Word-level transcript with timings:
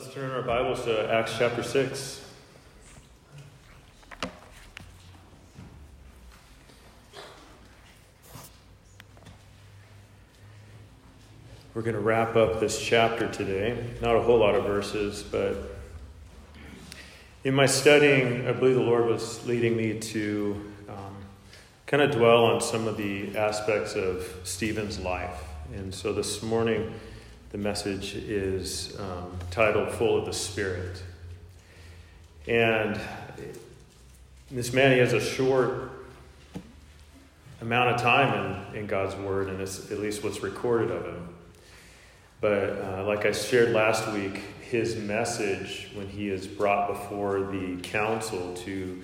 let's 0.00 0.14
turn 0.14 0.30
our 0.30 0.40
Bibles 0.40 0.84
to 0.84 1.12
Acts 1.12 1.36
chapter 1.36 1.62
6. 1.62 2.24
We're 11.74 11.82
going 11.82 11.96
to 11.96 12.00
wrap 12.00 12.34
up 12.34 12.60
this 12.60 12.80
chapter 12.80 13.30
today. 13.30 13.76
Not 14.00 14.16
a 14.16 14.22
whole 14.22 14.38
lot 14.38 14.54
of 14.54 14.64
verses, 14.64 15.22
but 15.22 15.54
in 17.44 17.52
my 17.52 17.66
studying, 17.66 18.48
I 18.48 18.52
believe 18.52 18.76
the 18.76 18.80
Lord 18.80 19.04
was 19.04 19.46
leading 19.46 19.76
me 19.76 19.98
to 19.98 20.72
um, 20.88 21.16
kind 21.86 22.02
of 22.02 22.12
dwell 22.12 22.46
on 22.46 22.62
some 22.62 22.88
of 22.88 22.96
the 22.96 23.36
aspects 23.36 23.96
of 23.96 24.24
Stephen's 24.44 24.98
life. 24.98 25.44
And 25.74 25.94
so 25.94 26.14
this 26.14 26.42
morning, 26.42 26.90
the 27.50 27.58
message 27.58 28.14
is 28.14 28.96
um, 29.00 29.32
titled 29.50 29.90
Full 29.90 30.16
of 30.16 30.24
the 30.24 30.32
Spirit. 30.32 31.02
And 32.46 32.98
this 34.50 34.72
man, 34.72 34.92
he 34.92 34.98
has 34.98 35.12
a 35.12 35.20
short 35.20 35.90
amount 37.60 37.90
of 37.90 38.00
time 38.00 38.66
in, 38.72 38.80
in 38.80 38.86
God's 38.86 39.16
Word, 39.16 39.48
and 39.48 39.60
it's 39.60 39.90
at 39.90 39.98
least 39.98 40.22
what's 40.22 40.42
recorded 40.42 40.92
of 40.92 41.04
him. 41.04 41.28
But 42.40 42.52
uh, 42.52 43.04
like 43.06 43.26
I 43.26 43.32
shared 43.32 43.72
last 43.72 44.08
week, 44.12 44.40
his 44.62 44.94
message 44.96 45.88
when 45.94 46.08
he 46.08 46.30
is 46.30 46.46
brought 46.46 46.88
before 46.88 47.40
the 47.40 47.78
council 47.82 48.54
to 48.54 49.02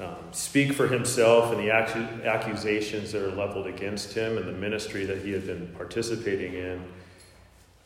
um, 0.00 0.16
speak 0.32 0.72
for 0.72 0.88
himself 0.88 1.52
and 1.52 1.60
the 1.62 1.70
accusations 1.70 3.12
that 3.12 3.22
are 3.22 3.30
leveled 3.30 3.68
against 3.68 4.14
him 4.14 4.36
and 4.36 4.48
the 4.48 4.52
ministry 4.52 5.04
that 5.04 5.18
he 5.18 5.30
had 5.30 5.46
been 5.46 5.68
participating 5.76 6.54
in 6.54 6.84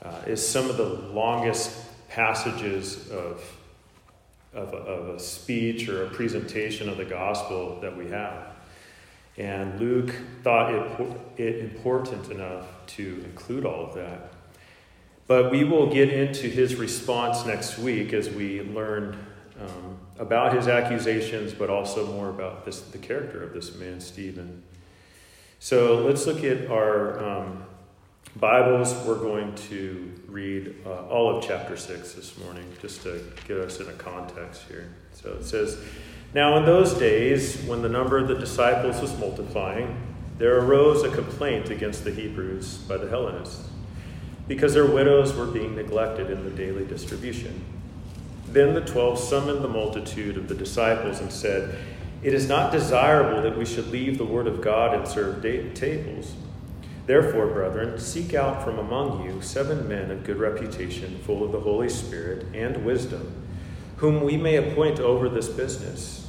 uh, 0.02 0.20
is 0.27 0.46
some 0.46 0.68
of 0.70 0.77
the 0.77 0.84
longest 0.84 1.86
passages 2.09 3.10
of, 3.10 3.42
of 4.55 4.72
a, 4.72 4.77
of 4.77 5.09
a 5.16 5.20
speech 5.20 5.88
or 5.88 6.05
a 6.05 6.11
presentation 6.11 6.89
of 6.89 6.97
the 6.97 7.05
gospel 7.05 7.78
that 7.80 7.97
we 7.97 8.08
have. 8.08 8.55
And 9.36 9.78
Luke 9.78 10.14
thought 10.42 10.72
it, 10.72 11.11
it 11.36 11.58
important 11.58 12.30
enough 12.30 12.67
to 12.86 13.22
include 13.24 13.67
all 13.67 13.86
of 13.86 13.94
that. 13.94 14.33
But 15.27 15.50
we 15.50 15.64
will 15.64 15.92
get 15.92 16.08
into 16.08 16.48
his 16.48 16.77
response 16.77 17.44
next 17.44 17.78
week 17.78 18.12
as 18.12 18.30
we 18.30 18.62
learn 18.62 19.19
um, 19.61 19.98
about 20.19 20.55
his 20.55 20.69
accusations, 20.69 21.52
but 21.52 21.69
also 21.69 22.06
more 22.06 22.28
about 22.28 22.64
this, 22.64 22.80
the 22.80 22.98
character 22.98 23.42
of 23.42 23.52
this 23.52 23.74
man, 23.77 24.00
Stephen. 24.00 24.62
So 25.58 26.05
let's 26.05 26.27
look 26.27 26.44
at 26.44 26.70
our 26.70 27.22
um, 27.24 27.64
Bibles, 28.34 28.94
we're 29.06 29.19
going 29.19 29.55
to 29.55 30.12
read 30.28 30.74
uh, 30.84 31.06
all 31.06 31.38
of 31.38 31.42
chapter 31.42 31.74
6 31.74 32.12
this 32.12 32.36
morning, 32.38 32.64
just 32.83 33.02
to 33.02 33.22
get 33.48 33.56
us 33.56 33.80
in 33.80 33.88
a 33.88 33.92
context 33.92 34.64
here. 34.68 34.92
So 35.12 35.33
it 35.33 35.44
says, 35.44 35.78
Now 36.34 36.58
in 36.58 36.66
those 36.66 36.92
days, 36.92 37.62
when 37.62 37.80
the 37.80 37.88
number 37.88 38.18
of 38.18 38.28
the 38.28 38.34
disciples 38.34 39.00
was 39.00 39.16
multiplying, 39.18 39.96
there 40.36 40.58
arose 40.58 41.02
a 41.02 41.10
complaint 41.10 41.70
against 41.70 42.05
the 42.05 42.10
Hebrews 42.10 42.78
by 42.78 42.98
the 42.98 43.08
Hellenists, 43.08 43.70
because 44.46 44.74
their 44.74 44.86
widows 44.86 45.34
were 45.34 45.46
being 45.46 45.74
neglected 45.74 46.30
in 46.30 46.44
the 46.44 46.50
daily 46.50 46.84
distribution. 46.84 47.64
Then 48.48 48.74
the 48.74 48.83
twelve 48.83 49.18
summoned 49.18 49.64
the 49.64 49.68
multitude 49.68 50.36
of 50.36 50.48
the 50.48 50.55
disciples 50.55 51.20
and 51.20 51.33
said, 51.33 51.78
It 52.22 52.34
is 52.34 52.48
not 52.48 52.70
desirable 52.70 53.40
that 53.40 53.56
we 53.56 53.64
should 53.64 53.86
leave 53.88 54.18
the 54.18 54.27
word 54.27 54.46
of 54.46 54.61
God 54.61 54.94
and 54.94 55.08
serve 55.08 55.42
tables. 55.42 56.34
Therefore, 57.06 57.46
brethren, 57.46 57.98
seek 58.00 58.34
out 58.34 58.64
from 58.64 58.78
among 58.78 59.24
you 59.24 59.40
seven 59.40 59.88
men 59.88 60.10
of 60.10 60.24
good 60.24 60.38
reputation, 60.38 61.18
full 61.20 61.44
of 61.44 61.52
the 61.52 61.60
Holy 61.60 61.88
Spirit 61.88 62.46
and 62.52 62.84
wisdom, 62.84 63.32
whom 63.98 64.22
we 64.22 64.36
may 64.36 64.56
appoint 64.56 64.98
over 64.98 65.28
this 65.28 65.48
business. 65.48 66.27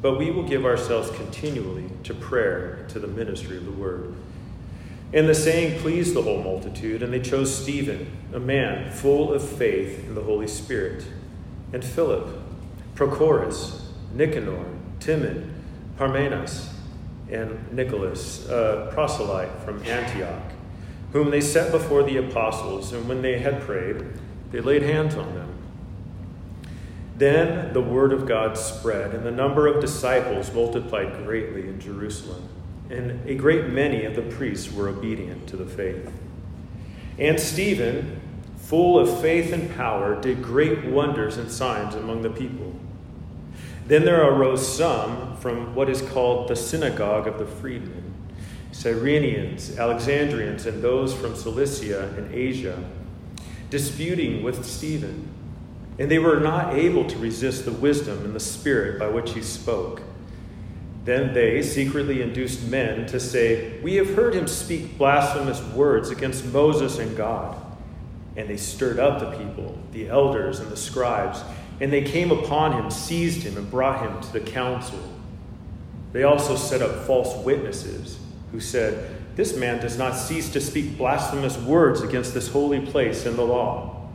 But 0.00 0.18
we 0.18 0.30
will 0.30 0.44
give 0.44 0.64
ourselves 0.64 1.10
continually 1.10 1.90
to 2.04 2.14
prayer 2.14 2.74
and 2.74 2.88
to 2.90 3.00
the 3.00 3.08
ministry 3.08 3.56
of 3.56 3.64
the 3.64 3.72
word. 3.72 4.14
And 5.12 5.28
the 5.28 5.34
saying 5.34 5.80
pleased 5.80 6.14
the 6.14 6.22
whole 6.22 6.42
multitude, 6.42 7.02
and 7.02 7.12
they 7.12 7.20
chose 7.20 7.52
Stephen, 7.52 8.06
a 8.32 8.38
man 8.38 8.92
full 8.92 9.34
of 9.34 9.42
faith 9.42 9.98
in 10.06 10.14
the 10.14 10.22
Holy 10.22 10.46
Spirit, 10.46 11.04
and 11.72 11.84
Philip, 11.84 12.28
Prochorus, 12.94 13.82
Nicanor, 14.14 14.64
Timon, 15.00 15.52
Parmenas, 15.98 16.72
and 17.30 17.72
Nicholas, 17.72 18.48
a 18.48 18.90
proselyte 18.92 19.62
from 19.64 19.82
Antioch, 19.84 20.52
whom 21.12 21.30
they 21.30 21.40
set 21.40 21.72
before 21.72 22.02
the 22.02 22.16
apostles, 22.16 22.92
and 22.92 23.08
when 23.08 23.22
they 23.22 23.38
had 23.38 23.60
prayed, 23.62 24.04
they 24.52 24.60
laid 24.60 24.82
hands 24.82 25.14
on 25.14 25.34
them. 25.34 25.48
Then 27.16 27.72
the 27.72 27.80
word 27.80 28.12
of 28.12 28.26
God 28.26 28.56
spread, 28.56 29.14
and 29.14 29.24
the 29.24 29.30
number 29.30 29.66
of 29.66 29.80
disciples 29.80 30.52
multiplied 30.54 31.24
greatly 31.24 31.68
in 31.68 31.78
Jerusalem, 31.78 32.48
and 32.88 33.28
a 33.28 33.34
great 33.34 33.66
many 33.66 34.04
of 34.04 34.16
the 34.16 34.22
priests 34.22 34.72
were 34.72 34.88
obedient 34.88 35.46
to 35.48 35.56
the 35.56 35.66
faith. 35.66 36.10
And 37.18 37.38
Stephen, 37.38 38.20
full 38.56 38.98
of 38.98 39.20
faith 39.20 39.52
and 39.52 39.70
power, 39.76 40.20
did 40.20 40.42
great 40.42 40.84
wonders 40.86 41.36
and 41.36 41.50
signs 41.50 41.94
among 41.94 42.22
the 42.22 42.30
people. 42.30 42.74
Then 43.90 44.04
there 44.04 44.22
arose 44.22 44.76
some 44.76 45.36
from 45.38 45.74
what 45.74 45.90
is 45.90 46.00
called 46.00 46.46
the 46.46 46.54
synagogue 46.54 47.26
of 47.26 47.40
the 47.40 47.44
freedmen, 47.44 48.14
Cyrenians, 48.70 49.76
Alexandrians, 49.76 50.64
and 50.64 50.80
those 50.80 51.12
from 51.12 51.34
Cilicia 51.34 52.14
and 52.16 52.32
Asia, 52.32 52.84
disputing 53.68 54.44
with 54.44 54.64
Stephen. 54.64 55.28
And 55.98 56.08
they 56.08 56.20
were 56.20 56.38
not 56.38 56.74
able 56.74 57.04
to 57.08 57.18
resist 57.18 57.64
the 57.64 57.72
wisdom 57.72 58.24
and 58.24 58.32
the 58.32 58.38
spirit 58.38 59.00
by 59.00 59.08
which 59.08 59.32
he 59.32 59.42
spoke. 59.42 60.02
Then 61.04 61.34
they 61.34 61.60
secretly 61.60 62.22
induced 62.22 62.68
men 62.68 63.06
to 63.06 63.18
say, 63.18 63.80
We 63.80 63.96
have 63.96 64.14
heard 64.14 64.36
him 64.36 64.46
speak 64.46 64.98
blasphemous 64.98 65.60
words 65.74 66.10
against 66.10 66.44
Moses 66.44 67.00
and 67.00 67.16
God. 67.16 67.60
And 68.36 68.48
they 68.48 68.56
stirred 68.56 69.00
up 69.00 69.18
the 69.18 69.36
people, 69.36 69.76
the 69.90 70.08
elders 70.08 70.60
and 70.60 70.70
the 70.70 70.76
scribes 70.76 71.42
and 71.80 71.92
they 71.92 72.02
came 72.02 72.30
upon 72.30 72.72
him, 72.72 72.90
seized 72.90 73.42
him, 73.42 73.56
and 73.56 73.70
brought 73.70 74.02
him 74.06 74.20
to 74.20 74.32
the 74.32 74.40
council. 74.40 75.00
They 76.12 76.24
also 76.24 76.56
set 76.56 76.82
up 76.82 77.06
false 77.06 77.34
witnesses 77.44 78.18
who 78.52 78.60
said, 78.60 79.16
This 79.36 79.56
man 79.56 79.80
does 79.80 79.96
not 79.96 80.12
cease 80.12 80.52
to 80.52 80.60
speak 80.60 80.98
blasphemous 80.98 81.56
words 81.58 82.02
against 82.02 82.34
this 82.34 82.48
holy 82.48 82.80
place 82.80 83.24
and 83.24 83.36
the 83.36 83.44
law. 83.44 84.08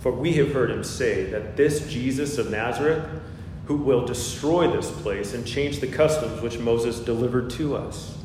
For 0.00 0.10
we 0.10 0.32
have 0.34 0.52
heard 0.52 0.70
him 0.70 0.82
say 0.82 1.24
that 1.24 1.56
this 1.56 1.88
Jesus 1.88 2.38
of 2.38 2.50
Nazareth, 2.50 3.08
who 3.66 3.76
will 3.76 4.04
destroy 4.04 4.70
this 4.70 4.90
place 4.90 5.34
and 5.34 5.46
change 5.46 5.80
the 5.80 5.86
customs 5.86 6.40
which 6.40 6.58
Moses 6.58 6.98
delivered 6.98 7.50
to 7.50 7.76
us. 7.76 8.16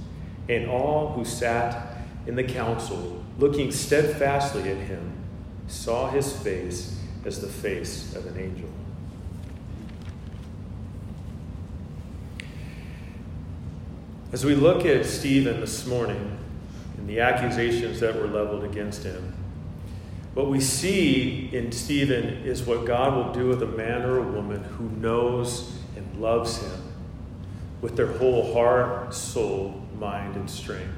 And 0.49 0.69
all 0.69 1.11
who 1.11 1.25
sat 1.25 1.97
in 2.25 2.35
the 2.35 2.43
council, 2.43 3.23
looking 3.37 3.71
steadfastly 3.71 4.69
at 4.69 4.77
him, 4.77 5.13
saw 5.67 6.09
his 6.09 6.35
face 6.35 6.97
as 7.25 7.41
the 7.41 7.47
face 7.47 8.15
of 8.15 8.25
an 8.25 8.39
angel. 8.39 8.69
As 14.29 14.43
we 14.43 14.55
look 14.55 14.85
at 14.85 15.05
Stephen 15.05 15.61
this 15.61 15.88
morning 15.88 16.38
and 16.97 17.07
the 17.07 17.21
accusations 17.21 18.01
that 18.01 18.13
were 18.13 18.27
leveled 18.27 18.65
against 18.65 19.03
him, 19.03 19.33
what 20.33 20.49
we 20.49 20.59
see 20.59 21.49
in 21.53 21.71
Stephen 21.71 22.25
is 22.43 22.63
what 22.63 22.85
God 22.85 23.15
will 23.15 23.33
do 23.33 23.47
with 23.47 23.63
a 23.63 23.67
man 23.67 24.01
or 24.01 24.17
a 24.17 24.23
woman 24.23 24.65
who 24.65 24.89
knows 24.89 25.79
and 25.95 26.21
loves 26.21 26.61
him 26.61 26.81
with 27.81 27.95
their 27.95 28.17
whole 28.17 28.53
heart, 28.53 29.13
soul, 29.13 29.81
mind, 29.97 30.35
and 30.35 30.49
strength. 30.49 30.91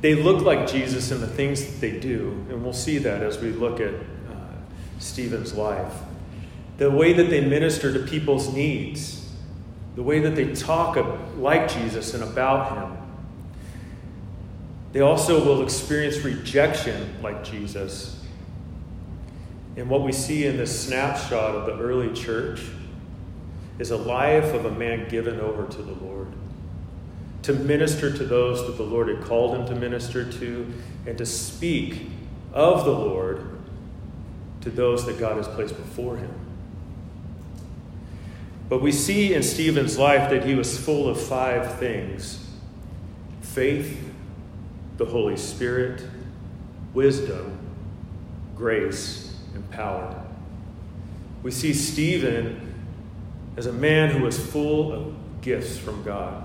They 0.00 0.14
look 0.14 0.42
like 0.42 0.66
Jesus 0.66 1.10
in 1.10 1.20
the 1.20 1.26
things 1.26 1.66
that 1.66 1.80
they 1.80 2.00
do, 2.00 2.44
and 2.48 2.64
we'll 2.64 2.72
see 2.72 2.96
that 2.98 3.22
as 3.22 3.38
we 3.38 3.50
look 3.50 3.80
at 3.80 3.92
uh, 3.92 4.54
Stephen's 4.98 5.52
life. 5.52 5.92
The 6.78 6.90
way 6.90 7.12
that 7.12 7.28
they 7.28 7.44
minister 7.44 7.92
to 7.92 7.98
people's 7.98 8.52
needs, 8.54 9.17
the 9.98 10.04
way 10.04 10.20
that 10.20 10.36
they 10.36 10.54
talk 10.54 10.96
like 11.38 11.68
Jesus 11.68 12.14
and 12.14 12.22
about 12.22 12.72
him. 12.72 12.96
They 14.92 15.00
also 15.00 15.44
will 15.44 15.60
experience 15.64 16.18
rejection 16.18 17.20
like 17.20 17.42
Jesus. 17.42 18.24
And 19.76 19.90
what 19.90 20.02
we 20.02 20.12
see 20.12 20.46
in 20.46 20.56
this 20.56 20.86
snapshot 20.86 21.56
of 21.56 21.66
the 21.66 21.76
early 21.82 22.14
church 22.14 22.62
is 23.80 23.90
a 23.90 23.96
life 23.96 24.54
of 24.54 24.66
a 24.66 24.70
man 24.70 25.08
given 25.08 25.40
over 25.40 25.66
to 25.66 25.82
the 25.82 25.94
Lord, 25.94 26.28
to 27.42 27.52
minister 27.54 28.16
to 28.16 28.24
those 28.24 28.68
that 28.68 28.76
the 28.76 28.84
Lord 28.84 29.08
had 29.08 29.22
called 29.22 29.56
him 29.56 29.66
to 29.66 29.74
minister 29.74 30.30
to, 30.30 30.72
and 31.08 31.18
to 31.18 31.26
speak 31.26 32.06
of 32.52 32.84
the 32.84 32.92
Lord 32.92 33.58
to 34.60 34.70
those 34.70 35.04
that 35.06 35.18
God 35.18 35.38
has 35.38 35.48
placed 35.48 35.76
before 35.76 36.18
him. 36.18 36.47
But 38.68 38.82
we 38.82 38.92
see 38.92 39.34
in 39.34 39.42
Stephen's 39.42 39.98
life 39.98 40.30
that 40.30 40.44
he 40.44 40.54
was 40.54 40.78
full 40.78 41.08
of 41.08 41.20
five 41.20 41.78
things 41.78 42.44
faith, 43.40 44.12
the 44.98 45.06
Holy 45.06 45.36
Spirit, 45.36 46.04
wisdom, 46.92 47.58
grace, 48.54 49.34
and 49.54 49.68
power. 49.70 50.22
We 51.42 51.50
see 51.50 51.72
Stephen 51.72 52.74
as 53.56 53.66
a 53.66 53.72
man 53.72 54.10
who 54.10 54.22
was 54.22 54.38
full 54.38 54.92
of 54.92 55.14
gifts 55.40 55.78
from 55.78 56.02
God, 56.04 56.44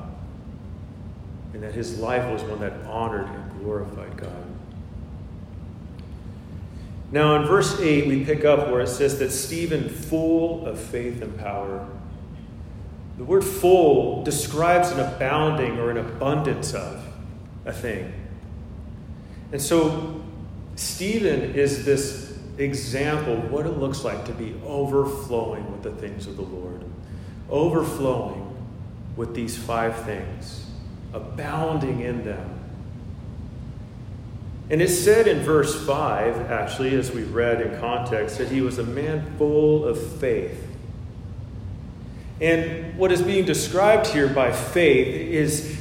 and 1.53 1.61
that 1.61 1.73
his 1.73 1.99
life 1.99 2.31
was 2.31 2.41
one 2.43 2.61
that 2.61 2.73
honored 2.87 3.27
and 3.27 3.59
glorified 3.59 4.17
God. 4.17 4.45
Now, 7.11 7.35
in 7.35 7.47
verse 7.47 7.79
8, 7.79 8.07
we 8.07 8.25
pick 8.25 8.43
up 8.43 8.71
where 8.71 8.81
it 8.81 8.87
says 8.87 9.19
that 9.19 9.29
Stephen, 9.29 9.87
full 9.87 10.65
of 10.65 10.79
faith 10.79 11.21
and 11.21 11.37
power. 11.37 11.87
The 13.23 13.29
word 13.29 13.45
full 13.45 14.21
describes 14.23 14.91
an 14.91 14.99
abounding 14.99 15.79
or 15.79 15.89
an 15.89 15.95
abundance 15.95 16.73
of 16.73 17.07
a 17.63 17.71
thing. 17.71 18.11
And 19.53 19.61
so, 19.61 20.21
Stephen 20.75 21.55
is 21.55 21.85
this 21.85 22.37
example 22.57 23.37
of 23.37 23.49
what 23.49 23.65
it 23.65 23.77
looks 23.77 24.03
like 24.03 24.25
to 24.25 24.33
be 24.33 24.53
overflowing 24.65 25.71
with 25.71 25.83
the 25.83 25.91
things 25.91 26.27
of 26.27 26.35
the 26.35 26.41
Lord, 26.41 26.83
overflowing 27.49 28.57
with 29.15 29.33
these 29.33 29.57
five 29.57 30.03
things, 30.03 30.65
abounding 31.13 32.01
in 32.01 32.25
them. 32.25 32.59
And 34.69 34.81
it 34.81 34.89
said 34.89 35.29
in 35.29 35.39
verse 35.39 35.87
5, 35.87 36.51
actually, 36.51 36.93
as 36.95 37.11
we 37.11 37.23
read 37.23 37.61
in 37.61 37.79
context, 37.79 38.37
that 38.39 38.49
he 38.49 38.59
was 38.59 38.79
a 38.79 38.83
man 38.83 39.37
full 39.37 39.85
of 39.85 39.97
faith. 40.19 40.72
And 42.43 42.97
what 42.97 43.13
is 43.13 43.21
being 43.21 43.45
described 43.45 44.07
here 44.07 44.27
by 44.27 44.51
faith 44.51 45.07
is 45.07 45.79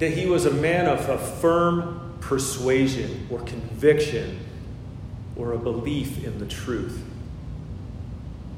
that 0.00 0.10
he 0.10 0.26
was 0.26 0.44
a 0.44 0.50
man 0.50 0.86
of 0.86 1.08
a 1.08 1.16
firm 1.16 2.16
persuasion 2.20 3.28
or 3.30 3.38
conviction 3.42 4.40
or 5.36 5.52
a 5.52 5.58
belief 5.58 6.24
in 6.24 6.38
the 6.40 6.46
truth. 6.46 7.00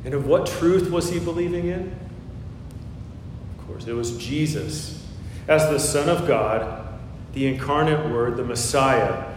And 0.06 0.14
of 0.14 0.26
what 0.26 0.46
truth 0.46 0.90
was 0.90 1.10
he 1.10 1.20
believing 1.20 1.69
in? 1.69 1.94
Of 3.58 3.66
course, 3.66 3.87
it 3.87 3.93
was 3.93 4.16
Jesus 4.16 5.06
as 5.46 5.69
the 5.69 5.78
Son 5.78 6.08
of 6.08 6.26
God, 6.26 6.88
the 7.34 7.46
incarnate 7.46 8.10
Word, 8.10 8.38
the 8.38 8.44
Messiah 8.44 9.28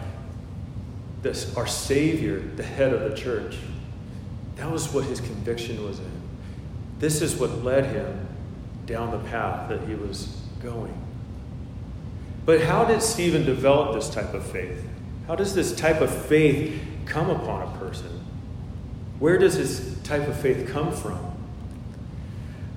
this, 1.21 1.53
our 1.57 1.67
Savior, 1.67 2.39
the 2.39 2.63
head 2.63 2.93
of 2.93 3.09
the 3.09 3.17
church. 3.17 3.57
That 4.55 4.71
was 4.71 4.93
what 4.93 5.05
his 5.05 5.19
conviction 5.19 5.83
was 5.83 5.99
in. 5.99 6.14
This 6.99 7.21
is 7.21 7.35
what 7.35 7.63
led 7.63 7.85
him 7.85 8.27
down 8.85 9.11
the 9.11 9.29
path 9.29 9.69
that 9.69 9.81
he 9.87 9.95
was 9.95 10.37
going. 10.61 10.97
But 12.45 12.61
how 12.61 12.85
did 12.85 13.01
Stephen 13.01 13.45
develop 13.45 13.95
this 13.95 14.09
type 14.09 14.33
of 14.33 14.45
faith? 14.45 14.87
How 15.27 15.35
does 15.35 15.55
this 15.55 15.75
type 15.75 16.01
of 16.01 16.15
faith 16.25 16.81
come 17.05 17.29
upon 17.29 17.63
a 17.63 17.77
person? 17.79 18.23
Where 19.19 19.37
does 19.37 19.57
this 19.57 19.97
type 20.03 20.27
of 20.27 20.39
faith 20.39 20.69
come 20.69 20.91
from? 20.91 21.19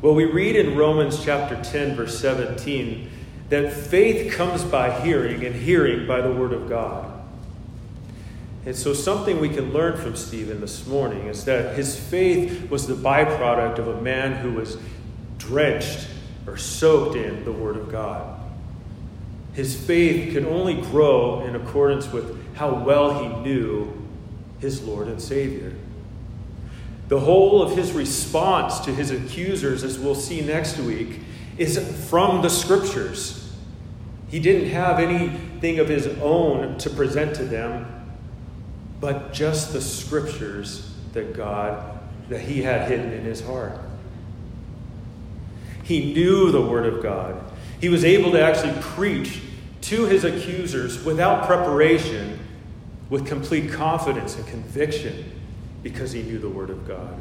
Well, 0.00 0.14
we 0.14 0.24
read 0.24 0.56
in 0.56 0.76
Romans 0.76 1.22
chapter 1.24 1.60
10, 1.62 1.96
verse 1.96 2.18
17, 2.18 3.10
that 3.48 3.72
faith 3.72 4.32
comes 4.32 4.62
by 4.64 5.00
hearing, 5.00 5.44
and 5.44 5.54
hearing 5.54 6.06
by 6.06 6.20
the 6.20 6.32
word 6.32 6.52
of 6.52 6.68
God. 6.68 7.17
And 8.68 8.76
so, 8.76 8.92
something 8.92 9.40
we 9.40 9.48
can 9.48 9.72
learn 9.72 9.96
from 9.96 10.14
Stephen 10.14 10.60
this 10.60 10.86
morning 10.86 11.28
is 11.28 11.46
that 11.46 11.74
his 11.74 11.98
faith 11.98 12.68
was 12.68 12.86
the 12.86 12.92
byproduct 12.92 13.78
of 13.78 13.88
a 13.88 14.02
man 14.02 14.34
who 14.34 14.52
was 14.52 14.76
drenched 15.38 16.06
or 16.46 16.58
soaked 16.58 17.16
in 17.16 17.46
the 17.46 17.50
Word 17.50 17.78
of 17.78 17.90
God. 17.90 18.38
His 19.54 19.74
faith 19.74 20.34
could 20.34 20.44
only 20.44 20.74
grow 20.74 21.46
in 21.46 21.56
accordance 21.56 22.12
with 22.12 22.54
how 22.56 22.84
well 22.84 23.22
he 23.22 23.40
knew 23.40 23.90
his 24.58 24.82
Lord 24.82 25.08
and 25.08 25.18
Savior. 25.18 25.72
The 27.08 27.20
whole 27.20 27.62
of 27.62 27.74
his 27.74 27.92
response 27.92 28.80
to 28.80 28.94
his 28.94 29.10
accusers, 29.10 29.82
as 29.82 29.98
we'll 29.98 30.14
see 30.14 30.42
next 30.42 30.76
week, 30.76 31.20
is 31.56 31.78
from 32.10 32.42
the 32.42 32.50
Scriptures. 32.50 33.50
He 34.28 34.38
didn't 34.38 34.68
have 34.68 34.98
anything 34.98 35.78
of 35.78 35.88
his 35.88 36.06
own 36.20 36.76
to 36.76 36.90
present 36.90 37.34
to 37.36 37.44
them 37.44 37.94
but 39.00 39.32
just 39.32 39.72
the 39.72 39.80
scriptures 39.80 40.92
that 41.12 41.34
God, 41.34 41.98
that 42.28 42.40
he 42.40 42.62
had 42.62 42.88
hidden 42.88 43.12
in 43.12 43.22
his 43.22 43.40
heart. 43.40 43.78
He 45.84 46.12
knew 46.12 46.50
the 46.50 46.60
Word 46.60 46.86
of 46.92 47.02
God. 47.02 47.40
He 47.80 47.88
was 47.88 48.04
able 48.04 48.32
to 48.32 48.42
actually 48.42 48.74
preach 48.80 49.40
to 49.82 50.04
his 50.06 50.24
accusers 50.24 51.02
without 51.04 51.46
preparation, 51.46 52.38
with 53.08 53.26
complete 53.26 53.72
confidence 53.72 54.36
and 54.36 54.46
conviction, 54.46 55.32
because 55.82 56.12
he 56.12 56.22
knew 56.22 56.38
the 56.38 56.48
Word 56.48 56.70
of 56.70 56.86
God. 56.86 57.18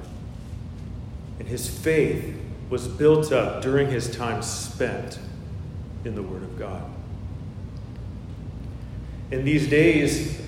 And 1.40 1.48
his 1.48 1.70
faith 1.70 2.36
was 2.70 2.88
built 2.88 3.32
up 3.32 3.62
during 3.62 3.90
his 3.90 4.14
time 4.14 4.42
spent 4.42 5.20
in 6.04 6.16
the 6.16 6.24
Word 6.24 6.44
of 6.44 6.60
God. 6.60 6.84
In 9.32 9.46
these 9.46 9.70
days, 9.70 10.42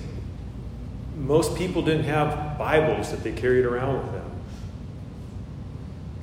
most 1.20 1.56
people 1.56 1.82
didn't 1.82 2.04
have 2.04 2.58
Bibles 2.58 3.10
that 3.10 3.22
they 3.22 3.32
carried 3.32 3.64
around 3.64 4.02
with 4.02 4.12
them. 4.12 4.30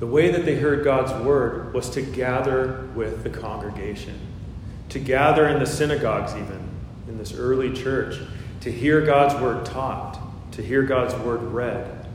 The 0.00 0.06
way 0.06 0.30
that 0.30 0.44
they 0.44 0.56
heard 0.56 0.84
God's 0.84 1.12
word 1.24 1.72
was 1.72 1.90
to 1.90 2.02
gather 2.02 2.88
with 2.94 3.22
the 3.22 3.30
congregation, 3.30 4.18
to 4.90 4.98
gather 4.98 5.48
in 5.48 5.58
the 5.58 5.66
synagogues, 5.66 6.34
even 6.34 6.68
in 7.08 7.18
this 7.18 7.32
early 7.32 7.72
church, 7.72 8.20
to 8.60 8.72
hear 8.72 9.00
God's 9.00 9.40
word 9.40 9.64
taught, 9.64 10.20
to 10.52 10.62
hear 10.62 10.82
God's 10.82 11.14
word 11.14 11.42
read. 11.42 12.06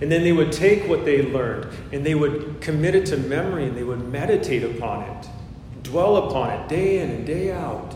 And 0.00 0.10
then 0.10 0.22
they 0.22 0.32
would 0.32 0.52
take 0.52 0.88
what 0.88 1.04
they 1.04 1.22
learned 1.22 1.66
and 1.92 2.04
they 2.04 2.14
would 2.14 2.60
commit 2.60 2.94
it 2.94 3.06
to 3.06 3.16
memory 3.18 3.66
and 3.66 3.76
they 3.76 3.82
would 3.82 4.08
meditate 4.08 4.62
upon 4.62 5.02
it, 5.02 5.28
dwell 5.82 6.16
upon 6.16 6.52
it 6.52 6.68
day 6.68 7.00
in 7.00 7.10
and 7.10 7.26
day 7.26 7.52
out. 7.52 7.94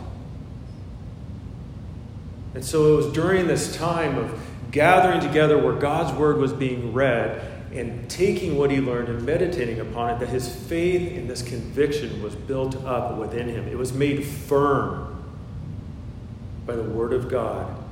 And 2.55 2.65
so 2.65 2.93
it 2.93 2.97
was 2.97 3.13
during 3.13 3.47
this 3.47 3.77
time 3.77 4.17
of 4.17 4.41
gathering 4.71 5.21
together 5.21 5.59
where 5.59 5.75
God's 5.75 6.17
word 6.19 6.39
was 6.39 6.53
being 6.53 6.93
read 6.93 7.51
and 7.73 8.09
taking 8.09 8.57
what 8.57 8.71
he 8.71 8.81
learned 8.81 9.09
and 9.09 9.25
meditating 9.27 9.81
upon 9.81 10.11
it 10.11 10.21
that 10.21 10.29
his 10.29 10.49
faith 10.49 11.17
and 11.17 11.29
this 11.29 11.43
conviction 11.43 12.23
was 12.23 12.35
built 12.37 12.77
up 12.85 13.17
within 13.17 13.49
him. 13.49 13.67
It 13.67 13.77
was 13.77 13.93
made 13.93 14.25
firm 14.25 15.25
by 16.67 16.77
the 16.77 16.85
word 16.85 17.13
of 17.13 17.29
God. 17.29 17.85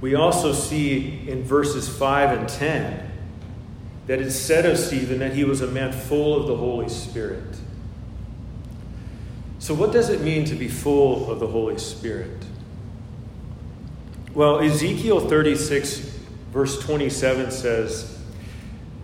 We 0.00 0.14
also 0.14 0.52
see 0.52 1.28
in 1.28 1.42
verses 1.42 1.88
5 1.88 2.38
and 2.38 2.48
10 2.48 3.10
that 4.06 4.20
it 4.20 4.30
said 4.30 4.64
of 4.64 4.78
Stephen 4.78 5.18
that 5.18 5.34
he 5.34 5.44
was 5.44 5.60
a 5.60 5.66
man 5.66 5.92
full 5.92 6.40
of 6.40 6.46
the 6.46 6.56
Holy 6.56 6.88
Spirit. 6.88 7.57
So, 9.68 9.74
what 9.74 9.92
does 9.92 10.08
it 10.08 10.22
mean 10.22 10.46
to 10.46 10.54
be 10.54 10.66
full 10.66 11.30
of 11.30 11.40
the 11.40 11.46
Holy 11.46 11.76
Spirit? 11.76 12.42
Well, 14.32 14.60
Ezekiel 14.60 15.20
36, 15.20 15.98
verse 16.52 16.82
27 16.82 17.50
says, 17.50 18.18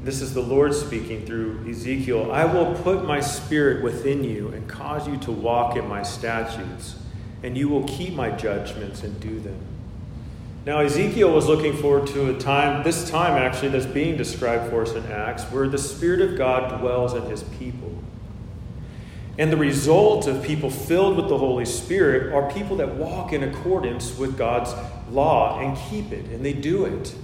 This 0.02 0.22
is 0.22 0.32
the 0.32 0.40
Lord 0.40 0.72
speaking 0.72 1.26
through 1.26 1.68
Ezekiel 1.68 2.32
I 2.32 2.46
will 2.46 2.74
put 2.76 3.04
my 3.04 3.20
spirit 3.20 3.84
within 3.84 4.24
you 4.24 4.48
and 4.48 4.66
cause 4.66 5.06
you 5.06 5.18
to 5.18 5.32
walk 5.32 5.76
in 5.76 5.86
my 5.86 6.02
statutes, 6.02 6.96
and 7.42 7.58
you 7.58 7.68
will 7.68 7.84
keep 7.84 8.14
my 8.14 8.30
judgments 8.30 9.02
and 9.02 9.20
do 9.20 9.38
them. 9.40 9.60
Now, 10.64 10.80
Ezekiel 10.80 11.30
was 11.30 11.46
looking 11.46 11.76
forward 11.76 12.06
to 12.14 12.34
a 12.34 12.40
time, 12.40 12.82
this 12.84 13.10
time 13.10 13.32
actually, 13.32 13.68
that's 13.68 13.84
being 13.84 14.16
described 14.16 14.70
for 14.70 14.80
us 14.80 14.94
in 14.94 15.04
Acts, 15.12 15.42
where 15.52 15.68
the 15.68 15.76
Spirit 15.76 16.22
of 16.22 16.38
God 16.38 16.80
dwells 16.80 17.12
in 17.12 17.24
his 17.24 17.42
people. 17.42 17.94
And 19.36 19.50
the 19.50 19.56
result 19.56 20.26
of 20.26 20.44
people 20.44 20.70
filled 20.70 21.16
with 21.16 21.28
the 21.28 21.38
Holy 21.38 21.64
Spirit 21.64 22.32
are 22.32 22.50
people 22.52 22.76
that 22.76 22.94
walk 22.94 23.32
in 23.32 23.42
accordance 23.42 24.16
with 24.16 24.38
God's 24.38 24.72
law 25.10 25.58
and 25.60 25.76
keep 25.90 26.12
it, 26.12 26.26
and 26.26 26.44
they 26.44 26.52
do 26.52 26.84
it. 26.84 27.14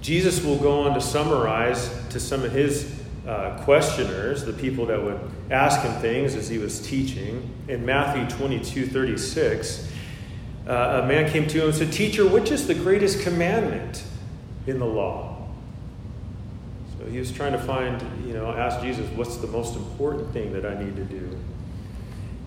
Jesus 0.00 0.42
will 0.44 0.58
go 0.58 0.82
on 0.82 0.94
to 0.94 1.00
summarize 1.00 1.90
to 2.10 2.20
some 2.20 2.44
of 2.44 2.52
his 2.52 3.00
uh, 3.26 3.58
questioners, 3.64 4.44
the 4.44 4.52
people 4.52 4.86
that 4.86 5.02
would 5.02 5.18
ask 5.50 5.80
him 5.80 5.92
things 6.00 6.34
as 6.34 6.48
he 6.48 6.58
was 6.58 6.80
teaching. 6.86 7.48
In 7.68 7.86
Matthew 7.86 8.28
22 8.36 8.86
36, 8.86 9.90
uh, 10.66 11.00
a 11.02 11.06
man 11.06 11.30
came 11.30 11.46
to 11.48 11.58
him 11.58 11.68
and 11.68 11.74
said, 11.74 11.92
Teacher, 11.92 12.26
which 12.26 12.50
is 12.50 12.66
the 12.66 12.74
greatest 12.74 13.20
commandment 13.20 14.04
in 14.66 14.78
the 14.78 14.86
law? 14.86 15.33
He 17.10 17.18
was 17.18 17.30
trying 17.30 17.52
to 17.52 17.58
find, 17.58 18.02
you 18.26 18.32
know, 18.32 18.50
ask 18.50 18.80
Jesus, 18.80 19.08
what's 19.10 19.36
the 19.36 19.46
most 19.46 19.76
important 19.76 20.32
thing 20.32 20.52
that 20.52 20.64
I 20.64 20.82
need 20.82 20.96
to 20.96 21.04
do? 21.04 21.38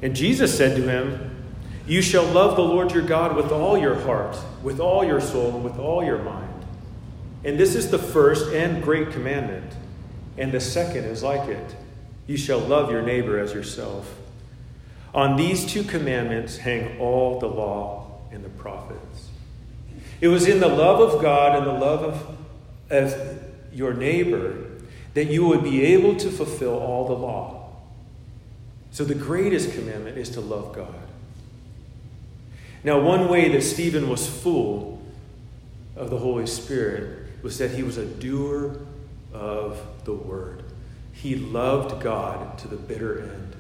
And 0.01 0.15
Jesus 0.15 0.55
said 0.55 0.75
to 0.77 0.83
him, 0.83 1.35
You 1.87 2.01
shall 2.01 2.25
love 2.25 2.55
the 2.55 2.63
Lord 2.63 2.91
your 2.91 3.03
God 3.03 3.35
with 3.35 3.51
all 3.51 3.77
your 3.77 3.95
heart, 3.95 4.37
with 4.63 4.79
all 4.79 5.03
your 5.03 5.21
soul, 5.21 5.55
and 5.55 5.63
with 5.63 5.77
all 5.79 6.03
your 6.03 6.19
mind. 6.19 6.65
And 7.43 7.59
this 7.59 7.75
is 7.75 7.89
the 7.89 7.99
first 7.99 8.53
and 8.53 8.83
great 8.83 9.11
commandment. 9.11 9.73
And 10.37 10.51
the 10.51 10.59
second 10.59 11.05
is 11.05 11.23
like 11.23 11.49
it 11.49 11.75
You 12.27 12.37
shall 12.37 12.59
love 12.59 12.91
your 12.91 13.01
neighbor 13.01 13.39
as 13.39 13.53
yourself. 13.53 14.13
On 15.13 15.35
these 15.35 15.65
two 15.65 15.83
commandments 15.83 16.57
hang 16.57 16.99
all 16.99 17.39
the 17.39 17.47
law 17.47 18.21
and 18.31 18.43
the 18.43 18.49
prophets. 18.49 19.29
It 20.19 20.27
was 20.27 20.47
in 20.47 20.59
the 20.59 20.67
love 20.67 20.99
of 20.99 21.21
God 21.21 21.57
and 21.57 21.65
the 21.65 21.73
love 21.73 22.03
of, 22.03 22.37
of 22.91 23.46
your 23.77 23.93
neighbor 23.93 24.55
that 25.13 25.25
you 25.25 25.45
would 25.45 25.63
be 25.63 25.83
able 25.85 26.15
to 26.15 26.31
fulfill 26.31 26.77
all 26.77 27.07
the 27.07 27.13
law. 27.13 27.69
So, 28.89 29.03
the 29.03 29.15
greatest 29.15 29.73
commandment 29.73 30.17
is 30.17 30.29
to 30.31 30.41
love 30.41 30.73
God. 30.73 30.93
Now, 32.83 32.99
one 32.99 33.29
way 33.29 33.49
that 33.49 33.61
Stephen 33.61 34.09
was 34.09 34.27
full 34.27 35.01
of 35.95 36.09
the 36.09 36.17
Holy 36.17 36.47
Spirit 36.47 37.27
was 37.43 37.59
that 37.59 37.71
he 37.71 37.83
was 37.83 37.97
a 37.97 38.05
doer 38.05 38.79
of 39.33 39.79
the 40.05 40.13
word. 40.13 40.63
He 41.13 41.35
loved 41.35 42.01
God 42.01 42.57
to 42.59 42.67
the 42.67 42.75
bitter 42.75 43.21
end. 43.21 43.55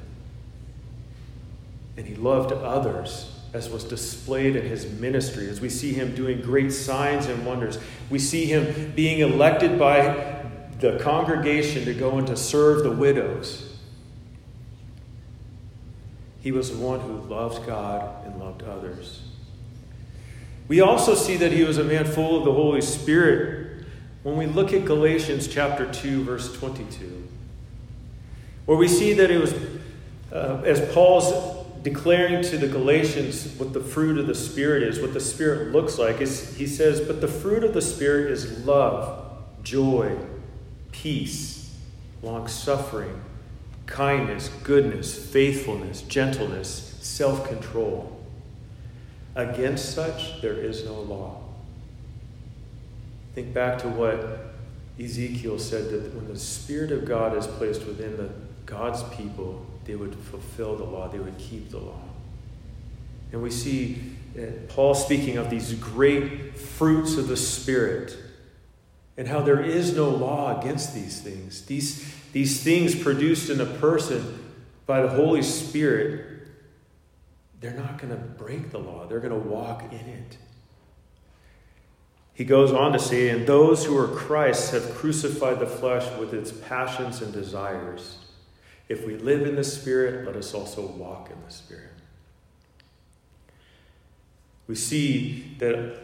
And 1.95 2.07
he 2.07 2.15
loved 2.15 2.51
others, 2.51 3.36
as 3.53 3.69
was 3.69 3.83
displayed 3.83 4.55
in 4.55 4.65
his 4.65 4.85
ministry, 4.99 5.49
as 5.49 5.61
we 5.61 5.69
see 5.69 5.93
him 5.93 6.13
doing 6.15 6.41
great 6.41 6.71
signs 6.71 7.27
and 7.27 7.45
wonders. 7.45 7.79
We 8.09 8.19
see 8.19 8.45
him 8.45 8.91
being 8.95 9.19
elected 9.19 9.79
by 9.79 10.43
the 10.79 10.99
congregation 10.99 11.85
to 11.85 11.93
go 11.93 12.17
and 12.17 12.27
to 12.27 12.35
serve 12.35 12.83
the 12.83 12.91
widows. 12.91 13.75
He 16.41 16.51
was 16.51 16.71
the 16.71 16.77
one 16.77 16.99
who 16.99 17.13
loved 17.21 17.65
God 17.65 18.25
and 18.25 18.39
loved 18.39 18.63
others. 18.63 19.21
We 20.67 20.81
also 20.81 21.15
see 21.15 21.37
that 21.37 21.51
he 21.51 21.63
was 21.63 21.77
a 21.77 21.83
man 21.83 22.05
full 22.05 22.37
of 22.37 22.45
the 22.45 22.53
Holy 22.53 22.81
Spirit 22.81 23.85
when 24.23 24.35
we 24.35 24.45
look 24.45 24.73
at 24.73 24.83
Galatians 24.83 25.47
chapter 25.47 25.91
2, 25.91 26.25
verse 26.25 26.53
22, 26.57 27.27
where 28.65 28.77
we 28.77 28.87
see 28.87 29.13
that 29.13 29.31
it 29.31 29.39
was, 29.39 29.53
uh, 30.33 30.61
as 30.65 30.93
Paul's 30.93 31.56
declaring 31.87 32.43
to 32.43 32.57
the 32.57 32.67
Galatians 32.67 33.47
what 33.57 33.71
the 33.71 33.79
fruit 33.79 34.17
of 34.17 34.27
the 34.27 34.35
Spirit 34.35 34.83
is, 34.83 34.99
what 34.99 35.13
the 35.13 35.21
Spirit 35.21 35.71
looks 35.71 35.97
like, 35.97 36.19
is 36.19 36.57
he 36.57 36.67
says, 36.67 36.99
But 36.99 37.21
the 37.21 37.29
fruit 37.29 37.63
of 37.63 37.73
the 37.73 37.81
Spirit 37.81 38.29
is 38.29 38.65
love, 38.65 39.31
joy, 39.63 40.17
peace, 40.91 41.73
long 42.21 42.49
suffering, 42.49 43.21
kindness, 43.85 44.49
goodness, 44.63 45.17
faithfulness, 45.31 46.01
gentleness, 46.01 46.97
self 46.99 47.47
control. 47.47 48.21
Against 49.35 49.95
such 49.95 50.41
there 50.41 50.55
is 50.55 50.83
no 50.83 50.99
law. 50.99 51.41
Think 53.33 53.53
back 53.53 53.77
to 53.79 53.87
what 53.87 54.55
Ezekiel 54.99 55.57
said 55.57 55.89
that 55.91 56.13
when 56.13 56.27
the 56.27 56.37
Spirit 56.37 56.91
of 56.91 57.05
God 57.05 57.37
is 57.37 57.47
placed 57.47 57.85
within 57.85 58.17
the 58.17 58.29
God's 58.67 59.01
people, 59.15 59.65
they 59.85 59.95
would 59.95 60.13
fulfill 60.13 60.75
the 60.75 60.83
law, 60.83 61.07
they 61.07 61.17
would 61.17 61.37
keep 61.39 61.71
the 61.71 61.79
law. 61.79 62.01
And 63.31 63.41
we 63.41 63.49
see 63.49 64.15
uh, 64.37 64.43
Paul 64.67 64.93
speaking 64.93 65.37
of 65.37 65.49
these 65.49 65.73
great 65.73 66.55
fruits 66.55 67.17
of 67.17 67.27
the 67.27 67.37
Spirit 67.37 68.15
and 69.17 69.27
how 69.27 69.41
there 69.41 69.61
is 69.61 69.95
no 69.95 70.09
law 70.09 70.59
against 70.59 70.93
these 70.93 71.21
things. 71.21 71.63
These, 71.63 72.13
these 72.33 72.61
things 72.61 72.93
produced 72.93 73.49
in 73.49 73.59
a 73.59 73.65
person 73.65 74.53
by 74.85 75.01
the 75.01 75.09
Holy 75.09 75.41
Spirit, 75.41 76.47
they're 77.59 77.73
not 77.73 77.97
going 77.97 78.11
to 78.11 78.19
break 78.19 78.71
the 78.71 78.79
law, 78.79 79.07
they're 79.07 79.19
going 79.19 79.33
to 79.33 79.49
walk 79.49 79.83
in 79.91 79.99
it. 79.99 80.37
He 82.33 82.45
goes 82.45 82.71
on 82.71 82.93
to 82.93 82.99
say, 82.99 83.29
And 83.29 83.47
those 83.47 83.85
who 83.85 83.97
are 83.97 84.07
Christ 84.07 84.71
have 84.71 84.93
crucified 84.93 85.59
the 85.59 85.65
flesh 85.65 86.05
with 86.19 86.33
its 86.33 86.51
passions 86.51 87.21
and 87.21 87.33
desires. 87.33 88.19
If 88.89 89.05
we 89.05 89.17
live 89.17 89.45
in 89.45 89.55
the 89.55 89.63
Spirit, 89.63 90.25
let 90.25 90.35
us 90.35 90.53
also 90.53 90.85
walk 90.85 91.29
in 91.29 91.37
the 91.45 91.51
Spirit. 91.51 91.91
We 94.67 94.75
see 94.75 95.55
that 95.59 95.97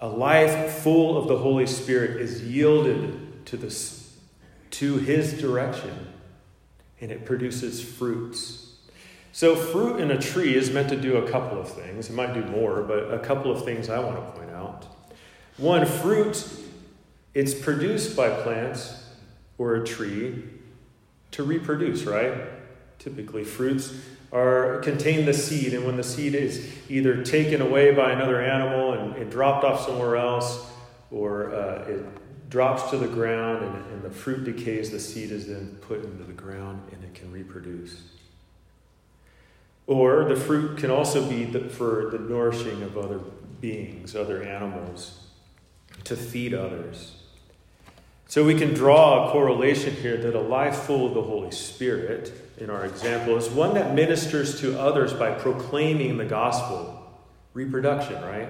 a 0.00 0.08
life 0.08 0.78
full 0.78 1.16
of 1.16 1.28
the 1.28 1.38
Holy 1.38 1.66
Spirit 1.66 2.20
is 2.20 2.42
yielded 2.42 3.46
to, 3.46 3.56
this, 3.56 4.16
to 4.72 4.98
His 4.98 5.40
direction, 5.40 6.08
and 7.00 7.10
it 7.10 7.24
produces 7.24 7.82
fruits. 7.82 8.74
So, 9.32 9.54
fruit 9.54 10.00
in 10.00 10.10
a 10.10 10.18
tree 10.18 10.56
is 10.56 10.70
meant 10.70 10.88
to 10.88 10.96
do 10.96 11.16
a 11.16 11.30
couple 11.30 11.60
of 11.60 11.68
things. 11.68 12.10
It 12.10 12.14
might 12.14 12.34
do 12.34 12.44
more, 12.44 12.82
but 12.82 13.14
a 13.14 13.18
couple 13.20 13.52
of 13.52 13.64
things 13.64 13.88
I 13.88 14.00
want 14.00 14.16
to 14.16 14.32
point 14.32 14.50
out. 14.50 14.86
One, 15.56 15.86
fruit, 15.86 16.48
it's 17.32 17.54
produced 17.54 18.16
by 18.16 18.30
plants 18.30 19.04
or 19.56 19.76
a 19.76 19.86
tree 19.86 20.42
to 21.32 21.42
reproduce, 21.42 22.04
right? 22.04 22.34
Typically, 22.98 23.44
fruits 23.44 23.94
are 24.32 24.80
contain 24.80 25.26
the 25.26 25.34
seed, 25.34 25.74
and 25.74 25.84
when 25.84 25.96
the 25.96 26.04
seed 26.04 26.34
is 26.34 26.72
either 26.88 27.24
taken 27.24 27.60
away 27.60 27.92
by 27.92 28.12
another 28.12 28.40
animal 28.40 28.92
and, 28.92 29.16
and 29.16 29.30
dropped 29.30 29.64
off 29.64 29.84
somewhere 29.84 30.16
else, 30.16 30.70
or 31.10 31.54
uh, 31.54 31.84
it 31.88 32.04
drops 32.50 32.90
to 32.90 32.96
the 32.96 33.06
ground 33.06 33.64
and, 33.64 33.92
and 33.92 34.02
the 34.02 34.10
fruit 34.10 34.44
decays, 34.44 34.90
the 34.90 35.00
seed 35.00 35.30
is 35.30 35.46
then 35.46 35.78
put 35.80 36.04
into 36.04 36.24
the 36.24 36.32
ground 36.32 36.82
and 36.92 37.02
it 37.02 37.14
can 37.14 37.30
reproduce. 37.32 38.02
Or 39.86 40.24
the 40.24 40.36
fruit 40.36 40.78
can 40.78 40.90
also 40.90 41.28
be 41.28 41.44
the, 41.44 41.68
for 41.68 42.10
the 42.10 42.18
nourishing 42.18 42.82
of 42.82 42.96
other 42.96 43.18
beings, 43.60 44.14
other 44.14 44.42
animals, 44.42 45.26
to 46.04 46.16
feed 46.16 46.54
others. 46.54 47.19
So 48.30 48.44
we 48.44 48.54
can 48.54 48.74
draw 48.74 49.28
a 49.28 49.32
correlation 49.32 49.92
here 49.92 50.16
that 50.16 50.36
a 50.36 50.40
life 50.40 50.82
full 50.82 51.08
of 51.08 51.14
the 51.14 51.22
Holy 51.22 51.50
Spirit, 51.50 52.32
in 52.58 52.70
our 52.70 52.86
example, 52.86 53.36
is 53.36 53.48
one 53.48 53.74
that 53.74 53.92
ministers 53.92 54.60
to 54.60 54.78
others 54.78 55.12
by 55.12 55.32
proclaiming 55.32 56.16
the 56.16 56.24
gospel. 56.24 57.10
Reproduction, 57.54 58.22
right? 58.22 58.48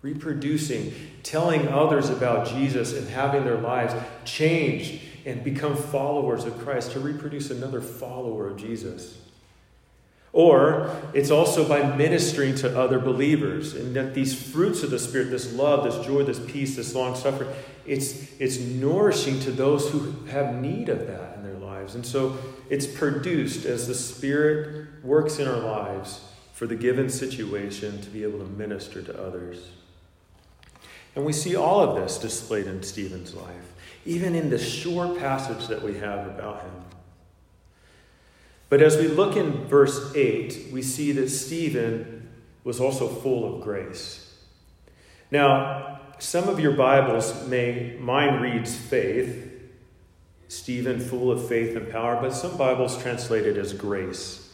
Reproducing, 0.00 0.94
telling 1.22 1.68
others 1.68 2.08
about 2.08 2.48
Jesus 2.48 2.94
and 2.96 3.06
having 3.10 3.44
their 3.44 3.58
lives 3.58 3.92
change 4.24 5.02
and 5.26 5.44
become 5.44 5.76
followers 5.76 6.46
of 6.46 6.58
Christ, 6.60 6.92
to 6.92 7.00
reproduce 7.00 7.50
another 7.50 7.82
follower 7.82 8.48
of 8.48 8.56
Jesus. 8.56 9.18
Or 10.32 10.94
it's 11.14 11.30
also 11.30 11.66
by 11.66 11.96
ministering 11.96 12.54
to 12.56 12.78
other 12.78 12.98
believers. 12.98 13.74
And 13.74 13.96
that 13.96 14.14
these 14.14 14.40
fruits 14.40 14.82
of 14.82 14.90
the 14.90 14.98
Spirit, 14.98 15.30
this 15.30 15.52
love, 15.52 15.84
this 15.84 16.06
joy, 16.06 16.22
this 16.22 16.40
peace, 16.40 16.76
this 16.76 16.94
long 16.94 17.16
suffering, 17.16 17.50
it's, 17.86 18.30
it's 18.38 18.58
nourishing 18.58 19.40
to 19.40 19.50
those 19.50 19.90
who 19.90 20.12
have 20.26 20.54
need 20.54 20.90
of 20.90 21.06
that 21.06 21.36
in 21.36 21.42
their 21.42 21.58
lives. 21.58 21.94
And 21.94 22.04
so 22.04 22.36
it's 22.68 22.86
produced 22.86 23.64
as 23.64 23.86
the 23.86 23.94
Spirit 23.94 24.86
works 25.02 25.38
in 25.38 25.48
our 25.48 25.58
lives 25.58 26.20
for 26.52 26.66
the 26.66 26.76
given 26.76 27.08
situation 27.08 28.00
to 28.02 28.10
be 28.10 28.22
able 28.24 28.40
to 28.40 28.44
minister 28.44 29.00
to 29.00 29.26
others. 29.26 29.68
And 31.14 31.24
we 31.24 31.32
see 31.32 31.56
all 31.56 31.80
of 31.80 31.96
this 31.96 32.18
displayed 32.18 32.66
in 32.66 32.82
Stephen's 32.82 33.34
life, 33.34 33.72
even 34.04 34.34
in 34.34 34.50
the 34.50 34.58
short 34.58 35.18
passage 35.18 35.66
that 35.68 35.82
we 35.82 35.98
have 35.98 36.26
about 36.26 36.62
him. 36.62 36.77
But 38.68 38.82
as 38.82 38.96
we 38.96 39.08
look 39.08 39.36
in 39.36 39.64
verse 39.66 40.14
8, 40.14 40.68
we 40.72 40.82
see 40.82 41.12
that 41.12 41.30
Stephen 41.30 42.28
was 42.64 42.80
also 42.80 43.08
full 43.08 43.56
of 43.56 43.62
grace. 43.62 44.34
Now, 45.30 46.00
some 46.18 46.48
of 46.48 46.60
your 46.60 46.72
Bibles 46.72 47.46
may, 47.46 47.96
mine 47.98 48.40
reads 48.40 48.76
faith, 48.76 49.44
Stephen 50.48 50.98
full 50.98 51.30
of 51.30 51.46
faith 51.46 51.76
and 51.76 51.90
power, 51.90 52.18
but 52.20 52.30
some 52.30 52.56
Bibles 52.56 53.00
translate 53.02 53.46
it 53.46 53.56
as 53.56 53.72
grace. 53.72 54.44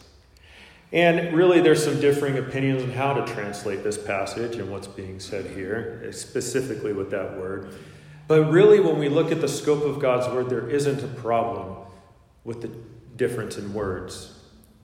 And 0.91 1.35
really, 1.35 1.61
there's 1.61 1.83
some 1.83 1.99
differing 1.99 2.37
opinions 2.37 2.83
on 2.83 2.91
how 2.91 3.13
to 3.13 3.33
translate 3.33 3.83
this 3.83 3.97
passage 3.97 4.55
and 4.55 4.71
what's 4.71 4.87
being 4.87 5.19
said 5.19 5.47
here, 5.47 6.09
specifically 6.13 6.93
with 6.93 7.11
that 7.11 7.37
word. 7.37 7.73
But 8.27 8.49
really, 8.51 8.79
when 8.79 8.97
we 8.97 9.09
look 9.09 9.31
at 9.31 9.41
the 9.41 9.47
scope 9.47 9.83
of 9.83 9.99
God's 9.99 10.27
word, 10.33 10.49
there 10.49 10.69
isn't 10.69 11.03
a 11.03 11.07
problem 11.07 11.77
with 12.43 12.61
the 12.61 12.69
difference 13.15 13.57
in 13.57 13.73
words. 13.73 14.33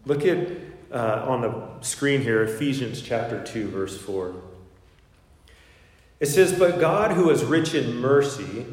Look 0.05 0.25
at 0.25 0.49
uh, 0.91 1.25
on 1.27 1.41
the 1.41 1.85
screen 1.85 2.21
here, 2.21 2.43
Ephesians 2.43 3.01
chapter 3.01 3.43
2, 3.43 3.69
verse 3.69 3.97
4. 3.97 4.35
It 6.19 6.25
says, 6.25 6.57
But 6.57 6.79
God, 6.79 7.11
who 7.11 7.29
is 7.29 7.43
rich 7.43 7.73
in 7.73 7.95
mercy, 7.95 8.65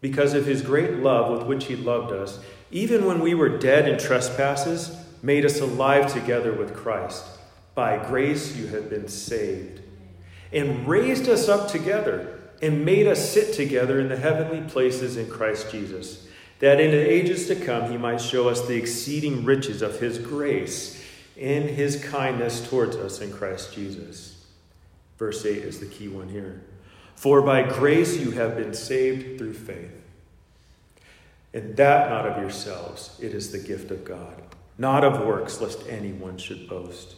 because 0.00 0.34
of 0.34 0.46
his 0.46 0.62
great 0.62 0.94
love 0.94 1.36
with 1.36 1.46
which 1.46 1.66
he 1.66 1.76
loved 1.76 2.12
us, 2.12 2.40
even 2.70 3.06
when 3.06 3.20
we 3.20 3.34
were 3.34 3.58
dead 3.58 3.88
in 3.88 3.98
trespasses, 3.98 4.96
made 5.22 5.44
us 5.44 5.60
alive 5.60 6.12
together 6.12 6.52
with 6.52 6.74
Christ. 6.74 7.24
By 7.74 8.04
grace 8.04 8.56
you 8.56 8.66
have 8.66 8.90
been 8.90 9.08
saved, 9.08 9.80
and 10.52 10.86
raised 10.86 11.28
us 11.28 11.48
up 11.48 11.68
together, 11.68 12.40
and 12.60 12.84
made 12.84 13.06
us 13.06 13.30
sit 13.30 13.54
together 13.54 13.98
in 13.98 14.08
the 14.08 14.16
heavenly 14.16 14.68
places 14.68 15.16
in 15.16 15.28
Christ 15.30 15.70
Jesus 15.70 16.26
that 16.62 16.80
in 16.80 16.92
the 16.92 17.12
ages 17.12 17.48
to 17.48 17.56
come 17.56 17.90
he 17.90 17.96
might 17.96 18.20
show 18.20 18.48
us 18.48 18.60
the 18.68 18.76
exceeding 18.76 19.44
riches 19.44 19.82
of 19.82 19.98
his 19.98 20.16
grace 20.16 21.04
in 21.36 21.66
his 21.66 22.02
kindness 22.04 22.68
towards 22.68 22.94
us 22.94 23.20
in 23.20 23.32
Christ 23.32 23.74
Jesus. 23.74 24.46
Verse 25.18 25.44
8 25.44 25.56
is 25.56 25.80
the 25.80 25.86
key 25.86 26.06
one 26.06 26.28
here. 26.28 26.62
For 27.16 27.42
by 27.42 27.64
grace 27.64 28.16
you 28.16 28.30
have 28.30 28.56
been 28.56 28.74
saved 28.74 29.38
through 29.38 29.54
faith. 29.54 29.90
And 31.52 31.76
that 31.76 32.10
not 32.10 32.26
of 32.26 32.40
yourselves, 32.40 33.18
it 33.20 33.34
is 33.34 33.50
the 33.50 33.58
gift 33.58 33.90
of 33.90 34.04
God, 34.04 34.40
not 34.78 35.02
of 35.02 35.26
works, 35.26 35.60
lest 35.60 35.84
anyone 35.88 36.38
should 36.38 36.68
boast. 36.68 37.16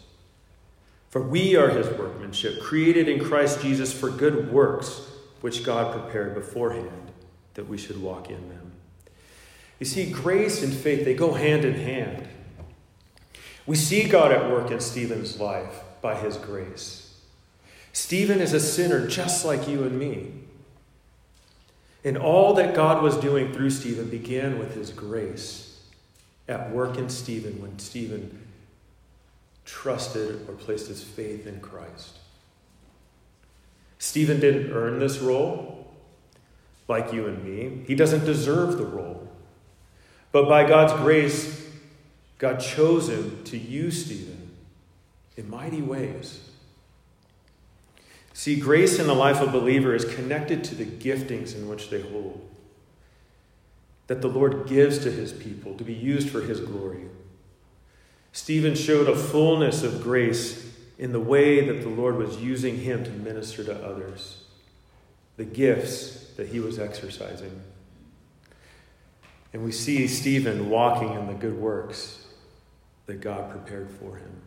For 1.11 1.21
we 1.21 1.55
are 1.55 1.69
his 1.69 1.87
workmanship, 1.99 2.63
created 2.63 3.11
in 3.11 3.23
Christ 3.23 3.61
Jesus 3.61 3.93
for 3.93 4.09
good 4.09 4.51
works, 4.51 5.03
which 5.43 5.65
God 5.65 5.93
prepared 5.93 6.35
beforehand 6.35 7.13
that 7.53 7.69
we 7.69 7.77
should 7.77 8.01
walk 8.01 8.31
in 8.31 8.49
them. 8.49 8.64
You 9.85 9.91
see, 9.91 10.11
grace 10.11 10.63
and 10.63 10.73
faith, 10.73 11.05
they 11.05 11.13
go 11.13 11.35
hand 11.35 11.63
in 11.63 11.75
hand. 11.75 12.27
We 13.67 13.77
see 13.77 14.09
God 14.09 14.33
at 14.33 14.51
work 14.51 14.71
in 14.71 14.81
Stephen's 14.81 15.39
life 15.39 15.83
by 16.01 16.15
his 16.15 16.39
grace. 16.39 17.21
Stephen 17.93 18.41
is 18.41 18.55
a 18.55 18.61
sinner 18.61 19.07
just 19.07 19.45
like 19.45 19.69
you 19.69 19.83
and 19.83 19.99
me. 19.99 20.33
And 22.03 22.17
all 22.17 22.55
that 22.55 22.75
God 22.75 23.03
was 23.03 23.19
doing 23.19 23.53
through 23.53 23.69
Stephen 23.69 24.09
began 24.09 24.59
with 24.59 24.75
his 24.75 24.91
grace 24.91 25.79
at 26.49 26.71
work 26.71 26.97
in 26.97 27.11
Stephen 27.11 27.61
when 27.61 27.79
Stephen 27.79 28.41
trusted 29.67 30.49
or 30.49 30.55
placed 30.55 30.89
his 30.89 31.05
faith 31.05 31.47
in 31.47 31.61
Christ. 31.61 32.21
Stephen 33.99 34.41
didn't 34.41 34.73
earn 34.73 34.99
this 34.99 35.19
role 35.19 35.95
like 36.89 37.13
you 37.13 37.27
and 37.27 37.45
me, 37.45 37.85
he 37.87 37.95
doesn't 37.95 38.25
deserve 38.25 38.79
the 38.79 38.87
role. 38.87 39.24
But 40.35 40.49
by 40.49 40.67
God's 40.67 40.93
grace, 40.95 41.65
God 42.39 42.59
chose 42.59 43.09
him 43.09 43.45
to 43.45 43.57
use 43.57 44.05
Stephen 44.05 44.51
in 45.37 45.49
mighty 45.49 45.81
ways. 45.81 46.41
See, 48.33 48.59
grace 48.59 48.99
in 48.99 49.07
the 49.07 49.15
life 49.15 49.41
of 49.41 49.51
a 49.51 49.53
believer 49.53 49.95
is 49.95 50.05
connected 50.05 50.65
to 50.65 50.75
the 50.75 50.87
giftings 50.87 51.55
in 51.55 51.69
which 51.69 51.89
they 51.89 52.01
hold, 52.01 52.51
that 54.09 54.23
the 54.23 54.29
Lord 54.29 54.67
gives 54.67 54.99
to 55.05 55.13
his 55.13 55.33
people 55.33 55.77
to 55.77 55.85
be 55.85 55.95
used 55.95 56.29
for 56.31 56.41
his 56.41 56.59
glory. 56.59 57.05
Stephen 58.33 58.75
showed 58.75 59.09
a 59.09 59.15
fullness 59.15 59.85
of 59.85 60.03
grace 60.03 60.69
in 60.99 61.13
the 61.13 61.21
way 61.21 61.65
that 61.65 61.83
the 61.83 61.89
Lord 61.89 62.17
was 62.17 62.39
using 62.39 62.79
him 62.79 63.05
to 63.05 63.11
minister 63.11 63.63
to 63.63 63.87
others, 63.87 64.43
the 65.37 65.45
gifts 65.45 66.33
that 66.37 66.49
he 66.49 66.59
was 66.59 66.81
exercising. 66.81 67.63
And 69.55 69.63
we 69.63 69.71
see 69.71 70.09
Stephen 70.09 70.69
walking 70.69 71.15
in 71.15 71.29
the 71.29 71.33
good 71.33 71.57
works 71.57 72.27
that 73.07 73.21
God 73.21 73.53
prepared 73.53 73.89
for 73.89 74.17
him, 74.17 74.43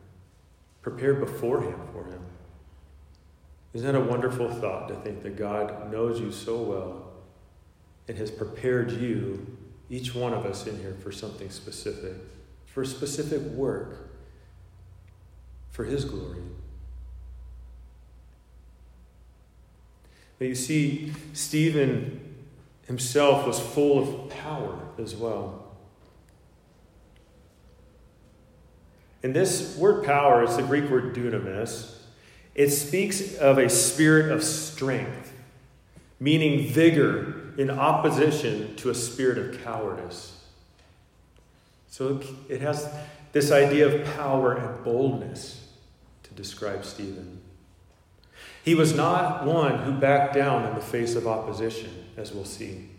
prepared 0.82 1.22
beforehand 1.22 1.82
for 1.94 2.04
him. 2.04 2.20
Isn't 3.74 3.94
that 3.94 3.98
a 3.98 4.04
wonderful 4.04 4.54
thought 4.54 4.90
to 4.90 4.96
think 4.96 5.24
that 5.24 5.38
God 5.38 5.90
knows 5.94 6.20
you 6.20 6.30
so 6.32 6.62
well 6.62 7.14
and 8.10 8.18
has 8.18 8.30
prepared 8.30 8.92
you, 8.92 9.58
each 9.90 10.14
one 10.14 10.34
of 10.34 10.46
us 10.46 10.68
in 10.68 10.78
here, 10.80 10.96
for 11.02 11.14
something 11.14 11.50
specific, 11.50 12.16
for 12.66 12.84
specific 12.84 13.42
work, 13.54 14.10
for 15.70 15.86
His 15.86 16.04
glory? 16.04 16.42
But 20.38 20.50
you 20.50 20.56
see, 20.56 21.14
Stephen 21.32 22.27
himself 22.88 23.46
was 23.46 23.60
full 23.60 24.00
of 24.00 24.30
power 24.30 24.80
as 24.98 25.16
well. 25.16 25.68
And 29.22 29.36
this 29.36 29.78
word 29.78 30.06
power 30.06 30.44
is 30.44 30.56
the 30.56 30.64
Greek 30.64 30.90
word 30.90 31.14
dunamis. 31.14 31.96
It 32.56 32.70
speaks 32.70 33.36
of 33.36 33.58
a 33.58 33.70
spirit 33.70 34.32
of 34.32 34.44
strength, 34.44 35.34
meaning 36.20 36.68
vigor 36.68 37.54
in 37.58 37.70
opposition 37.70 38.76
to 38.78 38.90
a 38.90 38.96
spirit 38.96 39.38
of 39.38 39.64
cowardice. 39.64 40.46
So 41.88 42.22
it 42.48 42.62
has 42.62 42.92
this 43.32 43.52
idea 43.52 43.88
of 43.88 44.16
power 44.16 44.54
and 44.54 44.84
boldness 44.84 45.68
to 46.24 46.34
describe 46.34 46.86
Stephen. 46.86 47.42
He 48.64 48.76
was 48.76 48.96
not 48.96 49.46
one 49.46 49.80
who 49.80 49.94
backed 49.94 50.36
down 50.36 50.66
in 50.68 50.76
the 50.76 50.82
face 50.82 51.16
of 51.16 51.28
opposition, 51.28 52.07
as 52.18 52.34
we'll 52.34 52.46
see. 52.46 52.90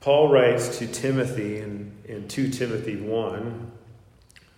Paul 0.00 0.28
writes 0.28 0.78
to 0.78 0.86
Timothy 0.86 1.60
in, 1.60 1.92
in 2.04 2.28
2 2.28 2.50
Timothy 2.50 2.96
1, 2.96 3.72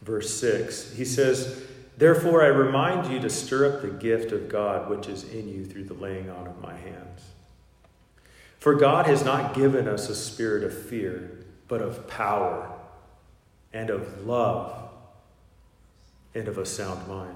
verse 0.03 0.35
6. 0.41 0.95
He 0.95 1.05
says, 1.05 1.63
Therefore 1.97 2.43
I 2.43 2.49
remind 2.49 3.13
you 3.13 3.21
to 3.21 3.31
stir 3.31 3.73
up 3.73 3.83
the 3.83 3.89
gift 3.89 4.33
of 4.33 4.49
God 4.49 4.91
which 4.91 5.07
is 5.07 5.23
in 5.23 5.49
you 5.49 5.65
through 5.65 5.85
the 5.85 5.95
laying 5.95 6.29
on 6.31 6.49
of 6.49 6.61
my 6.61 6.75
hands. 6.75 7.23
For 8.59 8.75
God 8.75 9.07
has 9.07 9.25
not 9.25 9.55
given 9.55 9.87
us 9.87 10.09
a 10.09 10.15
spirit 10.17 10.65
of 10.65 10.77
fear, 10.77 11.45
but 11.69 11.81
of 11.81 12.09
power 12.09 12.69
and 13.73 13.91
of 13.91 14.27
love 14.27 14.91
and 16.35 16.49
of 16.49 16.59
a 16.59 16.67
sound 16.67 17.07
mind. 17.07 17.36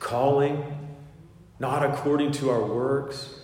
calling, 0.00 0.64
not 1.60 1.84
according 1.84 2.32
to 2.32 2.50
our 2.50 2.64
works 2.64 3.40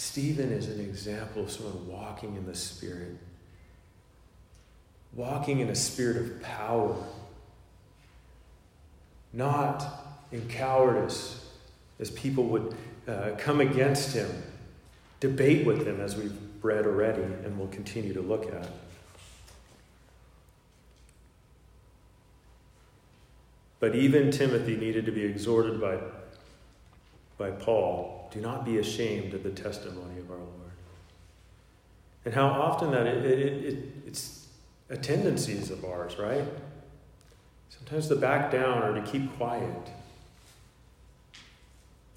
Stephen 0.00 0.50
is 0.50 0.66
an 0.68 0.80
example 0.80 1.42
of 1.42 1.50
someone 1.50 1.86
walking 1.86 2.34
in 2.34 2.46
the 2.46 2.54
Spirit, 2.54 3.18
walking 5.12 5.60
in 5.60 5.68
a 5.68 5.74
spirit 5.74 6.16
of 6.16 6.40
power, 6.40 6.96
not 9.34 9.84
in 10.32 10.48
cowardice, 10.48 11.46
as 11.98 12.10
people 12.12 12.44
would 12.44 12.74
uh, 13.06 13.32
come 13.36 13.60
against 13.60 14.14
him, 14.14 14.30
debate 15.20 15.66
with 15.66 15.86
him, 15.86 16.00
as 16.00 16.16
we've 16.16 16.32
read 16.62 16.86
already 16.86 17.22
and 17.22 17.58
will 17.58 17.68
continue 17.68 18.14
to 18.14 18.22
look 18.22 18.50
at. 18.50 18.70
But 23.80 23.94
even 23.94 24.30
Timothy 24.30 24.76
needed 24.76 25.06
to 25.06 25.12
be 25.12 25.24
exhorted 25.24 25.80
by, 25.80 25.98
by 27.38 27.50
Paul 27.50 28.30
do 28.32 28.40
not 28.40 28.64
be 28.64 28.78
ashamed 28.78 29.34
of 29.34 29.42
the 29.42 29.50
testimony 29.50 30.20
of 30.20 30.30
our 30.30 30.36
Lord. 30.36 30.50
And 32.24 32.34
how 32.34 32.48
often 32.48 32.92
that 32.92 33.06
it, 33.06 33.24
it, 33.24 33.64
it, 33.64 33.78
it's 34.06 34.46
a 34.90 34.96
tendencies 34.96 35.70
of 35.70 35.84
ours, 35.84 36.18
right? 36.18 36.44
Sometimes 37.70 38.08
to 38.08 38.16
back 38.16 38.52
down 38.52 38.82
or 38.82 38.94
to 38.94 39.02
keep 39.10 39.34
quiet. 39.36 39.90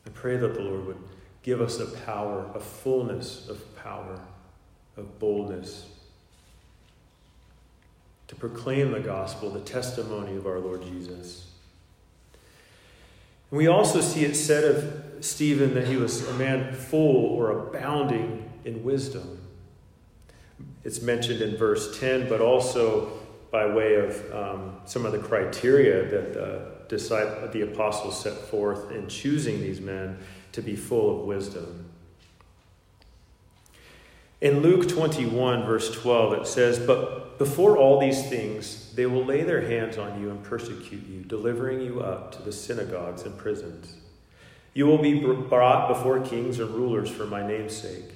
I 0.06 0.10
pray 0.10 0.36
that 0.36 0.54
the 0.54 0.60
Lord 0.60 0.86
would 0.86 0.97
give 1.41 1.62
us 1.62 1.80
a 1.80 1.86
power, 1.86 2.45
a 2.54 2.60
fullness 2.60 3.47
of 3.47 3.76
power, 3.78 4.19
of 4.97 5.17
boldness 5.19 5.88
to 8.28 8.36
proclaim 8.36 8.91
the 8.91 8.99
gospel, 8.99 9.49
the 9.49 9.60
testimony 9.60 10.36
of 10.36 10.47
our 10.47 10.60
Lord 10.60 10.84
Jesus. 10.84 11.52
And 13.53 13.59
we 13.59 13.67
also 13.67 14.01
see 14.01 14.25
it 14.25 14.33
said 14.33 14.63
of 14.63 15.23
Stephen 15.23 15.75
that 15.75 15.87
he 15.87 15.95
was 15.95 16.27
a 16.27 16.33
man 16.33 16.73
full 16.73 17.27
or 17.27 17.51
abounding 17.51 18.51
in 18.65 18.83
wisdom. 18.83 19.47
It's 20.83 21.03
mentioned 21.03 21.39
in 21.39 21.55
verse 21.55 21.99
10, 21.99 22.29
but 22.29 22.41
also 22.41 23.11
by 23.51 23.67
way 23.67 23.93
of 23.93 24.33
um, 24.33 24.77
some 24.85 25.05
of 25.05 25.11
the 25.11 25.19
criteria 25.19 26.03
that 26.09 26.33
the, 26.33 26.71
disciple, 26.87 27.47
the 27.49 27.61
apostles 27.61 28.19
set 28.19 28.33
forth 28.33 28.91
in 28.91 29.07
choosing 29.07 29.59
these 29.59 29.79
men 29.79 30.17
to 30.53 30.63
be 30.63 30.75
full 30.75 31.19
of 31.19 31.27
wisdom. 31.27 31.85
In 34.43 34.62
Luke 34.62 34.88
21, 34.88 35.65
verse 35.65 35.89
12, 35.89 36.34
it 36.34 36.47
says, 36.47 36.77
But 36.77 37.39
before 37.39 37.77
all 37.77 37.99
these 37.99 38.29
things, 38.29 38.93
they 38.93 39.08
will 39.08 39.25
lay 39.25 39.41
their 39.41 39.62
hands 39.62 39.97
on 39.97 40.21
you 40.21 40.29
and 40.29 40.43
persecute 40.43 41.08
you, 41.08 41.21
delivering 41.21 41.82
you 41.82 42.01
up 42.01 42.32
to 42.34 42.43
the 42.43 42.51
synagogues 42.51 43.23
and 43.23 43.36
prisons 43.36 43.95
you 44.73 44.88
will 44.88 44.97
be 44.97 45.19
brought 45.19 45.88
before 45.88 46.19
kings 46.19 46.60
and 46.60 46.71
rulers 46.71 47.10
for 47.10 47.25
my 47.25 47.45
name's 47.45 47.77
sake. 47.77 48.15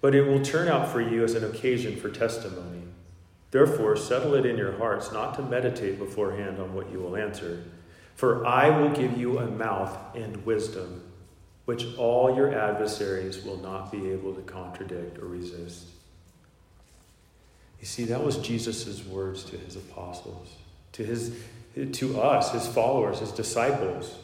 But 0.00 0.14
it 0.14 0.22
will 0.22 0.40
turn 0.40 0.68
out 0.68 0.88
for 0.88 1.00
you 1.00 1.24
as 1.24 1.34
an 1.34 1.44
occasion 1.44 1.96
for 1.96 2.08
testimony. 2.08 2.82
Therefore, 3.50 3.96
settle 3.96 4.34
it 4.34 4.46
in 4.46 4.56
your 4.56 4.76
hearts 4.76 5.10
not 5.10 5.34
to 5.34 5.42
meditate 5.42 5.98
beforehand 5.98 6.60
on 6.60 6.74
what 6.74 6.92
you 6.92 7.00
will 7.00 7.16
answer. 7.16 7.64
For 8.14 8.46
I 8.46 8.68
will 8.68 8.90
give 8.90 9.18
you 9.18 9.38
a 9.38 9.46
mouth 9.46 9.96
and 10.14 10.44
wisdom, 10.44 11.02
which 11.68 11.84
all 11.98 12.34
your 12.34 12.54
adversaries 12.54 13.44
will 13.44 13.58
not 13.58 13.92
be 13.92 14.10
able 14.10 14.32
to 14.32 14.40
contradict 14.40 15.18
or 15.18 15.26
resist. 15.26 15.84
You 17.78 17.84
see, 17.84 18.04
that 18.04 18.24
was 18.24 18.38
Jesus' 18.38 19.04
words 19.04 19.44
to 19.44 19.58
his 19.58 19.76
apostles, 19.76 20.48
to, 20.92 21.04
his, 21.04 21.38
to 21.92 22.22
us, 22.22 22.52
his 22.52 22.66
followers, 22.66 23.18
his 23.18 23.32
disciples. 23.32 24.14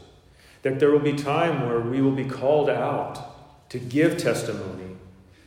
That 0.62 0.80
there 0.80 0.90
will 0.90 1.00
be 1.00 1.12
time 1.12 1.68
where 1.68 1.80
we 1.80 2.00
will 2.00 2.16
be 2.16 2.24
called 2.24 2.70
out 2.70 3.68
to 3.68 3.78
give 3.78 4.16
testimony, 4.16 4.96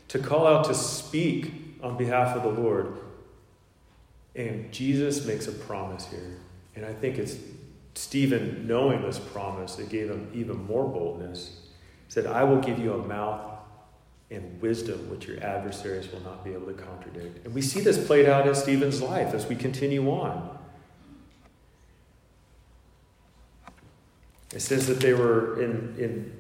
to 0.10 0.20
call 0.20 0.46
out 0.46 0.66
to 0.66 0.76
speak 0.76 1.52
on 1.82 1.98
behalf 1.98 2.36
of 2.36 2.44
the 2.44 2.62
Lord. 2.62 2.94
And 4.36 4.72
Jesus 4.72 5.26
makes 5.26 5.48
a 5.48 5.52
promise 5.52 6.06
here. 6.06 6.38
And 6.76 6.86
I 6.86 6.94
think 6.94 7.18
it's 7.18 7.38
Stephen, 7.96 8.68
knowing 8.68 9.02
this 9.02 9.18
promise, 9.18 9.80
it 9.80 9.90
gave 9.90 10.12
him 10.12 10.30
even 10.36 10.64
more 10.68 10.88
boldness. 10.88 11.64
Said, 12.10 12.26
I 12.26 12.44
will 12.44 12.60
give 12.60 12.80
you 12.80 12.94
a 12.94 13.06
mouth 13.06 13.58
and 14.30 14.62
wisdom 14.62 15.10
which 15.10 15.28
your 15.28 15.42
adversaries 15.44 16.12
will 16.12 16.22
not 16.22 16.44
be 16.44 16.54
able 16.54 16.68
to 16.68 16.74
contradict. 16.74 17.46
And 17.46 17.54
we 17.54 17.62
see 17.62 17.80
this 17.80 18.06
played 18.06 18.28
out 18.28 18.48
in 18.48 18.56
Stephen's 18.56 19.02
life 19.02 19.34
as 19.34 19.48
we 19.48 19.56
continue 19.56 20.10
on. 20.10 20.58
It 24.54 24.62
says 24.62 24.88
that 24.88 25.00
they 25.00 25.14
were 25.14 25.62
in, 25.62 25.96
in 25.98 26.34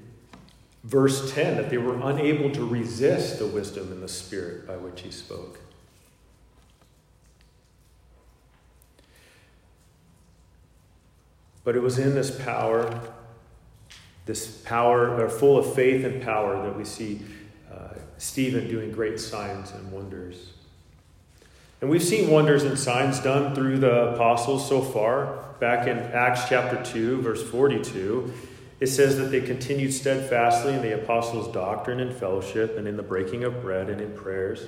verse 0.83 1.33
10 1.33 1.57
that 1.57 1.69
they 1.69 1.77
were 1.77 1.99
unable 2.09 2.49
to 2.51 2.65
resist 2.65 3.39
the 3.39 3.47
wisdom 3.47 3.91
and 3.91 4.01
the 4.01 4.07
spirit 4.07 4.65
by 4.65 4.77
which 4.77 5.01
he 5.01 5.11
spoke. 5.11 5.59
But 11.63 11.75
it 11.75 11.81
was 11.81 11.99
in 11.99 12.15
this 12.15 12.31
power, 12.31 13.01
this 14.27 14.45
power, 14.45 15.19
or 15.19 15.29
full 15.29 15.57
of 15.57 15.73
faith 15.73 16.05
and 16.05 16.21
power, 16.21 16.61
that 16.61 16.77
we 16.77 16.85
see 16.85 17.21
uh, 17.73 17.93
Stephen 18.17 18.67
doing 18.67 18.91
great 18.91 19.19
signs 19.19 19.71
and 19.71 19.91
wonders. 19.91 20.51
And 21.79 21.89
we've 21.89 22.03
seen 22.03 22.29
wonders 22.29 22.63
and 22.63 22.77
signs 22.77 23.19
done 23.19 23.55
through 23.55 23.79
the 23.79 24.13
apostles 24.13 24.67
so 24.67 24.81
far. 24.81 25.45
Back 25.59 25.87
in 25.87 25.97
Acts 25.97 26.49
chapter 26.49 26.83
2, 26.83 27.21
verse 27.21 27.43
42, 27.43 28.33
it 28.79 28.87
says 28.87 29.17
that 29.17 29.25
they 29.25 29.41
continued 29.41 29.93
steadfastly 29.93 30.73
in 30.73 30.81
the 30.81 31.01
apostles' 31.01 31.51
doctrine 31.51 31.99
and 31.99 32.15
fellowship, 32.15 32.77
and 32.77 32.87
in 32.87 32.97
the 32.97 33.03
breaking 33.03 33.43
of 33.43 33.61
bread 33.61 33.89
and 33.89 34.01
in 34.01 34.15
prayers. 34.15 34.65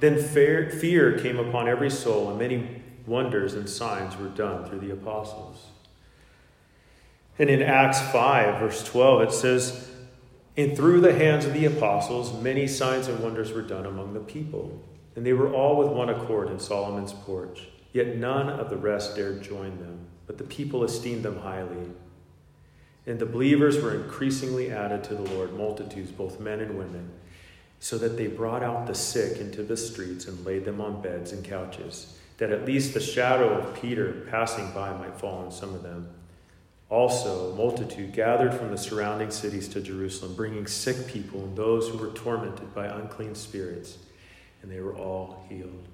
Then 0.00 0.20
fear 0.20 1.18
came 1.18 1.38
upon 1.38 1.68
every 1.68 1.90
soul, 1.90 2.30
and 2.30 2.38
many 2.38 2.82
wonders 3.06 3.54
and 3.54 3.68
signs 3.68 4.16
were 4.16 4.28
done 4.28 4.68
through 4.68 4.80
the 4.80 4.92
apostles. 4.92 5.66
And 7.38 7.50
in 7.50 7.62
Acts 7.62 8.00
5, 8.12 8.60
verse 8.60 8.84
12, 8.84 9.22
it 9.22 9.32
says, 9.32 9.90
And 10.56 10.76
through 10.76 11.00
the 11.00 11.14
hands 11.14 11.44
of 11.44 11.52
the 11.52 11.64
apostles, 11.64 12.40
many 12.42 12.66
signs 12.66 13.08
and 13.08 13.20
wonders 13.20 13.52
were 13.52 13.62
done 13.62 13.86
among 13.86 14.14
the 14.14 14.20
people. 14.20 14.80
And 15.16 15.26
they 15.26 15.32
were 15.32 15.52
all 15.52 15.76
with 15.76 15.88
one 15.88 16.10
accord 16.10 16.48
in 16.48 16.58
Solomon's 16.58 17.12
porch. 17.12 17.68
Yet 17.92 18.16
none 18.16 18.48
of 18.48 18.70
the 18.70 18.76
rest 18.76 19.14
dared 19.14 19.42
join 19.42 19.78
them, 19.78 20.00
but 20.26 20.36
the 20.36 20.44
people 20.44 20.82
esteemed 20.82 21.22
them 21.22 21.38
highly. 21.38 21.90
And 23.06 23.18
the 23.18 23.26
believers 23.26 23.80
were 23.80 23.94
increasingly 23.94 24.72
added 24.72 25.04
to 25.04 25.14
the 25.14 25.22
Lord, 25.34 25.54
multitudes, 25.54 26.10
both 26.10 26.40
men 26.40 26.60
and 26.60 26.76
women, 26.76 27.10
so 27.78 27.98
that 27.98 28.16
they 28.16 28.26
brought 28.26 28.62
out 28.62 28.86
the 28.86 28.94
sick 28.94 29.38
into 29.38 29.62
the 29.62 29.76
streets 29.76 30.26
and 30.26 30.44
laid 30.44 30.64
them 30.64 30.80
on 30.80 31.02
beds 31.02 31.32
and 31.32 31.44
couches, 31.44 32.18
that 32.38 32.50
at 32.50 32.64
least 32.64 32.94
the 32.94 33.00
shadow 33.00 33.50
of 33.50 33.80
Peter 33.80 34.26
passing 34.30 34.72
by 34.72 34.92
might 34.96 35.16
fall 35.16 35.44
on 35.44 35.52
some 35.52 35.74
of 35.74 35.82
them. 35.82 36.08
Also, 36.90 37.52
a 37.52 37.56
multitude 37.56 38.12
gathered 38.12 38.54
from 38.54 38.70
the 38.70 38.76
surrounding 38.76 39.30
cities 39.30 39.68
to 39.68 39.80
Jerusalem, 39.80 40.34
bringing 40.34 40.66
sick 40.66 41.06
people 41.06 41.40
and 41.40 41.56
those 41.56 41.88
who 41.88 41.98
were 41.98 42.10
tormented 42.10 42.74
by 42.74 42.86
unclean 42.86 43.34
spirits, 43.34 43.98
and 44.62 44.70
they 44.70 44.80
were 44.80 44.94
all 44.94 45.44
healed. 45.48 45.88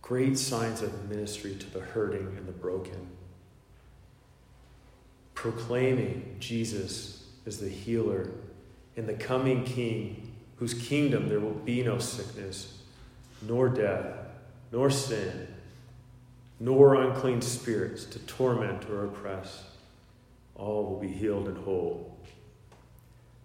Great 0.00 0.38
signs 0.38 0.82
of 0.82 1.10
ministry 1.10 1.56
to 1.56 1.70
the 1.70 1.80
hurting 1.80 2.34
and 2.36 2.46
the 2.46 2.52
broken. 2.52 3.08
Proclaiming 5.34 6.36
Jesus 6.38 7.26
as 7.44 7.58
the 7.58 7.68
healer 7.68 8.30
and 8.96 9.08
the 9.08 9.14
coming 9.14 9.64
King, 9.64 10.34
whose 10.56 10.74
kingdom 10.74 11.28
there 11.28 11.40
will 11.40 11.50
be 11.50 11.82
no 11.82 11.98
sickness, 11.98 12.78
nor 13.42 13.68
death, 13.68 14.06
nor 14.72 14.88
sin 14.88 15.48
nor 16.58 16.94
unclean 16.94 17.42
spirits 17.42 18.04
to 18.04 18.18
torment 18.20 18.88
or 18.88 19.04
oppress. 19.04 19.64
All 20.54 20.84
will 20.84 21.00
be 21.00 21.08
healed 21.08 21.48
and 21.48 21.58
whole. 21.58 22.16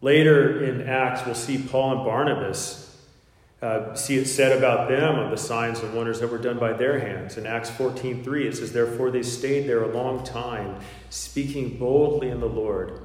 Later 0.01 0.63
in 0.63 0.87
Acts, 0.87 1.25
we'll 1.25 1.35
see 1.35 1.57
Paul 1.57 1.97
and 1.97 2.05
Barnabas. 2.05 2.87
Uh, 3.61 3.93
see 3.93 4.17
it 4.17 4.25
said 4.25 4.57
about 4.57 4.89
them 4.89 5.19
of 5.19 5.29
the 5.29 5.37
signs 5.37 5.81
and 5.81 5.93
wonders 5.93 6.19
that 6.19 6.31
were 6.31 6.39
done 6.39 6.57
by 6.57 6.73
their 6.73 6.99
hands. 6.99 7.37
In 7.37 7.45
Acts 7.45 7.69
14:3, 7.69 8.47
it 8.47 8.55
says, 8.55 8.73
Therefore 8.73 9.11
they 9.11 9.21
stayed 9.21 9.67
there 9.67 9.83
a 9.83 9.93
long 9.93 10.23
time, 10.23 10.77
speaking 11.11 11.77
boldly 11.77 12.29
in 12.29 12.39
the 12.39 12.49
Lord, 12.49 12.99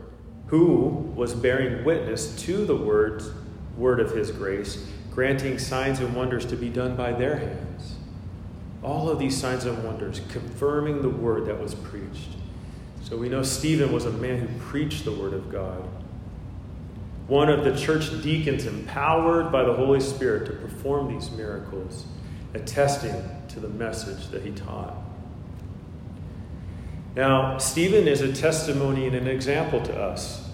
who 0.47 1.13
was 1.15 1.35
bearing 1.35 1.85
witness 1.85 2.35
to 2.45 2.65
the 2.65 2.77
words, 2.77 3.31
word 3.77 4.01
of 4.01 4.13
his 4.13 4.31
grace, 4.31 4.87
granting 5.11 5.59
signs 5.59 6.01
and 6.01 6.15
wonders 6.15 6.47
to 6.47 6.57
be 6.57 6.71
done 6.71 6.97
by 6.97 7.13
their 7.13 7.37
hands. 7.37 7.76
All 8.83 9.09
of 9.09 9.19
these 9.19 9.37
signs 9.37 9.65
and 9.65 9.83
wonders 9.85 10.21
confirming 10.29 11.03
the 11.03 11.09
word 11.09 11.47
that 11.47 11.61
was 11.61 11.75
preached. 11.75 12.29
So 13.03 13.17
we 13.17 13.29
know 13.29 13.43
Stephen 13.43 13.93
was 13.93 14.05
a 14.05 14.13
man 14.13 14.39
who 14.39 14.61
preached 14.61 15.05
the 15.05 15.13
word 15.13 15.33
of 15.33 15.51
God. 15.51 15.89
One 17.29 17.49
of 17.49 17.65
the 17.65 17.77
church 17.77 18.11
deacons 18.23 18.67
empowered 18.67 19.51
by 19.51 19.65
the 19.65 19.73
Holy 19.73 20.01
Spirit 20.01 20.47
to 20.47 20.53
perform 20.53 21.13
these 21.13 21.31
miracles, 21.33 22.05
attesting 22.55 23.15
to 23.49 23.61
the 23.61 23.69
message 23.69 24.29
that 24.29 24.43
he 24.43 24.53
taught. 24.53 24.95
Now, 27.17 27.59
Stephen 27.59 28.07
is 28.07 28.21
a 28.21 28.33
testimony 28.33 29.07
and 29.07 29.17
an 29.17 29.27
example 29.27 29.81
to 29.83 30.01
us 30.01 30.49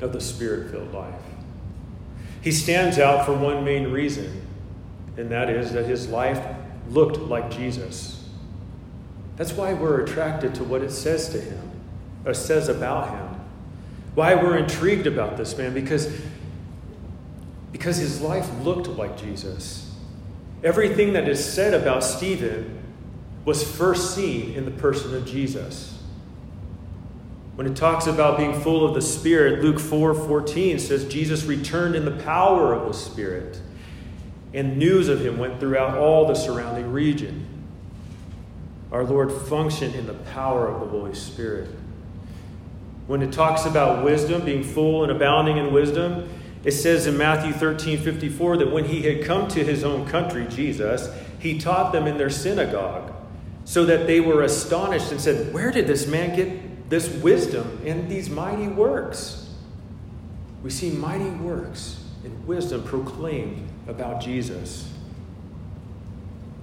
of 0.00 0.12
the 0.12 0.20
spirit 0.20 0.70
filled 0.70 0.92
life. 0.92 1.14
He 2.40 2.52
stands 2.52 2.98
out 2.98 3.24
for 3.24 3.32
one 3.32 3.64
main 3.64 3.90
reason, 3.90 4.42
and 5.16 5.30
that 5.30 5.48
is 5.48 5.72
that 5.72 5.86
his 5.86 6.08
life 6.08 6.44
looked 6.90 7.18
like 7.18 7.50
Jesus. 7.50 8.24
That's 9.36 9.52
why 9.52 9.72
we're 9.72 10.02
attracted 10.02 10.54
to 10.56 10.64
what 10.64 10.82
it 10.82 10.90
says 10.90 11.28
to 11.30 11.40
him, 11.40 11.70
or 12.24 12.34
says 12.34 12.68
about 12.68 13.10
him. 13.10 13.40
Why 14.14 14.34
we're 14.34 14.58
intrigued 14.58 15.06
about 15.06 15.36
this 15.36 15.56
man, 15.56 15.74
because, 15.74 16.12
because 17.70 17.98
his 17.98 18.20
life 18.20 18.48
looked 18.62 18.88
like 18.88 19.16
Jesus. 19.16 19.94
Everything 20.64 21.12
that 21.12 21.28
is 21.28 21.44
said 21.44 21.72
about 21.72 22.02
Stephen 22.02 22.82
was 23.44 23.62
first 23.62 24.14
seen 24.14 24.54
in 24.54 24.64
the 24.64 24.72
person 24.72 25.14
of 25.14 25.24
Jesus. 25.24 26.02
When 27.54 27.66
it 27.66 27.76
talks 27.76 28.06
about 28.06 28.38
being 28.38 28.52
full 28.60 28.84
of 28.84 28.94
the 28.94 29.02
Spirit, 29.02 29.62
Luke 29.62 29.78
4 29.78 30.14
14 30.14 30.78
says 30.78 31.04
Jesus 31.06 31.44
returned 31.44 31.94
in 31.94 32.04
the 32.04 32.22
power 32.24 32.72
of 32.72 32.88
the 32.88 32.94
Spirit 32.94 33.60
and 34.54 34.78
news 34.78 35.08
of 35.08 35.20
him 35.24 35.38
went 35.38 35.60
throughout 35.60 35.98
all 35.98 36.26
the 36.26 36.34
surrounding 36.34 36.92
region. 36.92 37.46
Our 38.90 39.04
Lord 39.04 39.30
functioned 39.30 39.94
in 39.94 40.06
the 40.06 40.14
power 40.14 40.66
of 40.66 40.80
the 40.80 40.86
Holy 40.86 41.14
Spirit. 41.14 41.68
When 43.06 43.22
it 43.22 43.32
talks 43.32 43.66
about 43.66 44.04
wisdom, 44.04 44.44
being 44.44 44.64
full 44.64 45.02
and 45.02 45.12
abounding 45.12 45.58
in 45.58 45.72
wisdom, 45.72 46.28
it 46.64 46.72
says 46.72 47.06
in 47.06 47.16
Matthew 47.16 47.52
13 47.52 47.98
54 47.98 48.58
that 48.58 48.72
when 48.72 48.84
he 48.84 49.02
had 49.02 49.24
come 49.24 49.48
to 49.48 49.64
his 49.64 49.84
own 49.84 50.06
country, 50.06 50.46
Jesus, 50.48 51.08
he 51.38 51.58
taught 51.58 51.92
them 51.92 52.06
in 52.06 52.18
their 52.18 52.30
synagogue, 52.30 53.12
so 53.64 53.84
that 53.84 54.06
they 54.06 54.20
were 54.20 54.42
astonished 54.42 55.12
and 55.12 55.20
said, 55.20 55.52
Where 55.52 55.70
did 55.70 55.86
this 55.86 56.06
man 56.06 56.34
get 56.34 56.90
this 56.90 57.08
wisdom 57.08 57.80
and 57.84 58.08
these 58.10 58.28
mighty 58.28 58.68
works? 58.68 59.50
We 60.62 60.70
see 60.70 60.90
mighty 60.90 61.30
works 61.30 62.02
and 62.24 62.46
wisdom 62.46 62.82
proclaimed 62.82 63.67
about 63.88 64.20
Jesus. 64.20 64.88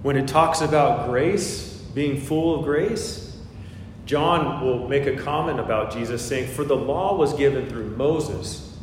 When 0.02 0.16
it 0.16 0.28
talks 0.28 0.60
about 0.60 1.08
grace, 1.08 1.72
being 1.94 2.20
full 2.20 2.58
of 2.58 2.64
grace, 2.64 3.36
John 4.06 4.64
will 4.64 4.88
make 4.88 5.06
a 5.06 5.16
comment 5.16 5.58
about 5.58 5.92
Jesus 5.92 6.24
saying, 6.24 6.48
For 6.48 6.64
the 6.64 6.76
law 6.76 7.16
was 7.16 7.34
given 7.34 7.68
through 7.68 7.90
Moses, 7.96 8.76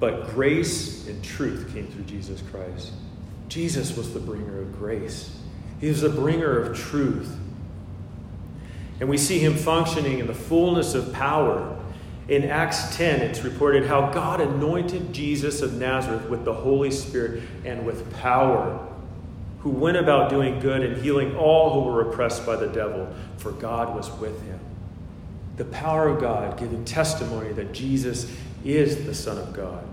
but 0.00 0.28
grace 0.30 1.06
and 1.06 1.22
truth 1.22 1.72
came 1.72 1.86
through 1.86 2.04
Jesus 2.04 2.42
Christ. 2.50 2.92
Jesus 3.48 3.96
was 3.96 4.12
the 4.12 4.18
bringer 4.20 4.60
of 4.60 4.76
grace, 4.76 5.38
he 5.80 5.88
was 5.88 6.00
the 6.00 6.08
bringer 6.08 6.60
of 6.60 6.76
truth. 6.76 7.38
And 8.98 9.10
we 9.10 9.18
see 9.18 9.38
him 9.38 9.54
functioning 9.54 10.20
in 10.20 10.26
the 10.26 10.34
fullness 10.34 10.94
of 10.94 11.12
power 11.12 11.75
in 12.28 12.44
Acts 12.44 12.96
10, 12.96 13.20
it's 13.20 13.42
reported 13.42 13.86
how 13.86 14.10
God 14.10 14.40
anointed 14.40 15.12
Jesus 15.12 15.62
of 15.62 15.74
Nazareth 15.74 16.28
with 16.28 16.44
the 16.44 16.54
Holy 16.54 16.90
Spirit 16.90 17.42
and 17.64 17.86
with 17.86 18.12
power, 18.14 18.84
who 19.60 19.70
went 19.70 19.96
about 19.96 20.28
doing 20.28 20.58
good 20.58 20.82
and 20.82 21.00
healing 21.00 21.36
all 21.36 21.72
who 21.72 21.90
were 21.90 22.10
oppressed 22.10 22.44
by 22.44 22.56
the 22.56 22.66
devil, 22.66 23.08
for 23.36 23.52
God 23.52 23.94
was 23.94 24.10
with 24.18 24.42
him. 24.42 24.58
The 25.56 25.66
power 25.66 26.08
of 26.08 26.20
God 26.20 26.58
giving 26.58 26.84
testimony 26.84 27.52
that 27.52 27.72
Jesus 27.72 28.30
is 28.64 29.06
the 29.06 29.14
Son 29.14 29.38
of 29.38 29.52
God. 29.52 29.84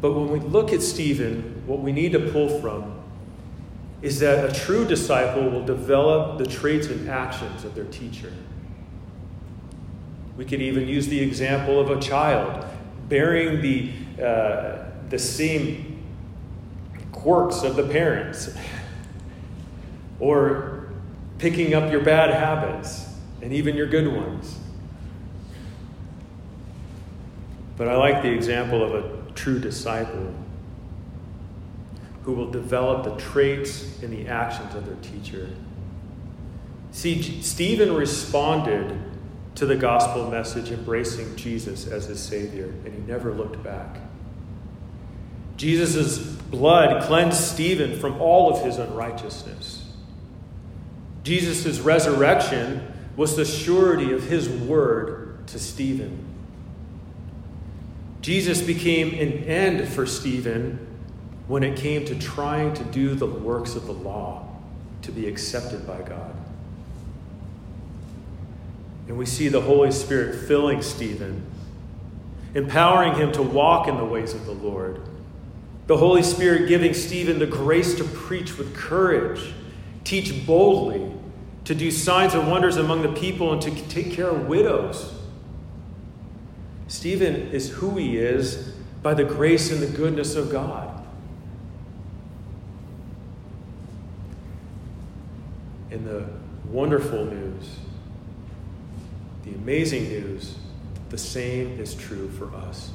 But 0.00 0.12
when 0.12 0.30
we 0.30 0.40
look 0.40 0.72
at 0.72 0.82
Stephen, 0.82 1.62
what 1.66 1.80
we 1.80 1.92
need 1.92 2.12
to 2.12 2.30
pull 2.30 2.60
from 2.60 3.00
is 4.02 4.20
that 4.20 4.48
a 4.48 4.52
true 4.52 4.84
disciple 4.84 5.48
will 5.48 5.64
develop 5.64 6.38
the 6.38 6.46
traits 6.46 6.88
and 6.88 7.08
actions 7.08 7.64
of 7.64 7.74
their 7.74 7.84
teacher. 7.84 8.32
We 10.36 10.44
could 10.44 10.62
even 10.62 10.88
use 10.88 11.08
the 11.08 11.20
example 11.20 11.78
of 11.78 11.90
a 11.90 12.00
child 12.00 12.64
bearing 13.08 13.60
the, 13.60 13.92
uh, 14.22 14.84
the 15.10 15.18
same 15.18 16.02
quirks 17.12 17.62
of 17.62 17.76
the 17.76 17.82
parents, 17.82 18.50
or 20.20 20.90
picking 21.38 21.74
up 21.74 21.90
your 21.90 22.02
bad 22.02 22.30
habits 22.30 23.08
and 23.42 23.52
even 23.52 23.76
your 23.76 23.86
good 23.86 24.08
ones. 24.08 24.58
But 27.76 27.88
I 27.88 27.96
like 27.96 28.22
the 28.22 28.30
example 28.30 28.82
of 28.82 28.94
a 28.94 29.32
true 29.32 29.58
disciple 29.58 30.32
who 32.24 32.32
will 32.32 32.50
develop 32.50 33.04
the 33.04 33.16
traits 33.16 34.00
and 34.02 34.12
the 34.12 34.28
actions 34.28 34.74
of 34.74 34.86
their 34.86 34.96
teacher. 34.96 35.50
See, 36.92 37.42
Stephen 37.42 37.94
responded 37.94 38.96
to 39.54 39.66
the 39.66 39.76
gospel 39.76 40.30
message, 40.30 40.70
embracing 40.70 41.36
Jesus 41.36 41.86
as 41.86 42.06
his 42.06 42.20
Savior, 42.20 42.66
and 42.84 42.94
he 42.94 43.00
never 43.00 43.32
looked 43.32 43.62
back. 43.62 43.98
Jesus' 45.56 46.18
blood 46.18 47.02
cleansed 47.04 47.38
Stephen 47.38 47.98
from 47.98 48.20
all 48.20 48.52
of 48.52 48.64
his 48.64 48.78
unrighteousness. 48.78 49.84
Jesus' 51.22 51.78
resurrection 51.80 52.92
was 53.16 53.36
the 53.36 53.44
surety 53.44 54.12
of 54.12 54.24
his 54.24 54.48
word 54.48 55.46
to 55.48 55.58
Stephen. 55.58 56.24
Jesus 58.22 58.62
became 58.62 59.08
an 59.10 59.44
end 59.44 59.88
for 59.88 60.06
Stephen 60.06 60.86
when 61.48 61.62
it 61.62 61.76
came 61.76 62.04
to 62.06 62.14
trying 62.14 62.72
to 62.74 62.84
do 62.84 63.14
the 63.14 63.26
works 63.26 63.74
of 63.74 63.86
the 63.86 63.92
law 63.92 64.48
to 65.02 65.12
be 65.12 65.26
accepted 65.26 65.86
by 65.86 66.00
God. 66.02 66.34
And 69.12 69.18
we 69.18 69.26
see 69.26 69.48
the 69.48 69.60
Holy 69.60 69.92
Spirit 69.92 70.48
filling 70.48 70.80
Stephen, 70.80 71.44
empowering 72.54 73.14
him 73.14 73.30
to 73.32 73.42
walk 73.42 73.86
in 73.86 73.98
the 73.98 74.06
ways 74.06 74.32
of 74.32 74.46
the 74.46 74.52
Lord. 74.52 75.02
The 75.86 75.98
Holy 75.98 76.22
Spirit 76.22 76.66
giving 76.66 76.94
Stephen 76.94 77.38
the 77.38 77.44
grace 77.44 77.94
to 77.96 78.04
preach 78.04 78.56
with 78.56 78.74
courage, 78.74 79.52
teach 80.02 80.46
boldly, 80.46 81.12
to 81.66 81.74
do 81.74 81.90
signs 81.90 82.32
and 82.32 82.50
wonders 82.50 82.78
among 82.78 83.02
the 83.02 83.12
people, 83.12 83.52
and 83.52 83.60
to 83.60 83.70
take 83.88 84.12
care 84.12 84.30
of 84.30 84.46
widows. 84.46 85.12
Stephen 86.88 87.34
is 87.50 87.68
who 87.68 87.98
he 87.98 88.16
is 88.16 88.72
by 89.02 89.12
the 89.12 89.24
grace 89.24 89.70
and 89.70 89.82
the 89.82 89.94
goodness 89.94 90.36
of 90.36 90.50
God. 90.50 91.04
And 95.90 96.06
the 96.06 96.24
wonderful 96.64 97.26
news 97.26 97.41
the 99.52 99.58
amazing 99.58 100.04
news 100.04 100.54
the 101.10 101.18
same 101.18 101.78
is 101.78 101.94
true 101.94 102.30
for 102.30 102.54
us, 102.54 102.90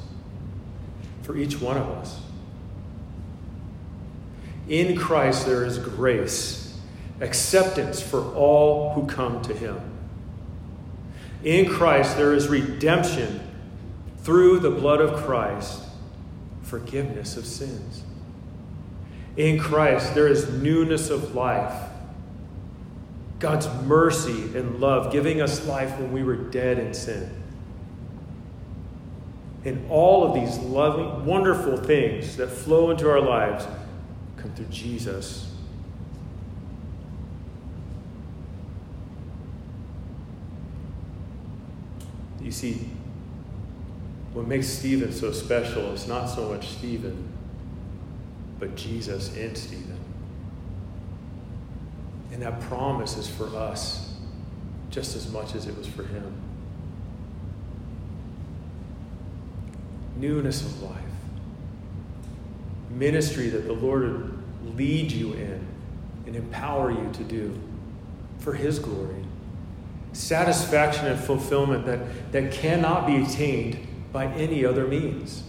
for 1.22 1.36
each 1.36 1.60
one 1.60 1.76
of 1.76 1.88
us. 1.88 2.20
In 4.68 4.96
Christ, 4.96 5.46
there 5.46 5.64
is 5.64 5.78
grace, 5.78 6.76
acceptance 7.20 8.02
for 8.02 8.34
all 8.34 8.92
who 8.92 9.06
come 9.06 9.40
to 9.42 9.54
Him. 9.54 9.80
In 11.44 11.70
Christ, 11.70 12.16
there 12.16 12.34
is 12.34 12.48
redemption 12.48 13.40
through 14.22 14.58
the 14.58 14.70
blood 14.70 15.00
of 15.00 15.24
Christ, 15.24 15.80
forgiveness 16.62 17.36
of 17.36 17.46
sins. 17.46 18.02
In 19.36 19.60
Christ, 19.60 20.14
there 20.16 20.26
is 20.26 20.50
newness 20.50 21.08
of 21.08 21.36
life 21.36 21.87
God's 23.38 23.68
mercy 23.84 24.56
and 24.58 24.80
love, 24.80 25.12
giving 25.12 25.40
us 25.40 25.66
life 25.66 25.96
when 25.98 26.12
we 26.12 26.22
were 26.22 26.36
dead 26.36 26.78
in 26.78 26.92
sin. 26.92 27.30
And 29.64 29.88
all 29.90 30.24
of 30.24 30.34
these 30.34 30.58
loving, 30.58 31.24
wonderful 31.24 31.76
things 31.76 32.36
that 32.36 32.48
flow 32.48 32.90
into 32.90 33.08
our 33.08 33.20
lives 33.20 33.66
come 34.36 34.52
through 34.52 34.66
Jesus. 34.66 35.52
You 42.40 42.50
see, 42.50 42.88
what 44.32 44.46
makes 44.46 44.68
Stephen 44.68 45.12
so 45.12 45.32
special 45.32 45.92
is 45.92 46.08
not 46.08 46.26
so 46.26 46.48
much 46.48 46.68
Stephen, 46.68 47.28
but 48.58 48.74
Jesus 48.74 49.36
in 49.36 49.54
Stephen. 49.54 49.97
And 52.38 52.46
that 52.46 52.60
promise 52.60 53.16
is 53.16 53.26
for 53.26 53.48
us 53.56 54.14
just 54.90 55.16
as 55.16 55.28
much 55.32 55.56
as 55.56 55.66
it 55.66 55.76
was 55.76 55.88
for 55.88 56.04
him. 56.04 56.32
Newness 60.16 60.62
of 60.62 60.80
life, 60.84 61.02
ministry 62.90 63.48
that 63.48 63.66
the 63.66 63.72
Lord 63.72 64.02
would 64.62 64.76
lead 64.76 65.10
you 65.10 65.32
in 65.32 65.66
and 66.26 66.36
empower 66.36 66.92
you 66.92 67.10
to 67.14 67.24
do 67.24 67.58
for 68.38 68.54
his 68.54 68.78
glory, 68.78 69.24
satisfaction 70.12 71.06
and 71.06 71.18
fulfillment 71.18 71.86
that, 71.86 72.30
that 72.30 72.52
cannot 72.52 73.04
be 73.04 73.16
attained 73.16 73.84
by 74.12 74.26
any 74.26 74.64
other 74.64 74.86
means. 74.86 75.42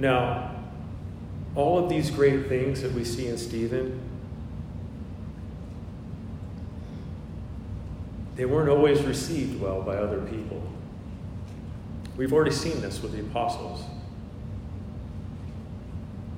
Now, 0.00 0.49
all 1.60 1.78
of 1.78 1.90
these 1.90 2.10
great 2.10 2.48
things 2.48 2.80
that 2.80 2.92
we 2.92 3.04
see 3.04 3.26
in 3.26 3.36
Stephen, 3.36 4.00
they 8.36 8.46
weren't 8.46 8.70
always 8.70 9.02
received 9.02 9.60
well 9.60 9.82
by 9.82 9.96
other 9.96 10.22
people. 10.22 10.62
We've 12.16 12.32
already 12.32 12.50
seen 12.50 12.80
this 12.80 13.02
with 13.02 13.12
the 13.12 13.20
apostles. 13.20 13.84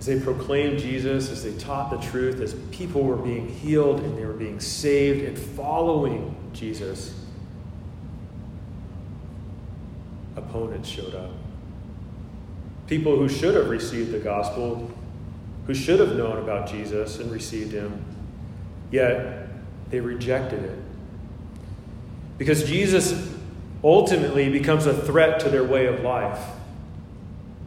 As 0.01 0.07
they 0.07 0.19
proclaimed 0.19 0.81
Jesus, 0.81 1.31
as 1.31 1.45
they 1.45 1.57
taught 1.57 1.93
the 1.93 1.99
truth, 1.99 2.41
as 2.41 2.55
people 2.73 3.05
were 3.05 3.15
being 3.15 3.49
healed 3.49 4.01
and 4.01 4.19
they 4.19 4.27
were 4.27 4.33
being 4.33 4.59
saved 4.59 5.23
and 5.25 5.39
following 5.39 6.35
Jesus, 6.53 7.15
opponents 10.35 10.89
showed 10.89 11.15
up. 11.15 11.31
People 12.89 13.17
who 13.17 13.29
should 13.29 13.55
have 13.55 13.69
received 13.69 14.11
the 14.11 14.19
gospel 14.19 14.91
who 15.67 15.75
should 15.75 16.01
have 16.01 16.17
known 16.17 16.39
about 16.39 16.69
Jesus 16.69 17.19
and 17.19 17.31
received 17.31 17.73
him, 17.73 18.05
yet 18.91 19.49
they 19.91 20.01
rejected 20.01 20.63
it. 20.65 20.79
Because 22.39 22.65
Jesus 22.65 23.33
ultimately 23.85 24.49
becomes 24.49 24.87
a 24.87 24.95
threat 24.95 25.41
to 25.41 25.49
their 25.49 25.65
way 25.65 25.87
of 25.87 26.01
life, 26.01 26.41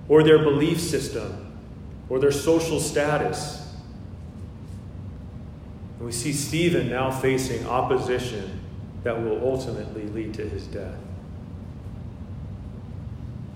or 0.07 0.23
their 0.23 0.39
belief 0.39 0.79
system, 0.79 1.57
or 2.09 2.19
their 2.19 2.31
social 2.31 2.79
status. 2.79 3.73
And 5.97 6.05
we 6.05 6.11
see 6.11 6.33
Stephen 6.33 6.89
now 6.89 7.11
facing 7.11 7.65
opposition 7.65 8.59
that 9.03 9.21
will 9.21 9.41
ultimately 9.47 10.03
lead 10.03 10.33
to 10.35 10.47
his 10.47 10.67
death. 10.67 10.97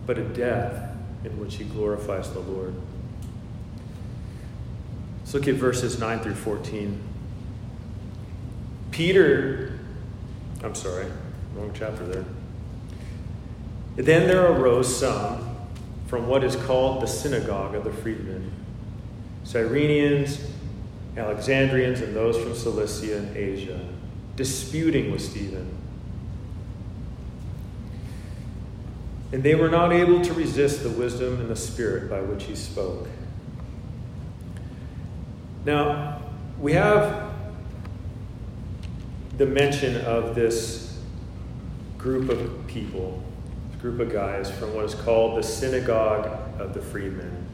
But 0.05 0.17
a 0.17 0.23
death 0.23 0.95
in 1.23 1.39
which 1.39 1.55
he 1.55 1.65
glorifies 1.65 2.31
the 2.31 2.39
Lord. 2.39 2.73
Let's 5.29 5.45
look 5.45 5.47
at 5.47 5.61
verses 5.61 5.99
9 5.99 6.21
through 6.21 6.33
14. 6.33 6.99
Peter, 8.89 9.79
I'm 10.63 10.73
sorry, 10.73 11.05
wrong 11.53 11.69
chapter 11.71 12.03
there. 12.03 12.25
Then 13.95 14.27
there 14.27 14.51
arose 14.51 14.97
some 14.97 15.55
from 16.07 16.25
what 16.25 16.43
is 16.43 16.55
called 16.55 17.03
the 17.03 17.05
synagogue 17.05 17.75
of 17.75 17.83
the 17.83 17.93
freedmen 17.93 18.51
Cyrenians, 19.43 20.43
Alexandrians, 21.15 22.01
and 22.01 22.15
those 22.15 22.35
from 22.35 22.55
Cilicia 22.55 23.19
and 23.19 23.37
Asia, 23.37 23.87
disputing 24.35 25.11
with 25.11 25.21
Stephen. 25.21 25.77
And 29.31 29.43
they 29.43 29.53
were 29.53 29.69
not 29.69 29.93
able 29.93 30.23
to 30.23 30.33
resist 30.33 30.81
the 30.81 30.89
wisdom 30.89 31.39
and 31.39 31.51
the 31.51 31.55
spirit 31.55 32.09
by 32.09 32.19
which 32.19 32.45
he 32.45 32.55
spoke. 32.55 33.07
Now, 35.65 36.21
we 36.59 36.73
have 36.73 37.31
the 39.37 39.45
mention 39.45 39.97
of 39.97 40.35
this 40.35 40.99
group 41.97 42.29
of 42.29 42.67
people, 42.67 43.21
group 43.81 43.99
of 43.99 44.11
guys 44.11 44.49
from 44.51 44.73
what 44.73 44.85
is 44.85 44.95
called 44.95 45.37
the 45.37 45.43
Synagogue 45.43 46.27
of 46.59 46.73
the 46.73 46.81
Freedmen. 46.81 47.45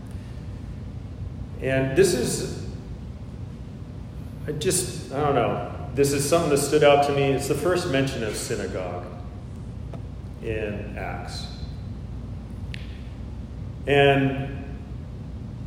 And 1.62 1.98
this 1.98 2.14
is, 2.14 2.66
I 4.48 4.52
just, 4.54 5.12
I 5.12 5.22
don't 5.22 5.36
know, 5.36 5.72
this 5.96 6.12
is 6.12 6.28
something 6.28 6.50
that 6.50 6.58
stood 6.58 6.84
out 6.84 7.06
to 7.08 7.14
me. 7.14 7.32
It's 7.32 7.48
the 7.48 7.56
first 7.56 7.90
mention 7.90 8.24
of 8.24 8.36
synagogue. 8.36 9.06
in 10.46 10.96
Acts. 10.98 11.48
And 13.88 14.64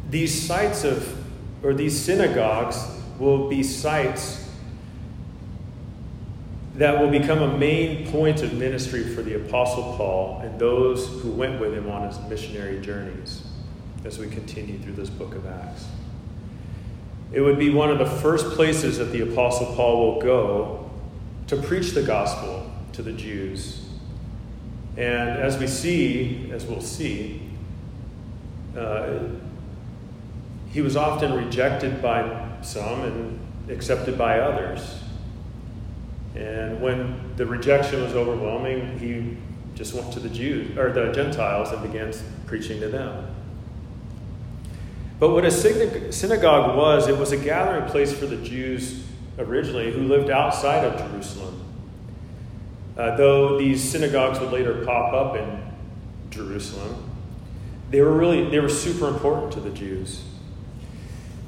these 0.09 0.47
sites 0.47 0.85
of, 0.85 1.17
or 1.63 1.75
these 1.75 1.99
synagogues, 1.99 2.85
will 3.19 3.49
be 3.49 3.63
sites 3.63 4.49
that 6.77 7.01
will 7.01 7.11
become 7.11 7.43
a 7.43 7.59
main 7.59 8.09
point 8.09 8.43
of 8.43 8.53
ministry 8.53 9.03
for 9.03 9.23
the 9.23 9.35
Apostle 9.35 9.95
Paul 9.97 10.41
and 10.45 10.59
those 10.61 11.09
who 11.21 11.31
went 11.33 11.61
with 11.61 11.75
him 11.75 11.91
on 11.91 12.07
his 12.07 12.19
missionary 12.29 12.81
journeys 12.81 13.43
as 14.05 14.19
we 14.19 14.29
continue 14.29 14.79
through 14.79 14.93
this 14.93 15.11
book 15.11 15.35
of 15.35 15.45
Acts. 15.47 15.87
It 17.33 17.41
would 17.41 17.59
be 17.59 17.71
one 17.71 17.91
of 17.91 17.99
the 17.99 18.07
first 18.07 18.47
places 18.51 18.99
that 18.99 19.07
the 19.07 19.23
Apostle 19.23 19.75
Paul 19.75 20.15
will 20.15 20.23
go 20.23 20.91
to 21.49 21.57
preach 21.57 21.91
the 21.91 22.03
gospel 22.03 22.71
to 22.93 23.03
the 23.03 23.13
Jews. 23.13 23.85
And 24.97 25.31
as 25.31 25.59
we 25.59 25.67
see, 25.67 26.51
as 26.53 26.65
we'll 26.65 26.81
see, 26.81 27.43
uh, 28.77 29.19
he 30.73 30.81
was 30.81 30.97
often 30.97 31.33
rejected 31.33 32.03
by 32.03 32.49
some 32.63 33.03
and 33.03 33.71
accepted 33.71 34.19
by 34.19 34.41
others. 34.41 35.03
And 36.35 36.81
when 36.81 37.35
the 37.37 37.47
rejection 37.47 38.03
was 38.03 38.15
overwhelming, 38.15 38.99
he 38.99 39.37
just 39.75 39.95
went 39.95 40.13
to 40.13 40.21
the 40.21 40.29
Jews 40.29 40.77
or 40.77 40.93
the 40.93 41.13
Gentiles 41.13 41.71
and 41.71 41.83
began 41.83 42.13
preaching 42.47 42.81
to 42.81 42.89
them. 42.89 43.35
But 45.19 45.31
what 45.31 45.45
a 45.45 45.51
synagogue 45.51 46.77
was, 46.77 47.09
it 47.09 47.17
was 47.17 47.33
a 47.33 47.37
gathering 47.37 47.89
place 47.91 48.13
for 48.13 48.27
the 48.27 48.37
Jews 48.37 49.05
originally 49.39 49.93
who 49.93 50.03
lived 50.03 50.31
outside 50.31 50.85
of 50.85 50.99
Jerusalem. 51.11 51.65
Uh, 52.97 53.17
though 53.17 53.59
these 53.59 53.83
synagogues 53.83 54.41
would 54.41 54.53
later 54.53 54.85
pop 54.85 55.13
up 55.13 55.37
in 55.37 55.63
Jerusalem, 56.31 57.11
they 57.91 58.01
were 58.01 58.13
really 58.13 58.51
they 58.51 58.59
were 58.59 58.69
super 58.69 59.09
important 59.09 59.53
to 59.53 59.61
the 59.61 59.71
Jews. 59.71 60.25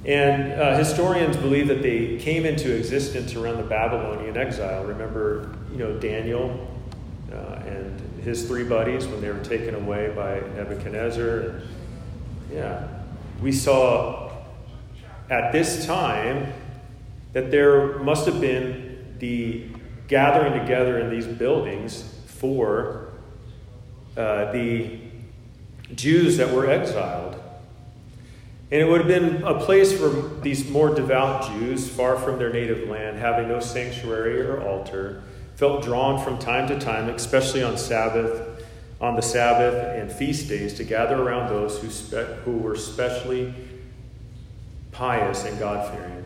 And 0.04 0.52
uh, 0.52 0.78
historians 0.78 1.36
believe 1.36 1.68
that 1.68 1.82
they 1.82 2.16
came 2.16 2.46
into 2.46 2.74
existence 2.74 3.34
around 3.34 3.58
the 3.58 3.64
Babylonian 3.64 4.36
exile. 4.36 4.84
Remember, 4.84 5.54
you 5.70 5.78
know, 5.78 5.98
Daniel 5.98 6.68
uh, 7.30 7.62
and 7.66 8.00
his 8.22 8.46
three 8.46 8.64
buddies 8.64 9.06
when 9.06 9.20
they 9.20 9.30
were 9.30 9.44
taken 9.44 9.74
away 9.74 10.12
by 10.16 10.40
Nebuchadnezzar. 10.56 11.60
Yeah, 12.52 12.88
we 13.42 13.52
saw 13.52 14.32
at 15.28 15.52
this 15.52 15.86
time 15.86 16.52
that 17.32 17.50
there 17.50 17.98
must 18.00 18.26
have 18.26 18.40
been 18.40 19.16
the 19.18 19.66
gathering 20.08 20.58
together 20.58 20.98
in 20.98 21.10
these 21.10 21.26
buildings 21.26 22.20
for 22.26 23.10
uh, 24.16 24.50
the 24.50 24.98
Jews 25.94 26.36
that 26.38 26.52
were 26.52 26.68
exiled. 26.68 27.39
And 28.72 28.80
it 28.80 28.88
would 28.88 29.00
have 29.00 29.08
been 29.08 29.42
a 29.42 29.58
place 29.58 29.92
for 29.92 30.10
these 30.42 30.68
more 30.70 30.94
devout 30.94 31.50
Jews, 31.50 31.88
far 31.88 32.16
from 32.16 32.38
their 32.38 32.52
native 32.52 32.88
land, 32.88 33.18
having 33.18 33.48
no 33.48 33.58
sanctuary 33.58 34.40
or 34.40 34.62
altar, 34.62 35.24
felt 35.56 35.82
drawn 35.82 36.22
from 36.24 36.38
time 36.38 36.68
to 36.68 36.78
time, 36.78 37.08
especially 37.08 37.64
on 37.64 37.76
Sabbath, 37.76 38.64
on 39.00 39.16
the 39.16 39.22
Sabbath 39.22 39.74
and 39.74 40.12
feast 40.12 40.48
days, 40.48 40.74
to 40.74 40.84
gather 40.84 41.20
around 41.20 41.48
those 41.48 41.80
who, 41.80 41.90
spe- 41.90 42.42
who 42.44 42.58
were 42.58 42.76
specially 42.76 43.52
pious 44.92 45.44
and 45.44 45.58
God 45.58 45.92
fearing, 45.92 46.24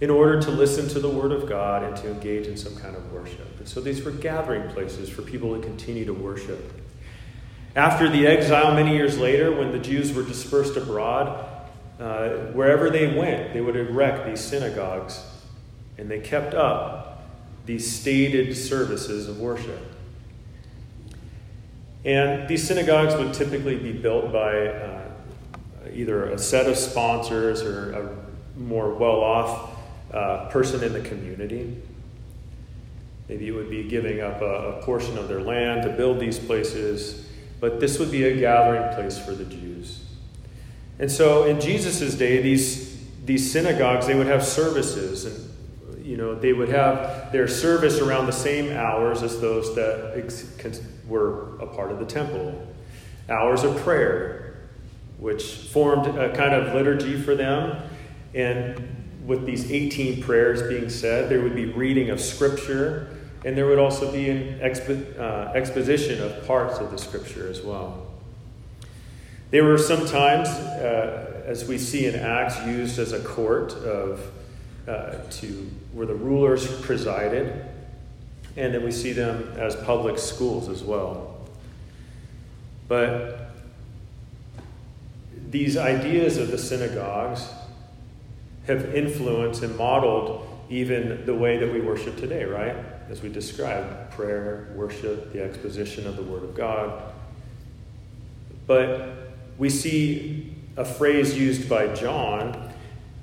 in 0.00 0.08
order 0.08 0.40
to 0.40 0.50
listen 0.50 0.88
to 0.88 1.00
the 1.00 1.08
Word 1.10 1.32
of 1.32 1.46
God 1.46 1.82
and 1.82 1.94
to 1.98 2.10
engage 2.10 2.46
in 2.46 2.56
some 2.56 2.74
kind 2.76 2.96
of 2.96 3.12
worship. 3.12 3.58
And 3.58 3.68
so 3.68 3.82
these 3.82 4.02
were 4.02 4.10
gathering 4.10 4.70
places 4.70 5.10
for 5.10 5.20
people 5.20 5.54
to 5.54 5.60
continue 5.60 6.06
to 6.06 6.14
worship. 6.14 6.79
After 7.76 8.08
the 8.08 8.26
exile, 8.26 8.74
many 8.74 8.96
years 8.96 9.16
later, 9.16 9.52
when 9.52 9.70
the 9.70 9.78
Jews 9.78 10.12
were 10.12 10.24
dispersed 10.24 10.76
abroad, 10.76 11.46
uh, 12.00 12.30
wherever 12.52 12.90
they 12.90 13.16
went, 13.16 13.52
they 13.52 13.60
would 13.60 13.76
erect 13.76 14.26
these 14.26 14.40
synagogues, 14.40 15.22
and 15.96 16.10
they 16.10 16.18
kept 16.18 16.54
up 16.54 17.28
these 17.66 17.90
stated 17.90 18.56
services 18.56 19.28
of 19.28 19.38
worship. 19.38 19.80
And 22.04 22.48
these 22.48 22.66
synagogues 22.66 23.14
would 23.14 23.34
typically 23.34 23.76
be 23.76 23.92
built 23.92 24.32
by 24.32 24.66
uh, 24.66 25.10
either 25.92 26.24
a 26.30 26.38
set 26.38 26.66
of 26.66 26.76
sponsors 26.76 27.62
or 27.62 27.92
a 27.92 28.58
more 28.58 28.94
well 28.94 29.20
off 29.20 29.70
uh, 30.12 30.48
person 30.48 30.82
in 30.82 30.92
the 30.92 31.02
community. 31.02 31.76
Maybe 33.28 33.46
it 33.46 33.52
would 33.52 33.70
be 33.70 33.84
giving 33.84 34.20
up 34.20 34.40
a, 34.40 34.78
a 34.78 34.82
portion 34.82 35.16
of 35.18 35.28
their 35.28 35.42
land 35.42 35.82
to 35.82 35.90
build 35.90 36.18
these 36.18 36.38
places 36.38 37.28
but 37.60 37.78
this 37.78 37.98
would 37.98 38.10
be 38.10 38.24
a 38.24 38.36
gathering 38.36 38.94
place 38.94 39.18
for 39.18 39.32
the 39.32 39.44
Jews. 39.44 40.04
And 40.98 41.10
so 41.10 41.44
in 41.44 41.60
Jesus' 41.60 42.14
day, 42.14 42.42
these, 42.42 42.98
these 43.24 43.50
synagogues, 43.50 44.06
they 44.06 44.14
would 44.14 44.26
have 44.26 44.44
services, 44.44 45.26
and 45.26 46.04
you 46.04 46.16
know, 46.16 46.34
they 46.34 46.52
would 46.52 46.70
have 46.70 47.30
their 47.32 47.46
service 47.46 48.00
around 48.00 48.26
the 48.26 48.32
same 48.32 48.72
hours 48.72 49.22
as 49.22 49.40
those 49.40 49.74
that 49.76 50.12
were 51.06 51.56
a 51.60 51.66
part 51.66 51.92
of 51.92 51.98
the 51.98 52.06
temple. 52.06 52.66
Hours 53.28 53.62
of 53.62 53.76
prayer, 53.78 54.56
which 55.18 55.44
formed 55.44 56.06
a 56.06 56.34
kind 56.34 56.54
of 56.54 56.74
liturgy 56.74 57.20
for 57.20 57.34
them. 57.34 57.80
And 58.34 58.96
with 59.24 59.46
these 59.46 59.70
18 59.70 60.22
prayers 60.22 60.62
being 60.62 60.88
said, 60.88 61.28
there 61.28 61.40
would 61.42 61.54
be 61.54 61.66
reading 61.66 62.10
of 62.10 62.20
scripture 62.20 63.19
and 63.44 63.56
there 63.56 63.66
would 63.66 63.78
also 63.78 64.10
be 64.12 64.28
an 64.30 64.58
expo- 64.60 65.18
uh, 65.18 65.52
exposition 65.54 66.22
of 66.22 66.46
parts 66.46 66.78
of 66.78 66.90
the 66.90 66.98
scripture 66.98 67.48
as 67.48 67.62
well. 67.62 68.06
They 69.50 69.60
were 69.60 69.78
sometimes, 69.78 70.48
uh, 70.48 71.42
as 71.46 71.64
we 71.64 71.78
see 71.78 72.06
in 72.06 72.14
Acts, 72.14 72.64
used 72.66 72.98
as 72.98 73.12
a 73.12 73.20
court 73.20 73.72
of 73.72 74.20
uh, 74.86 75.18
to 75.30 75.70
where 75.92 76.06
the 76.06 76.14
rulers 76.14 76.80
presided, 76.82 77.64
and 78.56 78.74
then 78.74 78.84
we 78.84 78.92
see 78.92 79.12
them 79.12 79.52
as 79.56 79.74
public 79.76 80.18
schools 80.18 80.68
as 80.68 80.82
well. 80.82 81.38
But 82.88 83.52
these 85.50 85.76
ideas 85.76 86.36
of 86.36 86.50
the 86.50 86.58
synagogues 86.58 87.48
have 88.66 88.94
influenced 88.94 89.62
and 89.62 89.76
modeled 89.76 90.46
even 90.68 91.26
the 91.26 91.34
way 91.34 91.56
that 91.58 91.72
we 91.72 91.80
worship 91.80 92.16
today, 92.16 92.44
right? 92.44 92.76
As 93.10 93.22
we 93.22 93.28
described 93.28 94.12
prayer, 94.12 94.72
worship, 94.76 95.32
the 95.32 95.42
exposition 95.42 96.06
of 96.06 96.16
the 96.16 96.22
Word 96.22 96.44
of 96.44 96.54
God. 96.54 97.02
But 98.66 99.32
we 99.58 99.68
see 99.68 100.54
a 100.76 100.84
phrase 100.84 101.36
used 101.36 101.68
by 101.68 101.88
John 101.88 102.72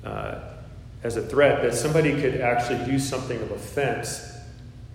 uh, 0.04 0.40
as 1.02 1.16
a 1.16 1.22
threat 1.22 1.62
that 1.62 1.74
somebody 1.74 2.20
could 2.20 2.40
actually 2.40 2.84
do 2.84 2.98
something 2.98 3.40
of 3.40 3.50
offense 3.50 4.30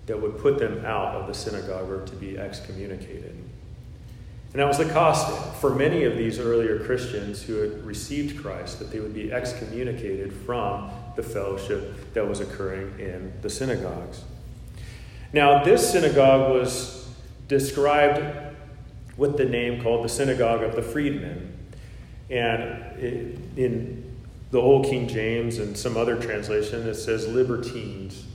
that 0.06 0.20
would 0.20 0.38
put 0.38 0.58
them 0.58 0.84
out 0.84 1.16
of 1.16 1.26
the 1.26 1.34
synagogue 1.34 1.90
or 1.90 2.04
to 2.06 2.14
be 2.14 2.38
excommunicated. 2.38 3.34
And 4.52 4.60
that 4.60 4.68
was 4.68 4.78
the 4.78 4.88
cost 4.90 5.60
for 5.60 5.74
many 5.74 6.04
of 6.04 6.16
these 6.16 6.38
earlier 6.38 6.78
Christians 6.84 7.42
who 7.42 7.54
had 7.54 7.84
received 7.84 8.40
Christ, 8.40 8.78
that 8.78 8.92
they 8.92 9.00
would 9.00 9.14
be 9.14 9.32
excommunicated 9.32 10.32
from 10.32 10.90
the 11.16 11.24
fellowship 11.24 12.14
that 12.14 12.28
was 12.28 12.38
occurring 12.38 12.94
in 13.00 13.32
the 13.42 13.50
synagogues. 13.50 14.22
Now, 15.34 15.64
this 15.64 15.90
synagogue 15.90 16.52
was 16.52 17.08
described 17.48 18.22
with 19.16 19.36
the 19.36 19.44
name 19.44 19.82
called 19.82 20.04
the 20.04 20.08
Synagogue 20.08 20.62
of 20.62 20.76
the 20.76 20.82
Freedmen. 20.82 21.52
And 22.30 22.96
in 23.56 24.16
the 24.52 24.60
Old 24.60 24.86
King 24.86 25.08
James 25.08 25.58
and 25.58 25.76
some 25.76 25.96
other 25.96 26.22
translation, 26.22 26.86
it 26.86 26.94
says 26.94 27.26
libertines, 27.26 28.26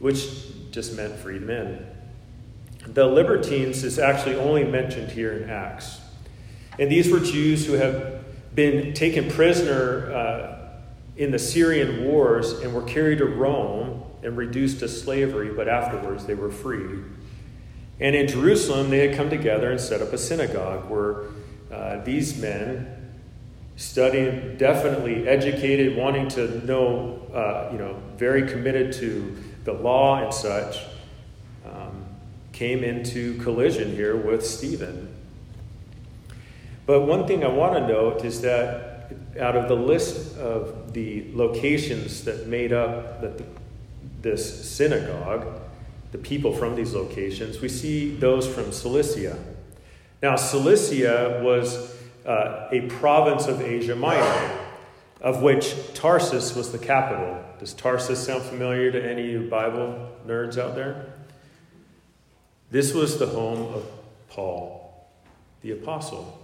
which 0.00 0.70
just 0.70 0.94
meant 0.94 1.14
freedmen. 1.14 1.86
The 2.88 3.06
libertines 3.06 3.82
is 3.82 3.98
actually 3.98 4.36
only 4.36 4.64
mentioned 4.64 5.12
here 5.12 5.32
in 5.32 5.48
Acts. 5.48 5.98
And 6.78 6.92
these 6.92 7.10
were 7.10 7.20
Jews 7.20 7.64
who 7.64 7.72
have 7.72 8.22
been 8.54 8.92
taken 8.92 9.30
prisoner 9.30 10.12
uh, 10.12 10.68
in 11.16 11.30
the 11.30 11.38
Syrian 11.38 12.04
wars 12.04 12.52
and 12.52 12.74
were 12.74 12.82
carried 12.82 13.20
to 13.20 13.24
Rome 13.24 14.03
and 14.24 14.36
reduced 14.36 14.80
to 14.80 14.88
slavery, 14.88 15.52
but 15.54 15.68
afterwards 15.68 16.24
they 16.24 16.34
were 16.34 16.50
freed. 16.50 17.04
And 18.00 18.16
in 18.16 18.26
Jerusalem, 18.26 18.90
they 18.90 19.06
had 19.06 19.16
come 19.16 19.30
together 19.30 19.70
and 19.70 19.80
set 19.80 20.02
up 20.02 20.12
a 20.12 20.18
synagogue 20.18 20.90
where 20.90 21.26
uh, 21.72 22.02
these 22.04 22.40
men, 22.40 23.12
studying, 23.76 24.56
definitely 24.56 25.28
educated, 25.28 25.96
wanting 25.96 26.28
to 26.28 26.64
know, 26.66 27.22
uh, 27.32 27.68
you 27.72 27.78
know, 27.78 28.00
very 28.16 28.48
committed 28.48 28.92
to 28.94 29.36
the 29.64 29.72
law 29.72 30.22
and 30.22 30.32
such, 30.34 30.80
um, 31.64 32.04
came 32.52 32.82
into 32.82 33.38
collision 33.38 33.92
here 33.94 34.16
with 34.16 34.44
Stephen. 34.44 35.14
But 36.86 37.02
one 37.02 37.26
thing 37.26 37.44
I 37.44 37.48
want 37.48 37.74
to 37.74 37.86
note 37.86 38.24
is 38.24 38.42
that 38.42 39.12
out 39.40 39.56
of 39.56 39.68
the 39.68 39.76
list 39.76 40.36
of 40.38 40.92
the 40.92 41.26
locations 41.32 42.24
that 42.24 42.46
made 42.46 42.72
up 42.72 43.20
that 43.20 43.38
the 43.38 43.44
this 44.24 44.68
synagogue, 44.68 45.60
the 46.10 46.18
people 46.18 46.52
from 46.52 46.74
these 46.74 46.94
locations, 46.94 47.60
we 47.60 47.68
see 47.68 48.16
those 48.16 48.52
from 48.52 48.72
Cilicia. 48.72 49.38
Now, 50.20 50.34
Cilicia 50.34 51.40
was 51.44 51.94
uh, 52.26 52.68
a 52.72 52.80
province 52.88 53.46
of 53.46 53.60
Asia 53.60 53.94
Minor, 53.94 54.58
of 55.20 55.42
which 55.42 55.74
Tarsus 55.94 56.56
was 56.56 56.72
the 56.72 56.78
capital. 56.78 57.44
Does 57.60 57.74
Tarsus 57.74 58.24
sound 58.24 58.42
familiar 58.42 58.90
to 58.90 59.02
any 59.02 59.36
Bible 59.38 60.10
nerds 60.26 60.58
out 60.58 60.74
there? 60.74 61.12
This 62.70 62.92
was 62.92 63.18
the 63.18 63.26
home 63.26 63.72
of 63.74 63.84
Paul, 64.28 65.06
the 65.62 65.72
apostle. 65.72 66.43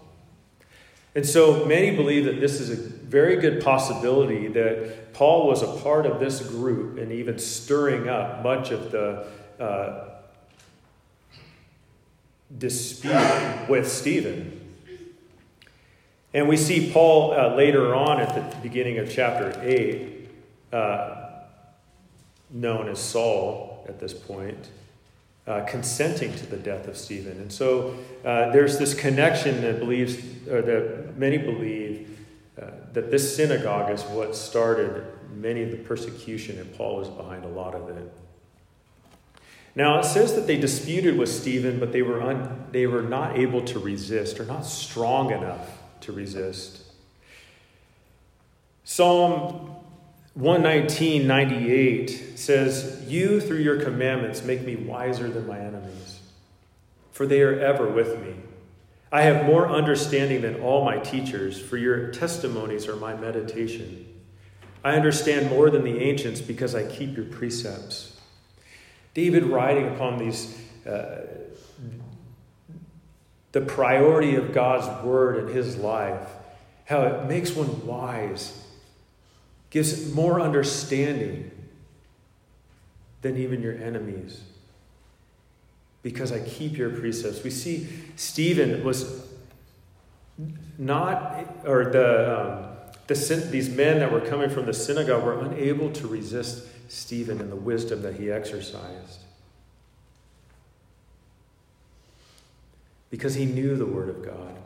And 1.15 1.27
so 1.27 1.65
many 1.65 1.95
believe 1.95 2.25
that 2.27 2.41
this 2.41 2.61
is 2.61 2.71
a 2.71 2.77
very 2.77 3.37
good 3.37 3.63
possibility 3.63 4.47
that 4.49 5.13
Paul 5.13 5.49
was 5.49 5.63
a 5.63 5.81
part 5.83 6.07
of 6.07 6.21
this 6.21 6.41
group 6.41 6.99
and 6.99 7.11
even 7.11 7.39
stirring 7.39 8.09
up 8.09 8.43
much 8.43 8.71
of 8.71 8.93
the 8.93 9.27
uh, 9.59 10.09
dispute 12.57 13.69
with 13.69 13.91
Stephen. 13.91 14.57
And 16.33 16.49
we 16.49 16.57
see 16.57 16.93
Paul 16.93 17.33
uh, 17.33 17.57
later 17.57 17.93
on 17.95 18.21
at 18.21 18.35
the 18.35 18.57
beginning 18.59 18.99
of 18.99 19.11
chapter 19.11 19.61
8, 19.61 20.29
uh, 20.73 21.27
known 22.51 22.89
as 22.89 23.01
Saul 23.01 23.85
at 23.89 23.99
this 23.99 24.15
point, 24.15 24.71
uh, 25.47 25.65
consenting 25.65 26.35
to 26.37 26.47
the 26.47 26.57
death 26.57 26.87
of 26.87 26.97
Stephen. 26.97 27.39
And 27.39 27.53
so 27.53 27.97
uh, 28.25 28.51
there's 28.53 28.79
this 28.79 28.95
connection 28.95 29.63
that 29.63 29.79
believes, 29.79 30.17
or 30.49 30.63
that 30.63 31.17
many 31.17 31.39
believe, 31.39 32.19
uh, 32.61 32.67
that 32.93 33.11
this 33.11 33.37
synagogue 33.37 33.91
is 33.91 34.03
what 34.05 34.37
started 34.37 35.05
many 35.35 35.63
of 35.63 35.71
the 35.71 35.79
persecution, 35.79 36.59
and 36.59 36.73
Paul 36.75 36.99
was 36.99 37.09
behind 37.09 37.45
a 37.45 37.49
lot 37.49 37.75
of 37.75 37.89
it. 37.89 38.13
Now 39.75 39.99
it 39.99 40.05
says 40.05 40.35
that 40.35 40.47
they 40.47 40.59
disputed 40.59 41.17
with 41.17 41.29
Stephen, 41.29 41.79
but 41.79 41.93
they 41.93 42.03
were, 42.03 42.21
un, 42.21 42.67
they 42.73 42.87
were 42.87 43.03
not 43.03 43.39
able 43.39 43.63
to 43.63 43.79
resist, 43.79 44.41
or 44.41 44.45
not 44.45 44.67
strong 44.67 45.31
enough 45.31 45.79
to 46.03 46.13
resist. 46.13 46.83
Psalm 48.85 49.77
119, 50.35 51.27
98 51.27 52.39
says, 52.39 53.05
You, 53.09 53.41
through 53.41 53.59
your 53.59 53.81
commandments, 53.83 54.45
make 54.45 54.63
me 54.63 54.77
wiser 54.77 55.29
than 55.29 55.47
my 55.47 55.59
enemies, 55.59 56.21
for 57.11 57.27
they 57.27 57.43
are 57.43 57.59
ever 57.59 57.89
with 57.89 58.21
me. 58.21 58.35
I 59.13 59.23
have 59.23 59.45
more 59.45 59.69
understanding 59.69 60.43
than 60.43 60.61
all 60.61 60.85
my 60.85 60.99
teachers, 60.99 61.61
for 61.61 61.77
your 61.77 62.13
testimonies 62.13 62.87
are 62.87 62.95
my 62.95 63.17
meditation. 63.17 64.07
I 64.85 64.95
understand 64.95 65.51
more 65.51 65.69
than 65.69 65.83
the 65.83 65.99
ancients 65.99 66.41
because 66.41 66.77
I 66.77 66.87
keep 66.87 67.17
your 67.17 67.27
precepts. 67.27 68.17
David 69.15 69.45
writing 69.45 69.89
upon 69.89 70.19
these, 70.19 70.57
uh, 70.87 71.23
the 73.51 73.61
priority 73.61 74.37
of 74.37 74.53
God's 74.53 75.05
word 75.05 75.49
in 75.49 75.55
his 75.55 75.77
life, 75.77 76.31
how 76.85 77.03
it 77.03 77.27
makes 77.27 77.51
one 77.51 77.85
wise, 77.85 78.60
gives 79.71 80.13
more 80.13 80.41
understanding 80.41 81.51
than 83.23 83.37
even 83.37 83.63
your 83.63 83.75
enemies. 83.75 84.43
Because 86.03 86.33
I 86.33 86.41
keep 86.41 86.77
your 86.77 86.91
precepts. 86.91 87.43
We 87.45 87.51
see 87.51 87.89
Stephen 88.17 88.83
was 88.85 89.27
not, 90.79 91.47
or 91.65 91.85
the, 91.85 92.41
um, 92.41 92.67
the, 93.07 93.49
these 93.51 93.69
men 93.69 93.99
that 93.99 94.11
were 94.11 94.21
coming 94.21 94.49
from 94.49 94.67
the 94.67 94.73
synagogue 94.73 95.23
were 95.23 95.41
unable 95.41 95.91
to 95.93 96.09
resist 96.09 96.67
Stephen 96.89 97.41
and 97.41 97.53
the 97.53 97.57
wisdom 97.57 98.03
that 98.03 98.15
he 98.15 98.31
exercised. 98.31 99.21
Because 103.11 103.35
he 103.35 103.45
knew 103.45 103.77
the 103.77 103.87
Word 103.87 104.09
of 104.09 104.25
God. 104.25 104.57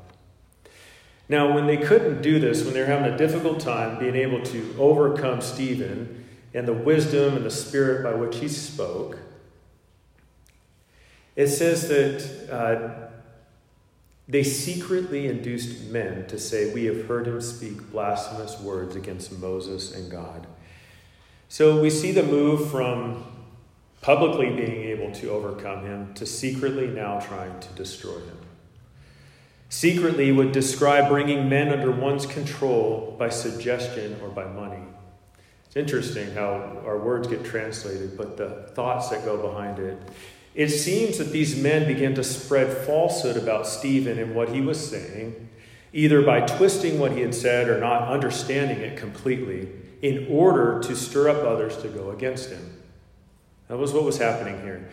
Now, 1.29 1.55
when 1.55 1.67
they 1.67 1.79
couldn't 1.79 2.23
do 2.23 2.39
this, 2.39 2.65
when 2.65 2.75
they 2.75 2.81
were 2.81 2.87
having 2.87 3.13
a 3.13 3.17
difficult 3.17 3.61
time 3.61 3.99
being 3.99 4.15
able 4.15 4.43
to 4.43 4.77
overcome 4.79 5.41
Stephen 5.41 6.27
and 6.53 6.69
the 6.69 6.75
wisdom 6.75 7.37
and 7.37 7.45
the 7.45 7.51
spirit 7.51 8.03
by 8.03 8.15
which 8.15 8.37
he 8.37 8.49
spoke, 8.49 9.19
it 11.35 11.49
says 11.49 11.89
that 11.89 12.53
uh, 12.53 13.09
they 14.29 14.43
secretly 14.43 15.27
induced 15.27 15.91
men 15.91 16.27
to 16.29 16.39
say, 16.39 16.73
We 16.73 16.85
have 16.85 17.07
heard 17.07 17.27
him 17.27 17.41
speak 17.41 17.91
blasphemous 17.91 18.61
words 18.61 18.95
against 18.95 19.33
Moses 19.39 19.95
and 19.95 20.11
God. 20.11 20.47
So 21.49 21.81
we 21.81 21.91
see 21.91 22.13
the 22.13 22.23
move 22.23 22.71
from 22.71 23.25
publicly 24.01 24.51
being 24.51 24.83
able 24.85 25.11
to 25.13 25.31
overcome 25.31 25.85
him 25.85 26.15
to 26.15 26.27
secretly 26.27 26.87
now 26.87 27.21
trying 27.21 27.59
to 27.61 27.69
destroy 27.71 28.19
him. 28.19 28.39
Secretly 29.75 30.31
would 30.31 30.53
describe 30.53 31.09
bringing 31.09 31.49
men 31.49 31.69
under 31.69 31.91
one's 31.91 32.27
control 32.27 33.17
by 33.19 33.29
suggestion 33.29 34.17
or 34.23 34.29
by 34.29 34.45
money. 34.45 34.85
It's 35.67 35.75
interesting 35.75 36.33
how 36.33 36.81
our 36.87 36.97
words 36.97 37.27
get 37.27 37.45
translated, 37.45 38.17
but 38.17 38.37
the 38.37 38.69
thoughts 38.75 39.09
that 39.09 39.25
go 39.25 39.37
behind 39.37 39.81
it. 39.81 39.99
It 40.55 40.69
seems 40.69 41.19
that 41.19 41.33
these 41.33 41.61
men 41.61 41.93
began 41.93 42.15
to 42.15 42.23
spread 42.23 42.87
falsehood 42.87 43.37
about 43.37 43.67
Stephen 43.67 44.17
and 44.17 44.33
what 44.33 44.51
he 44.51 44.61
was 44.61 44.79
saying, 44.79 45.49
either 45.93 46.23
by 46.23 46.43
twisting 46.43 47.01
what 47.01 47.11
he 47.11 47.23
had 47.23 47.35
said 47.35 47.69
or 47.69 47.81
not 47.81 48.07
understanding 48.09 48.79
it 48.79 48.97
completely, 48.97 49.69
in 50.03 50.29
order 50.31 50.81
to 50.85 50.95
stir 50.95 51.29
up 51.29 51.45
others 51.45 51.77
to 51.79 51.89
go 51.89 52.13
against 52.13 52.51
him. 52.51 52.81
That 53.67 53.79
was 53.79 53.93
what 53.93 54.05
was 54.05 54.19
happening 54.19 54.63
here. 54.63 54.89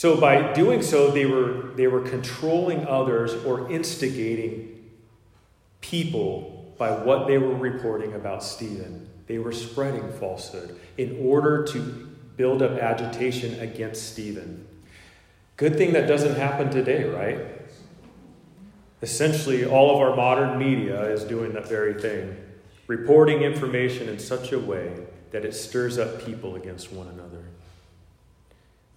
So 0.00 0.18
by 0.18 0.54
doing 0.54 0.80
so, 0.80 1.10
they 1.10 1.26
were, 1.26 1.74
they 1.76 1.86
were 1.86 2.00
controlling 2.00 2.86
others 2.86 3.34
or 3.44 3.70
instigating 3.70 4.90
people 5.82 6.74
by 6.78 6.90
what 6.90 7.26
they 7.26 7.36
were 7.36 7.54
reporting 7.54 8.14
about 8.14 8.42
Stephen. 8.42 9.10
They 9.26 9.36
were 9.36 9.52
spreading 9.52 10.10
falsehood 10.12 10.80
in 10.96 11.18
order 11.20 11.64
to 11.64 11.80
build 12.38 12.62
up 12.62 12.78
agitation 12.78 13.60
against 13.60 14.10
Stephen. 14.10 14.66
Good 15.58 15.76
thing 15.76 15.92
that 15.92 16.08
doesn't 16.08 16.36
happen 16.36 16.70
today, 16.70 17.04
right? 17.04 17.38
Essentially, 19.02 19.66
all 19.66 19.94
of 19.94 20.00
our 20.00 20.16
modern 20.16 20.58
media 20.58 21.10
is 21.10 21.24
doing 21.24 21.52
that 21.52 21.68
very 21.68 22.00
thing, 22.00 22.38
reporting 22.86 23.42
information 23.42 24.08
in 24.08 24.18
such 24.18 24.52
a 24.52 24.58
way 24.58 24.94
that 25.30 25.44
it 25.44 25.52
stirs 25.52 25.98
up 25.98 26.24
people 26.24 26.56
against 26.56 26.90
one 26.90 27.08
another. 27.08 27.49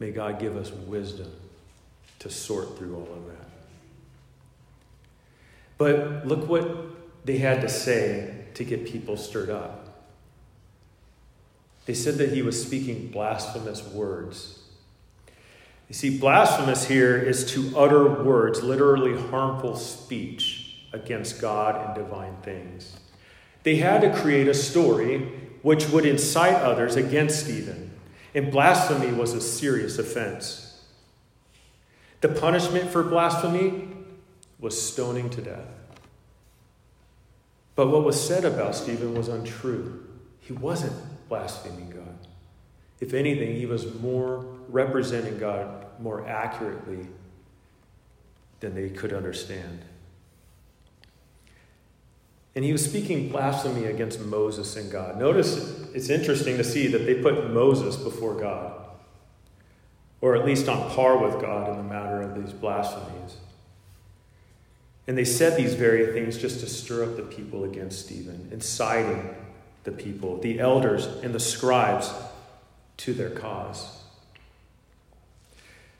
May 0.03 0.11
God 0.11 0.37
give 0.37 0.57
us 0.57 0.69
wisdom 0.69 1.31
to 2.19 2.29
sort 2.29 2.77
through 2.77 2.93
all 2.93 3.07
of 3.15 3.25
that. 3.27 3.47
But 5.77 6.27
look 6.27 6.49
what 6.49 7.25
they 7.25 7.37
had 7.37 7.61
to 7.61 7.69
say 7.69 8.47
to 8.55 8.65
get 8.65 8.85
people 8.85 9.15
stirred 9.15 9.49
up. 9.49 10.03
They 11.85 11.93
said 11.93 12.15
that 12.15 12.33
he 12.33 12.41
was 12.41 12.61
speaking 12.61 13.11
blasphemous 13.11 13.81
words. 13.87 14.59
You 15.87 15.95
see, 15.95 16.19
blasphemous 16.19 16.85
here 16.85 17.17
is 17.17 17.49
to 17.53 17.71
utter 17.77 18.25
words, 18.25 18.61
literally 18.61 19.17
harmful 19.29 19.77
speech 19.77 20.81
against 20.91 21.39
God 21.39 21.77
and 21.77 21.95
divine 21.95 22.35
things. 22.41 22.97
They 23.63 23.77
had 23.77 24.01
to 24.01 24.13
create 24.13 24.49
a 24.49 24.53
story 24.53 25.19
which 25.61 25.87
would 25.91 26.05
incite 26.05 26.55
others 26.55 26.97
against 26.97 27.45
Stephen. 27.45 27.92
And 28.33 28.51
blasphemy 28.51 29.11
was 29.11 29.33
a 29.33 29.41
serious 29.41 29.99
offense. 29.99 30.81
The 32.21 32.29
punishment 32.29 32.89
for 32.89 33.03
blasphemy 33.03 33.89
was 34.59 34.81
stoning 34.81 35.29
to 35.31 35.41
death. 35.41 35.67
But 37.75 37.87
what 37.87 38.03
was 38.03 38.19
said 38.19 38.45
about 38.45 38.75
Stephen 38.75 39.15
was 39.15 39.27
untrue. 39.27 40.05
He 40.39 40.53
wasn't 40.53 40.93
blaspheming 41.27 41.89
God. 41.89 42.27
If 42.99 43.13
anything, 43.13 43.55
he 43.55 43.65
was 43.65 43.93
more 43.99 44.45
representing 44.69 45.37
God 45.37 45.85
more 45.99 46.27
accurately 46.27 47.07
than 48.59 48.75
they 48.75 48.89
could 48.89 49.13
understand. 49.13 49.83
And 52.55 52.63
he 52.63 52.71
was 52.71 52.85
speaking 52.85 53.29
blasphemy 53.29 53.85
against 53.85 54.19
Moses 54.19 54.75
and 54.75 54.91
God. 54.91 55.17
Notice 55.17 55.81
it's 55.93 56.09
interesting 56.09 56.57
to 56.57 56.63
see 56.63 56.87
that 56.87 57.05
they 57.05 57.15
put 57.15 57.49
Moses 57.51 57.95
before 57.95 58.35
God, 58.35 58.73
or 60.21 60.35
at 60.35 60.45
least 60.45 60.69
on 60.69 60.89
par 60.91 61.17
with 61.17 61.41
God 61.41 61.69
in 61.69 61.77
the 61.77 61.83
matter 61.83 62.21
of 62.21 62.41
these 62.41 62.53
blasphemies. 62.53 63.37
And 65.07 65.17
they 65.17 65.25
said 65.25 65.57
these 65.57 65.73
very 65.73 66.13
things 66.13 66.37
just 66.37 66.59
to 66.61 66.67
stir 66.67 67.03
up 67.03 67.17
the 67.17 67.23
people 67.23 67.63
against 67.63 68.05
Stephen, 68.05 68.47
inciting 68.51 69.35
the 69.83 69.91
people, 69.91 70.37
the 70.39 70.59
elders 70.59 71.07
and 71.07 71.33
the 71.33 71.39
scribes, 71.39 72.13
to 72.97 73.13
their 73.13 73.31
cause. 73.31 74.01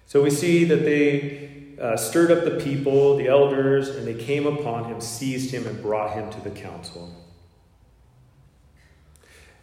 So 0.06 0.22
we 0.22 0.30
see 0.30 0.64
that 0.66 0.86
they 0.86 1.53
uh, 1.80 1.98
stirred 1.98 2.32
up 2.32 2.44
the 2.44 2.64
people, 2.64 3.18
the 3.18 3.28
elders, 3.28 3.90
and 3.90 4.08
they 4.08 4.14
came 4.14 4.46
upon 4.46 4.86
him, 4.86 5.02
seized 5.02 5.52
him, 5.52 5.68
and 5.68 5.82
brought 5.82 6.14
him 6.14 6.30
to 6.32 6.42
the 6.42 6.52
council. 6.52 7.14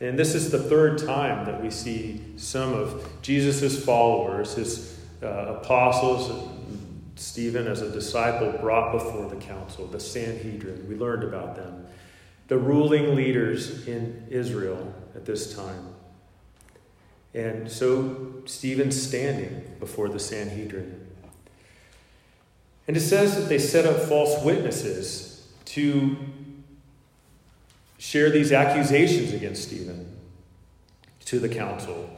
And 0.00 0.18
this 0.18 0.34
is 0.34 0.50
the 0.50 0.58
third 0.58 0.98
time 0.98 1.44
that 1.46 1.62
we 1.62 1.70
see 1.70 2.22
some 2.36 2.72
of 2.72 3.06
Jesus' 3.20 3.84
followers, 3.84 4.54
his 4.54 4.98
uh, 5.22 5.26
apostles, 5.58 6.48
Stephen 7.16 7.66
as 7.66 7.82
a 7.82 7.90
disciple 7.90 8.50
brought 8.60 8.92
before 8.92 9.28
the 9.28 9.36
council, 9.36 9.86
the 9.86 10.00
Sanhedrin. 10.00 10.88
We 10.88 10.96
learned 10.96 11.22
about 11.22 11.54
them. 11.54 11.86
The 12.48 12.56
ruling 12.56 13.14
leaders 13.14 13.86
in 13.86 14.26
Israel 14.30 14.94
at 15.14 15.26
this 15.26 15.54
time. 15.54 15.94
And 17.34 17.70
so 17.70 18.42
Stephen's 18.46 19.00
standing 19.00 19.76
before 19.78 20.08
the 20.08 20.18
Sanhedrin. 20.18 20.99
And 22.90 22.96
it 22.96 23.02
says 23.02 23.36
that 23.36 23.48
they 23.48 23.60
set 23.60 23.86
up 23.86 24.08
false 24.08 24.42
witnesses 24.42 25.46
to 25.66 26.16
share 27.98 28.30
these 28.30 28.50
accusations 28.50 29.32
against 29.32 29.62
Stephen 29.62 30.16
to 31.26 31.38
the 31.38 31.48
council. 31.48 32.10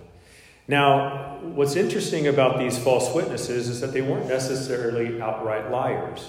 Now, 0.66 1.40
what's 1.42 1.76
interesting 1.76 2.26
about 2.26 2.58
these 2.58 2.78
false 2.78 3.14
witnesses 3.14 3.68
is 3.68 3.82
that 3.82 3.92
they 3.92 4.00
weren't 4.00 4.28
necessarily 4.28 5.20
outright 5.20 5.70
liars. 5.70 6.26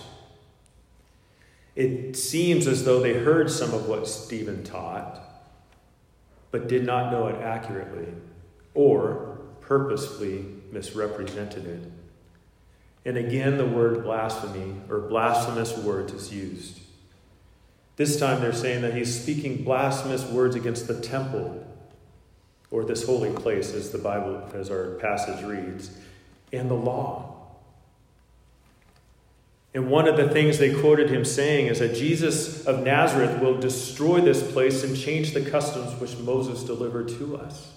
It 1.77 2.17
seems 2.17 2.67
as 2.67 2.83
though 2.83 2.99
they 2.99 3.13
heard 3.13 3.49
some 3.49 3.73
of 3.73 3.87
what 3.87 4.09
Stephen 4.09 4.65
taught, 4.65 5.21
but 6.51 6.67
did 6.67 6.85
not 6.85 7.13
know 7.13 7.27
it 7.27 7.41
accurately 7.41 8.09
or 8.73 9.39
purposefully 9.61 10.43
misrepresented 10.69 11.65
it. 11.65 11.91
And 13.05 13.17
again, 13.17 13.57
the 13.57 13.65
word 13.65 14.03
blasphemy 14.03 14.75
or 14.89 14.99
blasphemous 14.99 15.77
words 15.77 16.13
is 16.13 16.33
used. 16.33 16.79
This 17.95 18.19
time 18.19 18.41
they're 18.41 18.53
saying 18.53 18.81
that 18.81 18.93
he's 18.93 19.21
speaking 19.21 19.63
blasphemous 19.63 20.25
words 20.25 20.55
against 20.55 20.87
the 20.87 20.99
temple 20.99 21.65
or 22.71 22.83
this 22.83 23.05
holy 23.05 23.31
place, 23.31 23.71
as 23.73 23.91
the 23.91 23.99
Bible, 23.99 24.49
as 24.55 24.71
our 24.71 24.95
passage 24.95 25.43
reads, 25.45 25.91
and 26.51 26.71
the 26.71 26.75
law. 26.75 27.29
And 29.75 29.89
one 29.89 30.07
of 30.07 30.17
the 30.17 30.29
things 30.29 30.57
they 30.57 30.73
quoted 30.73 31.09
him 31.09 31.23
saying 31.23 31.67
is 31.67 31.79
that 31.79 31.95
Jesus 31.95 32.65
of 32.65 32.83
Nazareth 32.83 33.39
will 33.41 33.59
destroy 33.59 34.21
this 34.21 34.51
place 34.51 34.83
and 34.83 34.97
change 34.97 35.33
the 35.33 35.41
customs 35.41 35.99
which 35.99 36.17
Moses 36.17 36.63
delivered 36.63 37.09
to 37.09 37.37
us. 37.37 37.71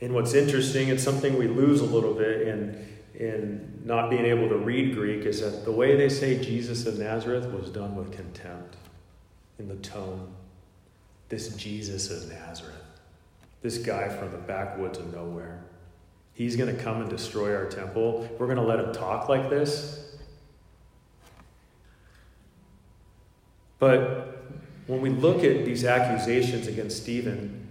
And 0.00 0.14
what's 0.14 0.32
interesting, 0.34 0.88
it's 0.88 1.02
something 1.02 1.38
we 1.38 1.48
lose 1.48 1.80
a 1.80 1.86
little 1.86 2.14
bit 2.14 2.48
in, 2.48 2.91
in 3.14 3.82
not 3.84 4.10
being 4.10 4.24
able 4.24 4.48
to 4.48 4.56
read 4.56 4.94
Greek, 4.94 5.26
is 5.26 5.40
that 5.40 5.64
the 5.64 5.72
way 5.72 5.96
they 5.96 6.08
say 6.08 6.42
Jesus 6.42 6.86
of 6.86 6.98
Nazareth 6.98 7.46
was 7.46 7.68
done 7.68 7.94
with 7.94 8.12
contempt 8.12 8.76
in 9.58 9.68
the 9.68 9.76
tone. 9.76 10.32
This 11.28 11.54
Jesus 11.56 12.10
of 12.10 12.30
Nazareth, 12.30 12.74
this 13.62 13.78
guy 13.78 14.08
from 14.08 14.32
the 14.32 14.38
backwoods 14.38 14.98
of 14.98 15.12
nowhere, 15.14 15.62
he's 16.34 16.56
going 16.56 16.74
to 16.74 16.82
come 16.82 17.00
and 17.00 17.08
destroy 17.08 17.54
our 17.54 17.66
temple. 17.66 18.28
We're 18.38 18.46
going 18.46 18.58
to 18.58 18.64
let 18.64 18.80
him 18.80 18.92
talk 18.92 19.28
like 19.28 19.48
this. 19.48 20.16
But 23.78 24.44
when 24.86 25.00
we 25.00 25.10
look 25.10 25.38
at 25.38 25.64
these 25.64 25.84
accusations 25.84 26.66
against 26.66 27.02
Stephen, 27.02 27.68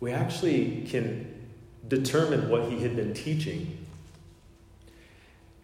we 0.00 0.12
actually 0.12 0.86
can 0.88 1.50
determine 1.88 2.48
what 2.48 2.70
he 2.70 2.80
had 2.80 2.96
been 2.96 3.14
teaching. 3.14 3.81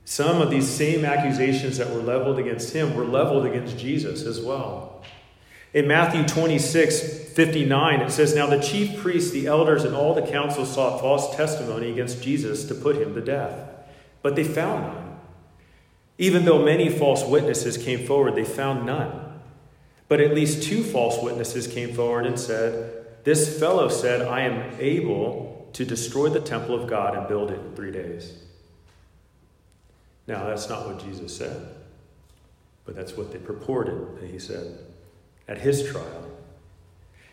Some 0.09 0.41
of 0.41 0.49
these 0.49 0.67
same 0.67 1.05
accusations 1.05 1.77
that 1.77 1.91
were 1.91 2.01
leveled 2.01 2.39
against 2.39 2.73
him 2.73 2.95
were 2.95 3.05
leveled 3.05 3.45
against 3.45 3.77
Jesus 3.77 4.23
as 4.23 4.41
well. 4.41 5.03
In 5.75 5.87
Matthew 5.87 6.25
26, 6.25 7.35
59, 7.35 8.01
it 8.01 8.11
says, 8.11 8.35
Now 8.35 8.47
the 8.47 8.59
chief 8.59 8.99
priests, 9.03 9.33
the 9.33 9.47
elders, 9.47 9.85
and 9.85 9.95
all 9.95 10.15
the 10.15 10.27
council 10.27 10.65
sought 10.65 11.03
false 11.03 11.37
testimony 11.37 11.91
against 11.91 12.23
Jesus 12.23 12.65
to 12.65 12.75
put 12.75 12.97
him 12.97 13.15
to 13.17 13.21
death. 13.21 13.69
But 14.23 14.35
they 14.35 14.45
found 14.45 14.95
none. 14.95 15.19
Even 16.17 16.47
though 16.47 16.65
many 16.65 16.89
false 16.89 17.23
witnesses 17.27 17.77
came 17.77 18.07
forward, 18.07 18.35
they 18.35 18.47
found 18.47 18.87
none. 18.87 19.43
But 20.09 20.23
at 20.23 20.35
least 20.35 20.63
two 20.63 20.83
false 20.83 21.23
witnesses 21.23 21.67
came 21.67 21.93
forward 21.93 22.25
and 22.25 22.41
said, 22.41 23.25
This 23.25 23.61
fellow 23.61 23.91
said, 23.91 24.23
I 24.23 24.41
am 24.41 24.75
able 24.81 25.69
to 25.75 25.85
destroy 25.85 26.31
the 26.31 26.41
temple 26.41 26.75
of 26.75 26.89
God 26.89 27.15
and 27.15 27.29
build 27.29 27.51
it 27.51 27.61
in 27.61 27.77
three 27.77 27.93
days. 27.93 28.48
Now, 30.29 30.47
that's 30.47 30.69
not 30.69 30.87
what 30.87 31.03
Jesus 31.03 31.35
said, 31.35 31.75
but 32.85 32.95
that's 32.95 33.17
what 33.17 33.33
they 33.33 33.39
purported 33.39 34.21
that 34.21 34.31
he 34.31 34.39
said 34.39 34.79
at 35.49 35.59
his 35.59 35.91
trial. 35.91 36.27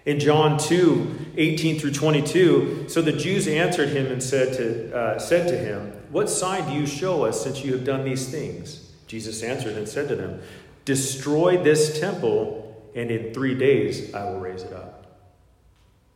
In 0.05 0.17
John 0.19 0.57
2 0.57 1.33
18 1.35 1.79
through 1.79 1.91
22, 1.91 2.85
so 2.87 3.01
the 3.01 3.11
Jews 3.11 3.47
answered 3.49 3.89
him 3.89 4.05
and 4.07 4.23
said 4.23 4.53
to, 4.53 4.97
uh, 4.97 5.19
said 5.19 5.49
to 5.49 5.57
him, 5.57 5.91
What 6.09 6.29
sign 6.29 6.69
do 6.69 6.73
you 6.73 6.87
show 6.87 7.25
us 7.25 7.43
since 7.43 7.65
you 7.65 7.73
have 7.73 7.83
done 7.83 8.05
these 8.05 8.29
things? 8.29 8.93
Jesus 9.07 9.43
answered 9.43 9.75
and 9.75 9.89
said 9.89 10.07
to 10.07 10.15
them, 10.15 10.41
Destroy 10.85 11.61
this 11.61 11.99
temple, 11.99 12.89
and 12.95 13.11
in 13.11 13.33
three 13.33 13.55
days 13.55 14.13
I 14.13 14.23
will 14.25 14.39
raise 14.39 14.63
it 14.63 14.71
up. 14.71 15.17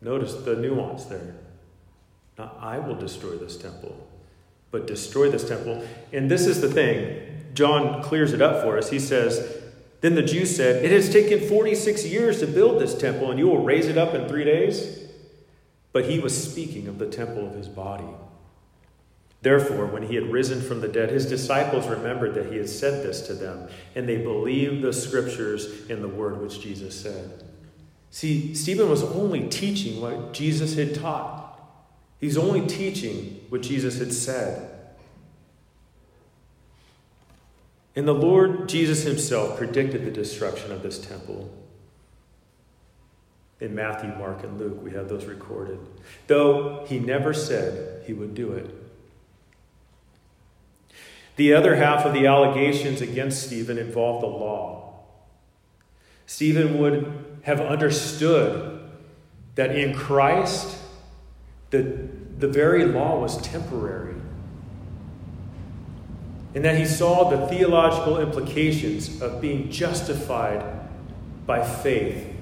Notice 0.01 0.33
the 0.35 0.55
nuance 0.55 1.05
there. 1.05 1.35
Now, 2.37 2.55
I 2.57 2.79
will 2.79 2.95
destroy 2.95 3.35
this 3.35 3.57
temple, 3.57 4.07
but 4.71 4.87
destroy 4.87 5.29
this 5.29 5.47
temple. 5.47 5.85
And 6.13 6.29
this 6.29 6.45
is 6.45 6.61
the 6.61 6.69
thing. 6.69 7.25
John 7.53 8.01
clears 8.03 8.33
it 8.33 8.41
up 8.41 8.63
for 8.63 8.77
us. 8.77 8.89
He 8.89 8.99
says, 8.99 9.61
Then 10.01 10.15
the 10.15 10.23
Jews 10.23 10.55
said, 10.55 10.83
It 10.83 10.91
has 10.91 11.11
taken 11.11 11.47
46 11.47 12.05
years 12.05 12.39
to 12.39 12.47
build 12.47 12.79
this 12.79 12.97
temple, 12.97 13.31
and 13.31 13.39
you 13.39 13.47
will 13.47 13.63
raise 13.63 13.87
it 13.87 13.97
up 13.97 14.13
in 14.13 14.27
three 14.27 14.43
days? 14.43 15.07
But 15.91 16.05
he 16.05 16.19
was 16.19 16.51
speaking 16.51 16.87
of 16.87 16.99
the 16.99 17.07
temple 17.07 17.47
of 17.47 17.55
his 17.55 17.67
body. 17.67 18.05
Therefore, 19.41 19.85
when 19.85 20.03
he 20.03 20.15
had 20.15 20.31
risen 20.31 20.61
from 20.61 20.81
the 20.81 20.87
dead, 20.87 21.11
his 21.11 21.25
disciples 21.25 21.87
remembered 21.87 22.33
that 22.35 22.51
he 22.51 22.57
had 22.57 22.69
said 22.69 23.03
this 23.03 23.21
to 23.27 23.33
them, 23.33 23.69
and 23.95 24.07
they 24.07 24.17
believed 24.17 24.81
the 24.81 24.91
scriptures 24.91 25.89
and 25.89 26.03
the 26.03 26.09
word 26.09 26.41
which 26.41 26.59
Jesus 26.59 26.99
said. 26.99 27.43
See, 28.11 28.53
Stephen 28.53 28.89
was 28.89 29.03
only 29.03 29.47
teaching 29.47 30.01
what 30.01 30.33
Jesus 30.33 30.75
had 30.75 30.95
taught. 30.95 31.38
He's 32.19 32.37
only 32.37 32.67
teaching 32.67 33.45
what 33.49 33.61
Jesus 33.61 33.99
had 33.99 34.13
said. 34.13 34.77
And 37.95 38.07
the 38.07 38.13
Lord 38.13 38.69
Jesus 38.69 39.03
himself 39.03 39.57
predicted 39.57 40.05
the 40.05 40.11
destruction 40.11 40.71
of 40.71 40.83
this 40.83 40.99
temple. 40.99 41.53
In 43.59 43.75
Matthew, 43.75 44.09
Mark, 44.15 44.43
and 44.43 44.57
Luke, 44.57 44.81
we 44.81 44.91
have 44.91 45.09
those 45.09 45.25
recorded, 45.25 45.79
though 46.27 46.85
he 46.87 46.99
never 46.99 47.33
said 47.33 48.03
he 48.05 48.13
would 48.13 48.33
do 48.33 48.53
it. 48.53 48.73
The 51.35 51.53
other 51.53 51.75
half 51.75 52.05
of 52.05 52.13
the 52.13 52.27
allegations 52.27 53.01
against 53.01 53.43
Stephen 53.43 53.77
involved 53.77 54.23
the 54.23 54.27
law. 54.27 55.03
Stephen 56.25 56.77
would 56.79 57.39
have 57.43 57.59
understood 57.59 58.89
that 59.55 59.75
in 59.75 59.93
Christ, 59.95 60.77
the, 61.69 62.08
the 62.39 62.47
very 62.47 62.85
law 62.85 63.19
was 63.19 63.41
temporary. 63.41 64.15
And 66.55 66.65
that 66.65 66.77
he 66.77 66.85
saw 66.85 67.29
the 67.29 67.47
theological 67.47 68.19
implications 68.19 69.21
of 69.21 69.39
being 69.39 69.69
justified 69.69 70.63
by 71.45 71.63
faith 71.63 72.33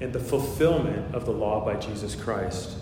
and 0.00 0.12
the 0.12 0.20
fulfillment 0.20 1.14
of 1.14 1.24
the 1.24 1.32
law 1.32 1.64
by 1.64 1.74
Jesus 1.74 2.14
Christ. 2.14 2.76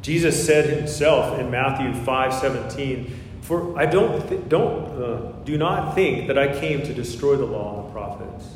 Jesus 0.00 0.44
said 0.44 0.68
himself 0.68 1.38
in 1.38 1.50
Matthew 1.50 1.94
5 2.04 2.34
17, 2.34 3.14
For 3.42 3.78
I 3.78 3.86
don't, 3.86 4.28
th- 4.28 4.48
don't 4.48 5.02
uh, 5.02 5.32
do 5.44 5.56
not 5.58 5.94
think 5.94 6.26
that 6.26 6.38
I 6.38 6.58
came 6.58 6.82
to 6.82 6.94
destroy 6.94 7.36
the 7.36 7.44
law 7.44 7.78
and 7.78 7.88
the 7.88 7.92
prophets. 7.92 8.46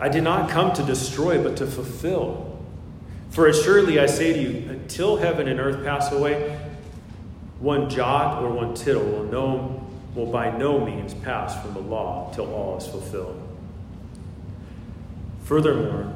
I 0.00 0.08
did 0.08 0.24
not 0.24 0.50
come 0.50 0.72
to 0.74 0.82
destroy, 0.82 1.42
but 1.42 1.56
to 1.58 1.66
fulfill. 1.66 2.55
For 3.36 3.48
assuredly 3.48 4.00
I 4.00 4.06
say 4.06 4.32
to 4.32 4.40
you, 4.40 4.70
until 4.70 5.18
heaven 5.18 5.46
and 5.46 5.60
earth 5.60 5.84
pass 5.84 6.10
away, 6.10 6.58
one 7.58 7.90
jot 7.90 8.42
or 8.42 8.50
one 8.50 8.72
tittle 8.72 9.04
will, 9.04 9.24
no, 9.24 9.86
will 10.14 10.32
by 10.32 10.56
no 10.56 10.82
means 10.82 11.12
pass 11.12 11.60
from 11.60 11.74
the 11.74 11.80
law 11.80 12.32
till 12.34 12.50
all 12.54 12.78
is 12.78 12.86
fulfilled. 12.86 13.38
Furthermore, 15.42 16.14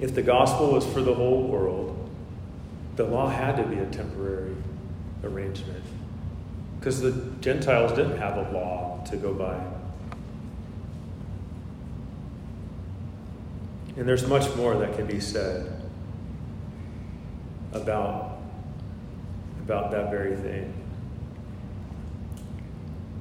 if 0.00 0.14
the 0.14 0.22
gospel 0.22 0.70
was 0.70 0.86
for 0.86 1.02
the 1.02 1.12
whole 1.12 1.42
world, 1.42 2.08
the 2.94 3.02
law 3.02 3.28
had 3.28 3.56
to 3.56 3.64
be 3.64 3.78
a 3.78 3.86
temporary 3.86 4.54
arrangement 5.24 5.82
because 6.78 7.00
the 7.00 7.10
Gentiles 7.40 7.90
didn't 7.90 8.18
have 8.18 8.36
a 8.36 8.52
law 8.52 9.02
to 9.10 9.16
go 9.16 9.34
by. 9.34 9.60
And 13.96 14.08
there's 14.08 14.28
much 14.28 14.54
more 14.54 14.76
that 14.76 14.94
can 14.94 15.08
be 15.08 15.18
said 15.18 15.75
about, 17.72 18.38
about 19.60 19.90
that 19.90 20.10
very 20.10 20.36
thing. 20.36 20.72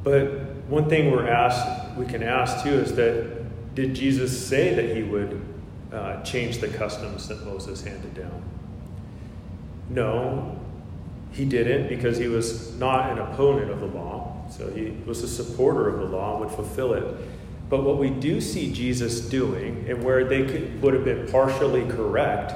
But 0.04 0.42
one 0.68 0.90
thing 0.90 1.12
we're 1.12 1.28
asked, 1.28 1.96
we 1.98 2.06
can 2.06 2.24
ask 2.24 2.64
too, 2.64 2.74
is 2.74 2.96
that 2.96 3.76
did 3.76 3.96
Jesus 3.96 4.48
say 4.48 4.74
that 4.74 4.96
he 4.96 5.04
would 5.04 5.42
uh, 5.92 6.22
change 6.24 6.60
the 6.60 6.68
customs 6.68 7.28
that 7.28 7.46
Moses 7.46 7.84
handed 7.84 8.14
down. 8.14 8.44
No, 9.90 10.60
he 11.32 11.46
didn't 11.46 11.88
because 11.88 12.18
he 12.18 12.28
was 12.28 12.74
not 12.78 13.12
an 13.12 13.20
opponent 13.20 13.72
of 13.72 13.80
the 13.80 13.88
law. 13.88 14.46
So 14.50 14.70
he 14.72 14.92
was 15.06 15.24
a 15.24 15.28
supporter 15.28 15.90
of 15.90 16.00
the 16.00 16.06
law, 16.06 16.34
and 16.34 16.46
would 16.46 16.56
fulfill 16.56 16.94
it. 16.94 17.04
But 17.70 17.84
what 17.84 17.98
we 17.98 18.10
do 18.10 18.40
see 18.40 18.72
Jesus 18.72 19.22
doing, 19.22 19.86
and 19.90 20.04
where 20.04 20.24
they 20.24 20.46
could, 20.46 20.82
would 20.82 20.94
have 20.94 21.04
been 21.04 21.28
partially 21.32 21.84
correct, 21.86 22.54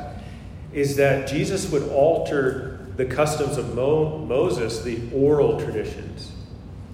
is 0.73 0.95
that 0.97 1.27
Jesus 1.27 1.71
would 1.71 1.83
alter 1.89 2.79
the 2.95 3.05
customs 3.05 3.57
of 3.57 3.73
Mo- 3.75 4.17
Moses, 4.17 4.81
the 4.81 5.01
oral 5.13 5.59
traditions. 5.59 6.31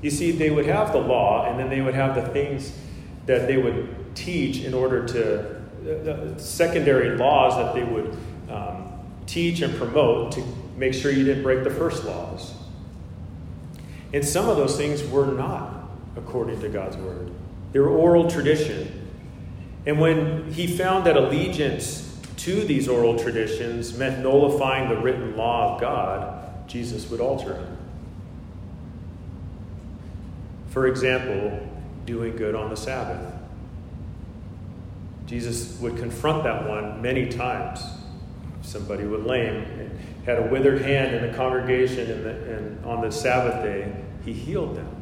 You 0.02 0.12
see, 0.12 0.32
they 0.32 0.50
would 0.50 0.68
have 0.68 0.92
the 0.92 1.00
law, 1.00 1.50
and 1.50 1.60
then 1.60 1.70
they 1.70 1.82
would 1.82 1.96
have 1.96 2.16
the 2.16 2.22
things 2.32 2.72
that 3.26 3.48
they 3.48 3.58
would 3.58 4.16
teach 4.16 4.62
in 4.62 4.74
order 4.74 5.06
to, 5.08 5.56
uh, 5.90 6.38
secondary 6.38 7.18
laws 7.18 7.56
that 7.58 7.74
they 7.74 7.84
would 7.84 8.16
um, 8.50 8.92
teach 9.26 9.62
and 9.62 9.76
promote 9.76 10.32
to 10.34 10.44
make 10.78 10.94
sure 10.94 11.12
you 11.12 11.24
didn't 11.24 11.44
break 11.44 11.64
the 11.64 11.72
first 11.72 12.06
laws. 12.06 12.54
And 14.14 14.24
some 14.24 14.48
of 14.48 14.58
those 14.58 14.78
things 14.78 15.04
were 15.04 15.26
not 15.26 15.90
according 16.16 16.62
to 16.62 16.70
God's 16.70 16.98
word. 16.98 17.32
They 17.72 17.80
were 17.80 17.90
oral 17.90 18.30
tradition. 18.30 19.10
And 19.86 20.00
when 20.00 20.52
he 20.52 20.68
found 20.68 21.06
that 21.06 21.18
allegiance 21.18 22.15
to 22.46 22.64
these 22.64 22.88
oral 22.88 23.18
traditions 23.18 23.98
meant 23.98 24.20
nullifying 24.20 24.88
the 24.88 24.96
written 24.96 25.36
law 25.36 25.74
of 25.74 25.82
God, 25.82 26.70
Jesus 26.70 27.10
would 27.10 27.20
alter 27.20 27.56
him. 27.56 27.78
For 30.68 30.86
example, 30.86 31.68
doing 32.06 32.36
good 32.36 32.54
on 32.54 32.70
the 32.70 32.78
Sabbath. 32.78 33.34
Jesus 35.26 35.80
would 35.80 35.98
confront 35.98 36.44
that 36.44 36.70
one 36.70 37.02
many 37.02 37.30
times. 37.30 37.82
Somebody 38.62 39.06
would 39.06 39.26
lame, 39.26 39.64
and 39.80 40.00
had 40.28 40.38
a 40.38 40.44
withered 40.44 40.84
hand 40.84 41.16
in 41.16 41.32
the 41.32 41.36
congregation, 41.36 42.12
and, 42.12 42.28
and 42.28 42.86
on 42.86 43.02
the 43.02 43.12
Sabbath 43.12 43.64
day, 43.64 43.92
he 44.24 44.34
healed 44.34 44.76
them. 44.76 44.95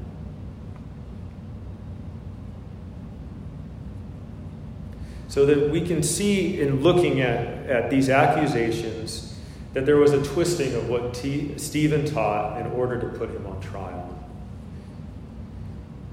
So 5.34 5.47
that 5.47 5.71
we 5.71 5.81
can 5.81 6.03
see 6.03 6.61
in 6.61 6.84
looking 6.84 7.19
at, 7.19 7.65
at 7.67 7.89
these 7.89 8.07
accusations 8.07 9.36
that 9.73 9.84
there 9.84 9.97
was 9.97 10.11
a 10.11 10.23
twisting 10.23 10.75
of 10.75 10.89
what 10.89 11.15
T- 11.15 11.57
Stephen 11.57 12.05
taught 12.05 12.61
in 12.61 12.67
order 12.67 13.01
to 13.01 13.07
put 13.17 13.31
him 13.31 13.47
on 13.47 13.59
trial. 13.59 14.15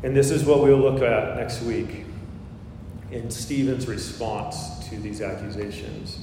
And 0.02 0.16
this 0.16 0.30
is 0.30 0.42
what 0.44 0.62
we'll 0.62 0.78
look 0.78 1.02
at 1.02 1.36
next 1.36 1.60
week 1.60 2.06
in 3.12 3.30
Stephen's 3.30 3.86
response 3.86 4.88
to 4.88 4.96
these 4.96 5.20
accusations. 5.20 6.18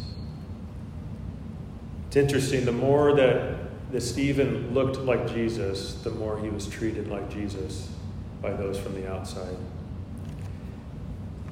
It's 2.07 2.15
interesting, 2.15 2.65
the 2.65 2.71
more 2.71 3.13
that, 3.13 3.91
that 3.91 4.01
Stephen 4.01 4.73
looked 4.73 4.97
like 5.01 5.31
Jesus, 5.31 5.93
the 6.01 6.09
more 6.09 6.39
he 6.39 6.49
was 6.49 6.65
treated 6.65 7.09
like 7.09 7.29
Jesus 7.29 7.89
by 8.41 8.53
those 8.53 8.79
from 8.79 8.95
the 8.95 9.07
outside. 9.07 9.55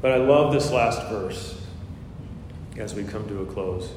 But 0.06 0.12
I 0.12 0.18
love 0.18 0.54
this 0.54 0.70
last 0.70 1.10
verse 1.10 1.60
as 2.78 2.94
we 2.94 3.06
come 3.06 3.28
to 3.28 3.42
a 3.42 3.46
close. 3.48 3.90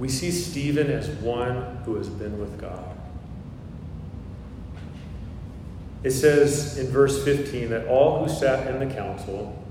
We 0.00 0.08
see 0.08 0.32
Stephen 0.32 0.90
as 0.90 1.08
one 1.08 1.76
who 1.84 1.94
has 1.94 2.08
been 2.08 2.40
with 2.40 2.60
God. 2.60 2.98
It 6.02 6.10
says 6.10 6.78
in 6.78 6.88
verse 6.88 7.24
15 7.24 7.70
that 7.70 7.86
all 7.86 8.24
who 8.24 8.28
sat 8.28 8.66
in 8.66 8.80
the 8.80 8.92
council, 8.92 9.64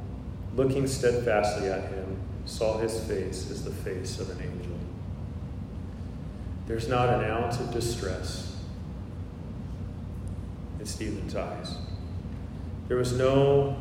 looking 0.56 0.88
steadfastly 0.88 1.68
at 1.68 1.90
him, 1.90 2.22
saw 2.46 2.78
his 2.78 3.04
face 3.04 3.52
as 3.52 3.66
the 3.66 3.72
face 3.72 4.22
of 4.22 4.30
an 4.30 4.38
angel. 4.42 4.80
There's 6.68 6.88
not 6.88 7.10
an 7.10 7.30
ounce 7.30 7.60
of 7.60 7.74
distress 7.74 8.56
in 10.80 10.86
Stephen's 10.86 11.36
eyes. 11.36 11.76
There 12.90 12.98
was 12.98 13.14
no 13.14 13.78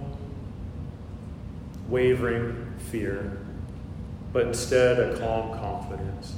wavering 1.89 2.75
fear, 2.91 3.39
but 4.35 4.47
instead 4.47 5.01
a 5.01 5.19
calm 5.19 5.59
confidence. 5.59 6.35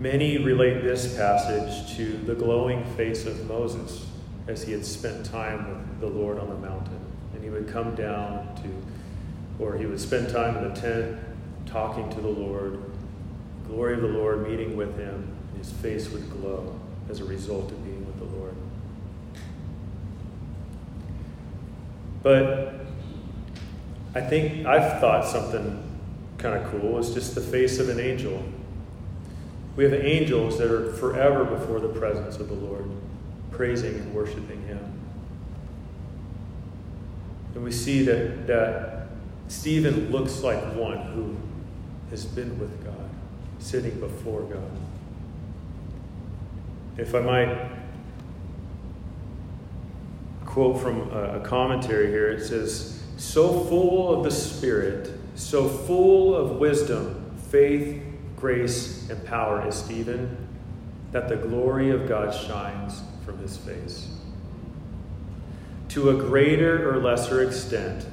Many 0.00 0.38
relate 0.38 0.82
this 0.82 1.16
passage 1.16 1.96
to 1.96 2.16
the 2.18 2.34
glowing 2.34 2.84
face 2.96 3.26
of 3.26 3.46
Moses 3.46 4.06
as 4.48 4.64
he 4.64 4.72
had 4.72 4.84
spent 4.84 5.24
time 5.24 5.68
with 5.68 6.00
the 6.00 6.08
Lord 6.08 6.40
on 6.40 6.48
the 6.48 6.56
mountain. 6.56 6.98
And 7.32 7.44
he 7.44 7.48
would 7.48 7.68
come 7.68 7.94
down 7.94 8.56
to, 8.56 9.64
or 9.64 9.78
he 9.78 9.86
would 9.86 10.00
spend 10.00 10.30
time 10.30 10.56
in 10.56 10.74
the 10.74 10.80
tent 10.80 11.16
talking 11.64 12.10
to 12.10 12.20
the 12.20 12.28
Lord, 12.28 12.82
glory 13.68 13.94
of 13.94 14.02
the 14.02 14.08
Lord 14.08 14.48
meeting 14.48 14.76
with 14.76 14.98
him, 14.98 15.32
and 15.50 15.58
his 15.58 15.72
face 15.72 16.10
would 16.10 16.28
glow 16.28 16.78
as 17.08 17.20
a 17.20 17.24
result 17.24 17.70
of 17.70 17.84
being 17.84 18.04
with 18.04 18.18
the 18.18 18.36
Lord. 18.36 18.56
But 22.24 22.72
I 24.14 24.22
think 24.22 24.66
I've 24.66 24.98
thought 24.98 25.26
something 25.26 25.82
kind 26.38 26.56
of 26.56 26.70
cool 26.70 26.98
is 26.98 27.12
just 27.12 27.34
the 27.34 27.40
face 27.42 27.78
of 27.78 27.90
an 27.90 28.00
angel. 28.00 28.42
We 29.76 29.84
have 29.84 29.92
angels 29.92 30.58
that 30.58 30.70
are 30.70 30.94
forever 30.94 31.44
before 31.44 31.80
the 31.80 31.88
presence 31.88 32.36
of 32.38 32.48
the 32.48 32.54
Lord, 32.54 32.90
praising 33.50 33.94
and 33.94 34.14
worshiping 34.14 34.66
Him. 34.66 35.00
And 37.54 37.62
we 37.62 37.70
see 37.70 38.02
that, 38.04 38.46
that 38.46 39.08
Stephen 39.48 40.10
looks 40.10 40.40
like 40.40 40.60
one 40.74 40.98
who 40.98 41.36
has 42.08 42.24
been 42.24 42.58
with 42.58 42.84
God, 42.84 43.10
sitting 43.58 44.00
before 44.00 44.42
God. 44.42 44.70
If 46.96 47.14
I 47.14 47.20
might 47.20 47.83
quote 50.54 50.80
from 50.80 51.10
a 51.12 51.40
commentary 51.40 52.06
here. 52.06 52.28
It 52.28 52.46
says, 52.46 53.02
So 53.16 53.64
full 53.64 54.16
of 54.16 54.22
the 54.22 54.30
Spirit, 54.30 55.10
so 55.34 55.68
full 55.68 56.36
of 56.36 56.58
wisdom, 56.58 57.32
faith, 57.50 58.00
grace, 58.36 59.10
and 59.10 59.22
power 59.26 59.66
is 59.66 59.74
Stephen, 59.74 60.36
that 61.10 61.28
the 61.28 61.34
glory 61.34 61.90
of 61.90 62.08
God 62.08 62.32
shines 62.32 63.02
from 63.26 63.38
his 63.38 63.56
face. 63.56 64.08
To 65.88 66.10
a 66.10 66.14
greater 66.14 66.88
or 66.88 66.98
lesser 66.98 67.42
extent, 67.42 68.06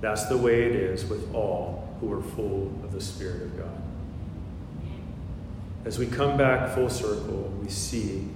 that's 0.00 0.26
the 0.26 0.36
way 0.36 0.64
it 0.64 0.74
is 0.74 1.04
with 1.04 1.32
all 1.32 1.96
who 2.00 2.12
are 2.12 2.22
full 2.22 2.72
of 2.82 2.90
the 2.90 3.00
Spirit 3.00 3.42
of 3.42 3.56
God. 3.56 3.82
As 5.84 5.96
we 5.96 6.06
come 6.06 6.36
back 6.36 6.74
full 6.74 6.90
circle, 6.90 7.54
we 7.62 7.68
see 7.68 8.26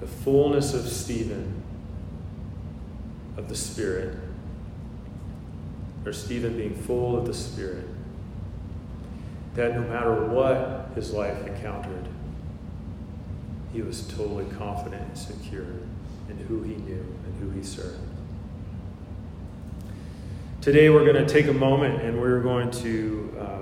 the 0.00 0.08
fullness 0.08 0.74
of 0.74 0.88
Stephen 0.88 1.61
of 3.36 3.48
the 3.48 3.56
Spirit, 3.56 4.16
or 6.04 6.12
Stephen 6.12 6.56
being 6.56 6.74
full 6.74 7.16
of 7.16 7.26
the 7.26 7.34
Spirit, 7.34 7.86
that 9.54 9.74
no 9.74 9.82
matter 9.82 10.26
what 10.26 10.90
his 10.94 11.12
life 11.12 11.46
encountered, 11.46 12.08
he 13.72 13.82
was 13.82 14.06
totally 14.08 14.44
confident 14.56 15.02
and 15.02 15.16
secure 15.16 15.66
in 16.28 16.36
who 16.48 16.62
he 16.62 16.74
knew 16.74 17.06
and 17.24 17.40
who 17.40 17.50
he 17.50 17.62
served. 17.64 17.98
Today, 20.60 20.90
we're 20.90 21.04
going 21.04 21.26
to 21.26 21.32
take 21.32 21.48
a 21.48 21.52
moment 21.52 22.02
and 22.02 22.20
we're 22.20 22.40
going 22.40 22.70
to 22.70 23.36
uh, 23.40 23.58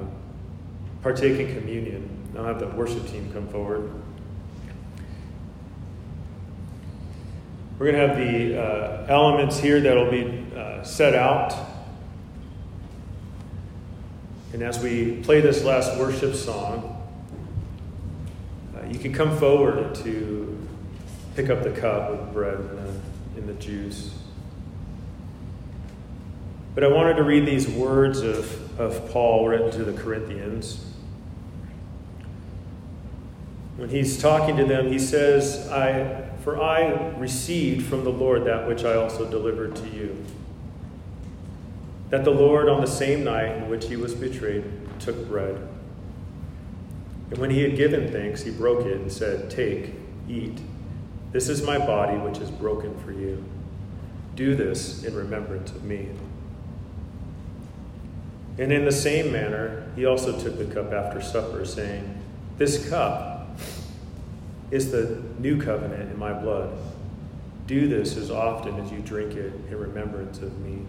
partake 1.03 1.41
in 1.41 1.57
communion. 1.57 2.09
I'll 2.37 2.45
have 2.45 2.61
the 2.61 2.67
worship 2.69 3.09
team 3.09 3.31
come 3.33 3.49
forward. 3.49 3.91
We're 7.81 7.93
going 7.93 7.99
to 7.99 8.09
have 8.09 8.17
the 8.19 8.63
uh, 8.63 9.07
elements 9.09 9.59
here 9.59 9.81
that'll 9.81 10.11
be 10.11 10.45
uh, 10.55 10.83
set 10.83 11.15
out. 11.15 11.55
And 14.53 14.63
as 14.63 14.79
we 14.81 15.23
play 15.23 15.41
this 15.41 15.65
last 15.65 15.99
worship 15.99 16.35
song, 16.35 17.03
uh, 18.77 18.85
you 18.85 18.99
can 18.99 19.15
come 19.15 19.35
forward 19.39 19.95
to 19.95 20.69
pick 21.35 21.49
up 21.49 21.63
the 21.63 21.71
cup 21.71 22.11
with 22.11 22.35
bread 22.35 22.59
and 22.59 22.69
the, 22.69 23.01
and 23.39 23.49
the 23.49 23.55
juice. 23.55 24.15
But 26.75 26.85
I 26.85 26.89
wanted 26.89 27.15
to 27.15 27.23
read 27.23 27.47
these 27.47 27.67
words 27.67 28.21
of, 28.21 28.79
of 28.79 29.11
Paul 29.11 29.49
written 29.49 29.71
to 29.71 29.85
the 29.85 29.95
Corinthians. 29.95 30.85
When 33.79 33.89
he's 33.89 34.21
talking 34.21 34.59
to 34.59 34.67
them, 34.67 34.93
he 34.93 34.99
says, 34.99 35.67
I 35.71 36.29
for 36.43 36.61
I 36.61 37.11
received 37.17 37.87
from 37.87 38.05
the 38.05 38.11
Lord 38.11 38.45
that 38.45 38.67
which 38.67 38.85
I 38.85 38.95
also 38.95 39.31
delivered 39.31 39.77
to 39.77 39.89
you. 39.89 40.25
That 42.09 42.25
the 42.25 42.31
Lord, 42.31 42.69
on 42.69 42.81
the 42.81 42.87
same 42.87 43.23
night 43.23 43.57
in 43.57 43.69
which 43.69 43.89
he 43.89 43.97
was 43.97 44.15
betrayed, 44.15 44.65
took 44.99 45.29
bread. 45.29 45.69
And 47.31 47.39
when 47.39 47.51
he 47.51 47.63
had 47.63 47.77
given 47.77 48.11
thanks, 48.11 48.43
he 48.43 48.51
broke 48.51 48.85
it 48.85 48.97
and 48.97 49.13
said, 49.13 49.51
Take, 49.51 49.95
eat. 50.29 50.59
This 51.33 51.49
is 51.49 51.63
my 51.63 51.79
body, 51.79 52.17
which 52.17 52.39
is 52.39 52.51
broken 52.51 52.99
for 53.01 53.13
you. 53.13 53.45
Do 54.35 54.57
this 54.57 55.05
in 55.05 55.15
remembrance 55.15 55.71
of 55.71 55.85
me. 55.85 56.09
And 58.59 58.73
in 58.73 58.85
the 58.85 58.93
same 58.93 59.31
manner, 59.31 59.91
he 59.95 60.07
also 60.07 60.39
took 60.39 60.59
the 60.59 60.65
cup 60.67 60.93
after 60.93 61.23
supper, 61.23 61.65
saying, 61.65 62.21
This 62.59 62.89
cup 62.91 63.30
is 64.71 64.93
the 64.93 65.23
new 65.39 65.61
covenant 65.61 66.11
in 66.11 66.19
my 66.19 66.33
blood. 66.33 66.77
Do 67.67 67.89
this 67.89 68.17
as 68.17 68.31
often 68.31 68.79
as 68.79 68.91
you 68.91 68.99
drink 68.99 69.35
it 69.35 69.53
in 69.69 69.79
remembrance 69.79 70.39
of 70.39 70.59
me. 70.61 70.83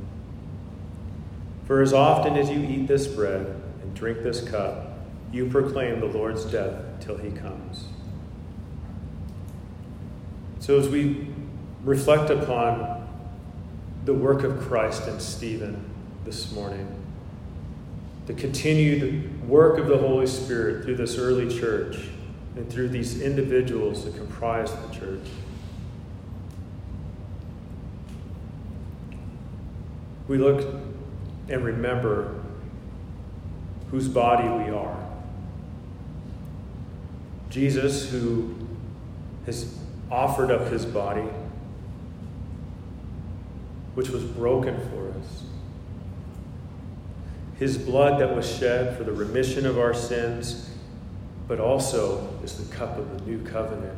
For 1.65 1.82
as 1.82 1.93
often 1.93 2.38
as 2.38 2.49
you 2.49 2.59
eat 2.59 2.88
this 2.88 3.07
bread 3.07 3.45
and 3.82 3.93
drink 3.93 4.23
this 4.23 4.47
cup, 4.47 4.99
you 5.32 5.47
proclaim 5.47 5.99
the 5.99 6.07
Lord's 6.07 6.43
death 6.45 6.84
till 6.99 7.17
he 7.17 7.32
comes. 7.32 7.86
So 10.59 10.77
as 10.77 10.89
we 10.89 11.27
reflect 11.84 12.29
upon 12.29 13.07
the 14.05 14.13
work 14.13 14.43
of 14.43 14.59
Christ 14.59 15.07
and 15.07 15.21
Stephen 15.21 15.89
this 16.25 16.51
morning, 16.51 16.88
the 18.27 18.34
continued 18.34 19.47
work 19.47 19.79
of 19.79 19.88
the 19.88 19.97
Holy 19.97 20.27
Spirit 20.27 20.84
through 20.84 20.97
this 20.97 21.17
early 21.17 21.57
church 21.57 21.97
and 22.56 22.70
through 22.70 22.89
these 22.89 23.22
individuals 23.22 24.06
that 24.06 24.16
comprise 24.16 24.72
the 24.72 24.93
church. 24.93 25.28
We 30.28 30.38
look 30.38 30.76
and 31.49 31.64
remember 31.64 32.41
whose 33.89 34.08
body 34.08 34.47
we 34.47 34.70
are. 34.70 34.97
Jesus, 37.49 38.10
who 38.10 38.56
has 39.45 39.78
offered 40.10 40.52
up 40.52 40.70
his 40.70 40.86
body, 40.86 41.28
which 43.93 44.10
was 44.10 44.24
broken 44.24 44.80
for 44.89 45.10
us. 45.10 45.43
His 47.60 47.78
blood 47.78 48.22
that 48.22 48.34
was 48.34 48.49
shed 48.49 48.97
for 48.97 49.04
the 49.04 49.12
remission 49.12 49.66
of 49.66 49.78
our 49.78 49.93
sins, 49.93 50.70
but 51.52 51.60
also 51.60 52.26
is 52.45 52.54
the 52.54 52.74
cup 52.74 52.97
of 52.97 53.12
the 53.12 53.30
new 53.30 53.38
covenant 53.43 53.97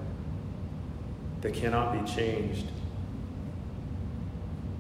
that 1.42 1.54
cannot 1.54 1.94
be 1.94 2.12
changed. 2.12 2.66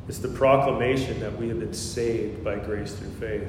It's 0.07 0.17
the 0.17 0.30
proclamation 0.30 1.19
that 1.19 1.38
we 1.38 1.49
have 1.49 1.59
been 1.59 1.76
saved 1.76 2.43
by 2.43 2.55
grace 2.55 2.95
through 2.95 3.11
faith 3.11 3.47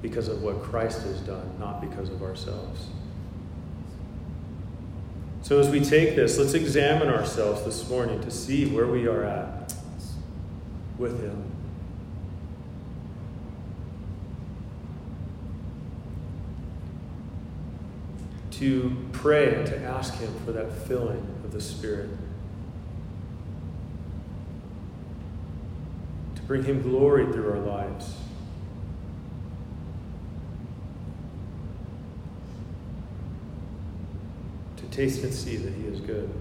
because 0.00 0.28
of 0.28 0.42
what 0.42 0.62
Christ 0.62 1.02
has 1.02 1.20
done, 1.20 1.54
not 1.60 1.82
because 1.82 2.08
of 2.08 2.22
ourselves. 2.22 2.86
So, 5.42 5.60
as 5.60 5.68
we 5.68 5.80
take 5.84 6.16
this, 6.16 6.38
let's 6.38 6.54
examine 6.54 7.08
ourselves 7.08 7.62
this 7.62 7.86
morning 7.90 8.22
to 8.22 8.30
see 8.30 8.64
where 8.64 8.86
we 8.86 9.06
are 9.06 9.24
at 9.24 9.74
with 10.96 11.22
Him. 11.22 11.51
To 18.62 18.96
pray 19.10 19.56
and 19.56 19.66
to 19.66 19.76
ask 19.82 20.14
Him 20.18 20.32
for 20.44 20.52
that 20.52 20.70
filling 20.86 21.18
of 21.42 21.50
the 21.50 21.60
Spirit. 21.60 22.10
To 26.36 26.42
bring 26.42 26.62
Him 26.62 26.80
glory 26.80 27.26
through 27.32 27.50
our 27.50 27.58
lives. 27.58 28.14
To 34.76 34.86
taste 34.92 35.24
and 35.24 35.34
see 35.34 35.56
that 35.56 35.74
He 35.74 35.88
is 35.88 35.98
good. 35.98 36.32